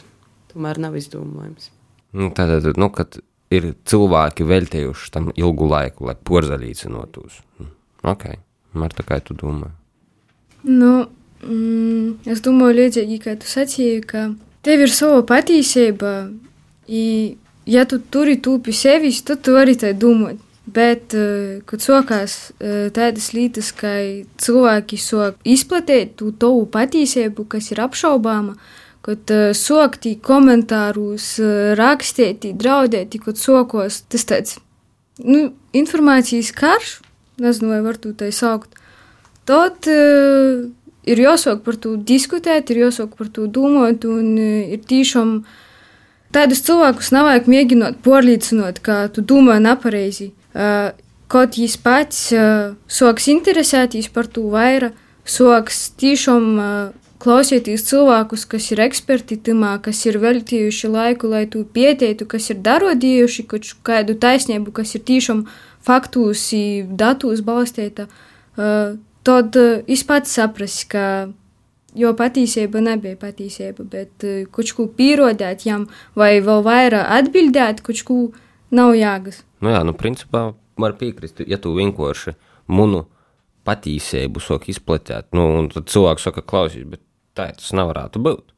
Tomēr 0.53 0.79
nav 0.79 0.97
izdomājums. 0.97 1.71
Nu, 2.13 2.31
tātad, 2.31 2.77
nu, 2.77 2.89
kad 2.91 3.19
ir 3.51 3.75
cilvēki 3.85 4.45
veltījuši 4.47 5.11
tam 5.13 5.31
ilgu 5.37 5.69
laiku, 5.69 6.07
lai 6.09 6.15
porzelīcinotos. 6.15 7.41
Ok, 8.05 8.25
Marta, 8.77 9.03
kā 9.03 9.21
tu 9.25 9.35
domā? 9.35 9.71
Nu, 10.65 11.07
mm, 11.43 12.27
es 12.27 12.41
domāju, 12.45 12.77
līdzīgi 12.81 13.21
kā 13.23 13.37
tu 13.41 13.47
sacīji, 13.47 14.05
ka 14.07 14.35
tev 14.67 14.81
ir 14.87 14.93
sava 14.93 15.23
patīcība, 15.23 16.13
i, 16.89 17.37
ja 17.67 17.85
tu 17.89 17.99
turi 18.01 18.39
tūpi 18.43 18.75
sevis, 18.75 19.23
tad 19.27 19.43
tu 19.47 19.57
vari 19.57 19.77
tā 19.79 19.93
domāt. 19.97 20.43
Bet, 20.67 21.15
uh, 21.15 21.61
kad 21.69 21.83
sākās 21.85 22.51
uh, 22.51 22.89
tādas 22.95 23.31
lietas, 23.37 23.71
ka 23.71 23.93
cilvēki 24.43 24.99
sāk 24.99 25.39
izplatīt 25.47 26.17
to 26.19 26.33
tavu 26.35 26.65
patiesību, 26.75 27.45
kas 27.53 27.71
ir 27.71 27.85
apšaubāma, 27.85 28.57
kad 29.07 29.31
uh, 29.31 29.53
sākti 29.55 30.17
komentārus, 30.19 31.37
uh, 31.39 31.77
rakstīt, 31.79 32.49
draudēt, 32.59 33.15
kad 33.23 33.39
sākos 33.39 34.01
tas 34.11 34.27
tāds 34.27 34.57
nu, 35.23 35.53
informācijas 35.77 36.51
karš, 36.57 36.97
nezinu, 37.39 37.71
vai 37.71 37.85
var 37.85 38.01
to 38.03 38.11
tā 38.17 38.33
saukt, 38.35 38.75
tad 39.49 39.87
uh, 39.93 40.67
ir 41.07 41.23
jāsāk 41.23 41.63
par 41.63 41.79
to 41.79 41.95
diskutēt, 41.97 42.73
ir 42.75 42.87
jāsāk 42.89 43.15
par 43.19 43.31
to 43.31 43.47
domāt, 43.47 44.03
un 44.09 44.35
uh, 44.35 44.75
ir 44.75 44.83
tiešām 44.83 45.39
tādus 46.37 46.63
cilvēkus 46.67 47.11
nevajag 47.17 47.49
mēģināt 47.51 47.99
pārliecināt, 48.05 48.83
ka 48.85 49.07
tu 49.13 49.25
domā 49.25 49.57
nepareizi. 49.63 50.33
Uh, 50.53 50.93
kaut 51.33 51.57
viņš 51.59 51.81
pats 51.85 52.21
uh, 52.37 52.77
sāks 52.87 53.27
interesēties 53.33 54.13
par 54.15 54.29
to 54.31 54.47
vairāk, 54.53 54.95
sāks 55.27 55.89
tiešām 55.99 56.47
uh, 56.61 57.07
klausieties 57.23 57.87
cilvēkus, 57.89 58.45
kas 58.51 58.69
ir 58.75 58.83
eksperti 58.85 59.39
tamā, 59.49 59.77
kas 59.83 60.05
ir 60.07 60.21
veltījuši 60.23 60.91
laiku, 60.93 61.31
lai 61.33 61.47
to 61.51 61.65
pieteiktu, 61.65 62.29
kas 62.29 62.51
ir 62.53 62.61
darodījuši 62.67 63.47
kādu 63.87 64.17
taisnību, 64.21 64.75
kas 64.77 64.95
ir 64.99 65.05
tiešām 65.09 65.47
faktus, 65.87 66.51
datus 67.01 67.43
balstīta, 67.47 68.07
uh, 68.07 68.95
tad 69.27 69.59
uh, 69.59 69.83
es 69.89 70.05
pats 70.07 70.37
saprastu, 70.39 70.93
ka 70.93 71.07
jo 71.97 72.13
patiesība 72.17 72.83
nebija 72.85 73.19
patiesība, 73.21 73.87
bet 73.93 74.27
uh, 74.27 74.45
kaut 74.53 74.73
ko 74.77 74.89
pierodēt 74.99 75.67
jām 75.69 75.89
vai 76.19 76.37
vēl 76.45 76.65
vairāk 76.67 77.11
atbildēt, 77.19 77.83
kaut 77.87 78.03
ko 78.07 78.19
nav 78.77 78.95
jāgas. 78.99 79.43
Nu 79.65 79.73
jā, 79.73 79.83
nu 79.87 79.97
principā 79.97 80.51
var 80.77 80.97
piekrist, 81.01 81.41
ja 81.49 81.59
tu 81.63 81.73
vienkārši 81.77 82.37
munu 82.69 83.07
patīsību 83.67 84.43
sāk 84.43 84.69
izplatīt. 84.71 85.33
Nu, 85.35 85.49
un 85.61 85.71
tad 85.73 85.89
cilvēks 85.91 86.29
saka, 86.29 86.45
klausies, 86.47 86.87
bet 86.91 87.03
tā 87.37 87.49
tas 87.57 87.73
nevarētu 87.77 88.23
būt. 88.23 88.53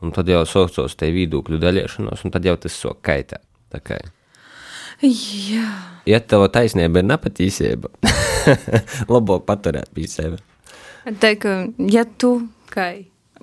Un 0.00 0.14
tad 0.16 0.30
jau 0.32 0.40
saucos 0.48 0.96
te 0.96 1.10
viedokļu 1.12 1.58
daļiešanos, 1.60 2.24
un 2.24 2.32
tad 2.32 2.46
jau 2.48 2.56
tas 2.60 2.76
sāk 2.76 3.02
kaitēt. 3.04 3.44
Jā. 5.00 5.66
Ja 6.08 6.20
tev 6.20 6.46
taisnība 6.52 7.02
ir 7.02 7.08
nepatīsība, 7.08 7.90
labāk 9.12 9.44
paturēt 9.48 9.92
pie 9.96 10.08
sevis. 10.08 10.42
Tā 11.20 11.34
kā, 11.40 11.54
ja 11.88 12.04
tu 12.04 12.32
kā 12.70 12.90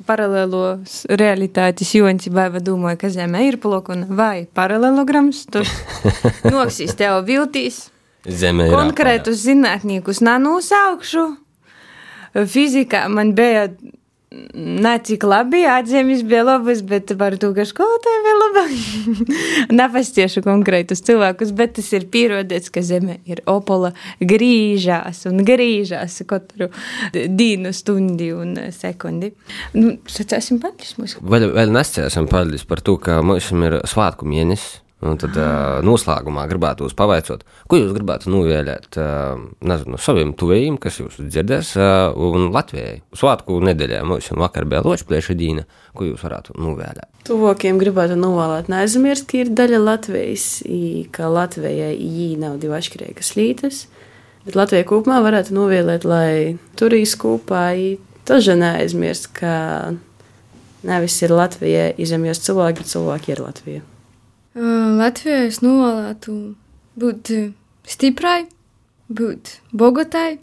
paralēlos 0.08 1.04
realitātes 1.10 1.94
joņci 1.98 2.32
vai 2.34 2.50
domāju, 2.62 3.00
ka 3.02 3.12
Zeme 3.14 3.44
ir 3.48 3.58
plokuna 3.62 4.08
vai 4.10 4.46
paralēlograms, 4.46 5.46
tad 5.54 5.70
noksīs 6.54 6.96
tev 6.98 7.24
viltīs. 7.28 7.88
Zeme 8.28 8.68
ir 8.68 8.76
Konkrētus 8.76 9.42
zinātniekus 9.46 10.22
nenosaukšu. 10.26 11.26
Fizikā 12.38 13.08
man 13.10 13.32
bija 13.38 13.70
ne 14.32 14.94
cik 15.08 15.24
labi 15.24 15.62
atzīmes 15.72 16.24
bija 16.28 16.44
labas, 16.44 16.82
bet 16.88 17.14
par 17.20 17.38
to, 17.40 17.54
ka 17.56 17.64
skolotāji 17.68 18.24
bija 18.26 18.38
labāk. 18.42 18.74
Nepastiešu 19.80 20.44
konkrētus 20.46 21.04
cilvēkus, 21.08 21.54
bet 21.56 21.78
tas 21.78 21.88
ir 21.96 22.08
pierādīts, 22.12 22.72
ka 22.74 22.84
Zeme 22.84 23.20
ir 23.30 23.42
opola 23.48 23.94
grīžās 24.20 25.24
un 25.32 25.46
grīžās 25.48 26.20
katru 26.28 26.68
dienu, 27.14 27.72
stundi 27.76 28.34
un 28.36 28.58
sekundi. 28.76 29.32
Nu, 29.78 29.96
sacēsim 30.12 30.60
paldies 30.64 30.98
mums. 31.00 31.16
Vēl, 31.22 31.48
vēl 31.56 31.72
nesacēsim 31.78 32.28
paldies 32.32 32.68
par 32.68 32.84
to, 32.84 32.98
ka 33.00 33.22
mums 33.24 33.48
ir 33.56 33.80
svātku 33.88 34.28
mēnesis. 34.28 34.82
Un 35.06 35.20
tad 35.22 35.36
uh, 35.38 35.78
noslēgumā 35.86 36.48
gribētu 36.50 36.88
jūs 36.88 36.96
pavaicot, 36.98 37.44
ko 37.70 37.78
jūs 37.78 37.92
gribētu 37.94 38.32
novēlēt 38.34 38.98
uh, 38.98 39.36
nezinu, 39.70 40.00
saviem 40.02 40.32
tuvējiem, 40.34 40.80
kas 40.82 40.96
jūs 40.98 41.20
dzirdēs, 41.22 41.76
uh, 41.78 42.16
un 42.18 42.48
Latvijai. 42.50 42.96
Svētku 43.14 43.60
nedēļā 43.62 44.00
mums 44.10 44.32
jau 44.32 44.40
vakar 44.42 44.66
bija 44.66 44.82
ločplēša 44.82 45.36
dīna, 45.38 45.68
ko 45.94 46.08
jūs 46.08 46.24
varētu 46.26 46.58
novēlēt. 46.58 47.06
Tuvākiem 47.30 47.78
gribētu 47.78 48.18
novēlēt, 48.18 48.72
neaizmirst, 48.74 49.28
ka 49.30 49.44
ir 49.44 49.52
daļa 49.60 49.82
Latvijas, 49.84 50.48
i, 50.66 51.06
ka 51.14 51.30
Latvijai 51.30 51.92
jī 51.94 52.32
nav 52.42 52.56
divi 52.64 52.74
atšķirīgas 52.80 53.30
lītas, 53.38 53.84
bet 54.48 54.58
Latvijai 54.58 54.88
kopumā 54.90 55.20
varētu 55.28 55.54
novēlēt, 55.60 56.08
lai 56.10 56.32
turīs 56.80 57.14
kopā, 57.22 57.68
i, 57.78 57.94
taža 58.26 58.58
neaizmirst, 58.58 59.30
ka 59.38 59.54
nevis 60.90 61.20
ir 61.22 61.36
Latvija 61.38 61.92
izemjos 62.02 62.42
cilvēki, 62.50 62.82
bet 62.82 62.92
cilvēki 62.96 63.36
ir 63.36 63.44
Latvija. 63.46 63.86
Latvijā 64.58 65.44
es 65.46 65.60
novēlētu 65.62 66.34
būt 66.98 67.30
stiprai, 67.86 68.48
būt 69.06 69.52
bogatai, 69.70 70.40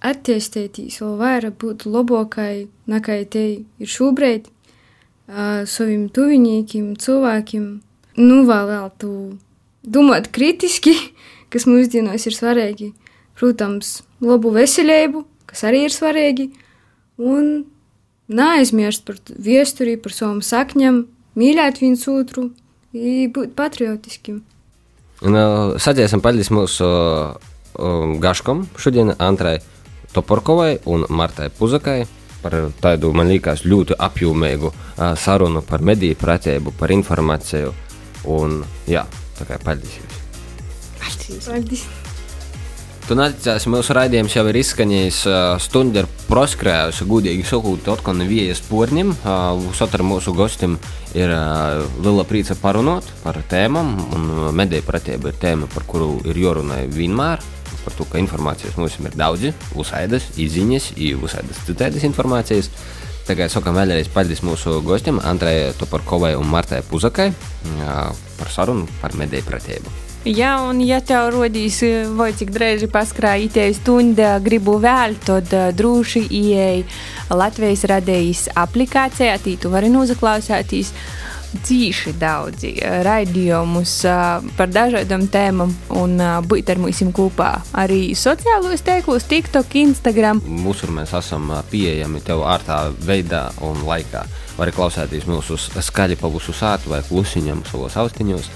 attīstīties 0.00 1.00
vēl 1.02 1.16
vairāk, 1.20 1.58
būt 1.60 1.84
labākai 1.84 2.68
nekā 2.88 3.18
te 3.28 3.42
ir 3.60 3.90
šobrīd, 3.92 4.48
saviem 5.68 6.06
tuviniekiem, 6.08 6.94
cilvēkiem. 6.96 7.66
Nu, 8.16 8.38
vēlētu 8.48 9.10
domāt 9.84 10.30
kritiski, 10.32 10.94
kas 11.52 11.68
mūsdienās 11.68 12.24
ir 12.24 12.36
svarīgi. 12.38 12.94
Protams, 13.36 13.98
labu 14.24 14.54
veselību, 14.54 15.26
kas 15.44 15.66
arī 15.68 15.82
ir 15.90 15.92
svarīgi, 15.92 16.48
un 17.20 17.66
neaizmirst 18.32 19.04
par 19.04 19.20
vēsturi, 19.28 19.98
par 20.00 20.16
savām 20.16 20.40
sakņām, 20.40 21.02
mīlēt 21.36 21.80
viens 21.82 22.02
otru, 22.10 22.50
būt 22.92 23.54
patriotiskiem. 23.56 24.42
Un, 25.24 25.36
uh, 25.36 25.76
Sadzēsim 25.80 26.20
paldies 26.24 26.52
mūsu 26.52 26.86
uh, 26.86 27.36
gaškam 28.20 28.66
šodien 28.80 29.14
Antrai 29.16 29.58
Toporkovai 30.12 30.76
un 30.92 31.06
Martai 31.08 31.48
Puzakai 31.52 32.02
par 32.42 32.56
tādu, 32.80 33.12
man 33.16 33.30
liekas, 33.32 33.64
ļoti 33.66 33.96
apjomīgu 34.06 34.70
uh, 34.70 35.12
sarunu 35.18 35.64
par 35.66 35.84
mediju 35.84 36.18
pratību, 36.20 36.76
par 36.78 36.92
informāciju. 36.94 37.72
Un, 38.32 38.60
jā, 38.90 39.06
tā 39.38 39.48
kā 39.48 39.60
paldies 39.62 40.00
jums. 40.00 40.20
Paldies! 41.00 41.48
paldies. 41.48 41.88
Tu 43.06 43.14
neticēsi, 43.14 43.70
mūsu 43.70 43.94
raidījums 43.94 44.34
jau 44.34 44.42
ir 44.50 44.56
izskanējis 44.58 45.20
stundu 45.62 46.00
ar 46.00 46.08
proskrējusi, 46.26 47.04
gudīgi 47.06 47.44
sakot, 47.46 47.86
atkal 47.92 48.16
neviejas 48.18 48.58
porņiem. 48.66 49.12
Sotar 49.78 50.02
mūsu 50.02 50.32
gostim 50.34 50.74
ir 51.14 51.30
liela 52.02 52.24
prīca 52.26 52.56
parunot 52.58 53.06
par 53.22 53.38
tēmām, 53.46 53.92
un 54.16 54.24
mediju 54.58 54.82
pratība 54.88 55.30
ir 55.30 55.38
tēma, 55.38 55.68
par 55.70 55.86
kuru 55.86 56.16
ir 56.26 56.40
jorunai 56.42 56.80
vienmēr. 56.90 57.44
Par 57.84 57.94
to, 57.94 58.08
ka 58.10 58.18
informācijas 58.18 58.74
mums 58.80 58.98
ir 58.98 59.14
daudz, 59.14 59.52
uzsaidas, 59.78 60.26
izziņas, 60.42 60.88
uzsaidas 61.22 61.62
citēdas 61.68 62.08
informācijas. 62.10 62.72
Tagad 63.30 63.54
sakām 63.54 63.78
vēlreiz 63.78 64.10
paldies 64.10 64.42
mūsu 64.42 64.80
gostiem, 64.82 65.22
Antrai 65.22 65.70
Toparkovai 65.78 66.34
un 66.34 66.50
Martai 66.50 66.82
Puzakai 66.90 67.30
par 68.34 68.50
sarunu 68.50 68.90
par 68.98 69.14
mediju 69.14 69.46
pratību. 69.46 69.94
Jā, 70.26 70.56
un 70.66 70.80
ja 70.82 70.96
tev 71.06 71.28
rodīs, 71.36 71.76
vai 72.18 72.32
cik 72.34 72.48
drēži 72.50 72.88
paskrājīties 72.90 73.76
stunda, 73.78 74.32
gribu 74.42 74.74
vēl, 74.82 75.14
tad 75.22 75.52
droši 75.78 76.24
ieej 76.34 76.82
Latvijas 77.30 77.84
radējas 77.86 78.48
aplikācijā, 78.58 79.36
tī 79.44 79.54
tu 79.62 79.70
vari 79.70 79.86
nozaklausēties 79.94 80.90
cīši 81.62 82.16
daudzi 82.18 82.72
raidījumus 83.06 83.94
par 84.58 84.74
dažādām 84.74 85.28
tēmām 85.30 85.70
un 85.94 86.18
būt 86.42 86.74
ar 86.74 86.82
mums 86.82 87.06
kopā. 87.14 87.52
Arī 87.78 88.10
sociālos 88.18 88.82
tīklos, 88.82 89.30
TikTok, 89.30 89.78
Instagram. 89.86 90.42
Mūsur 90.42 90.90
mēs 90.90 91.14
esam 91.14 91.54
pieejami 91.70 92.26
tev 92.26 92.42
ārtā 92.50 92.88
veidā 93.06 93.46
un 93.62 93.86
laikā. 93.86 94.26
Vari 94.58 94.74
klausēties 94.74 95.30
mūsu 95.30 95.54
skaļi 95.60 96.18
pa 96.18 96.34
visu 96.34 96.50
sātu 96.56 96.96
vai 96.96 97.04
klusiņam 97.06 97.62
savos 97.70 97.94
austiņos 98.02 98.50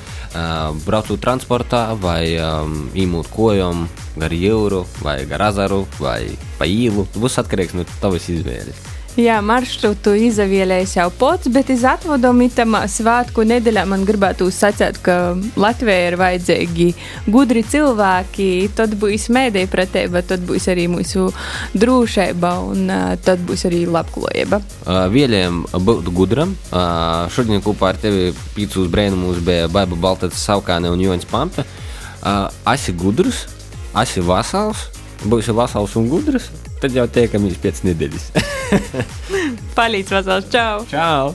braucot 0.86 1.20
transportā, 1.22 1.90
vai 1.98 2.36
um, 2.38 2.86
īmūt 2.94 3.30
kojam, 3.34 3.88
gar 4.20 4.32
jūru, 4.34 4.84
vai 5.02 5.24
gar 5.26 5.48
azaru, 5.50 5.84
vai 5.98 6.22
pa 6.58 6.68
īlu. 6.70 7.06
Tas 7.10 7.22
būs 7.22 7.38
atkarīgs 7.42 7.76
no 7.78 7.86
tavas 8.00 8.28
izvēles. 8.30 8.99
Jā, 9.18 9.40
maršrutu 9.42 10.12
izvēlējis 10.28 10.92
jau 10.94 11.08
pats, 11.18 11.48
bet 11.50 11.70
iz 11.74 11.82
atvadomu 11.88 12.44
itamā 12.46 12.84
svētku 12.86 13.42
nedēļā 13.42 13.82
man 13.90 14.04
gribētu 14.06 14.46
sacīt, 14.54 15.00
ka 15.02 15.34
Latvijai 15.58 16.12
ir 16.12 16.16
vajadzīgi 16.20 16.86
gudri 17.26 17.64
cilvēki, 17.66 18.70
tad 18.78 18.94
būs 19.00 19.26
mēdēja 19.34 19.70
pratība, 19.72 20.22
tad 20.22 20.46
būs 20.46 20.68
arī 20.70 20.86
mūsu 20.92 21.26
drūšība 21.74 22.52
un 22.68 22.94
tad 23.26 23.42
būs 23.50 23.66
arī 23.66 23.82
labklājība. 23.90 24.62
Uh, 24.86 25.02
Vieliem 25.10 25.64
būt 25.74 26.14
gudram. 26.14 26.54
Uh, 26.70 27.26
šodien 27.34 27.66
kopā 27.66 27.90
ar 27.90 27.98
tevi 27.98 28.30
pīcūs 28.54 28.94
brēnumus 28.94 29.42
bija 29.42 29.66
Baiba 29.74 29.98
Baltats 29.98 30.46
Saukāne 30.46 30.94
un 30.94 31.02
Joņs 31.02 31.26
Pampe. 31.34 31.66
Uh, 32.22 32.46
esi 32.70 32.94
gudrs, 32.94 33.48
esi 34.06 34.22
vasals, 34.22 34.86
būsi 35.26 35.50
vasals 35.56 35.98
un 35.98 36.06
gudrs, 36.12 36.52
tad 36.80 36.96
jau 36.96 37.06
tiekamies 37.10 37.58
pēc 37.60 37.82
nedēļas. 37.88 38.30
Palīdz 39.78 40.14
vasals, 40.16 40.48
čau! 40.52 40.86
Čau! 40.90 41.34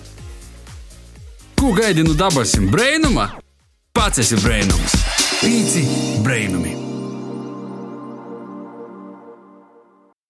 Ko 1.55 1.71
gaidi 1.77 2.03
no 2.05 2.15
dabasim 2.17 2.67
brēnuma? 2.73 3.29
Pats 3.95 4.25
esi 4.25 4.39
brēnums! 4.41 4.97
Pīci 5.39 5.85
brainumi! 6.25 6.94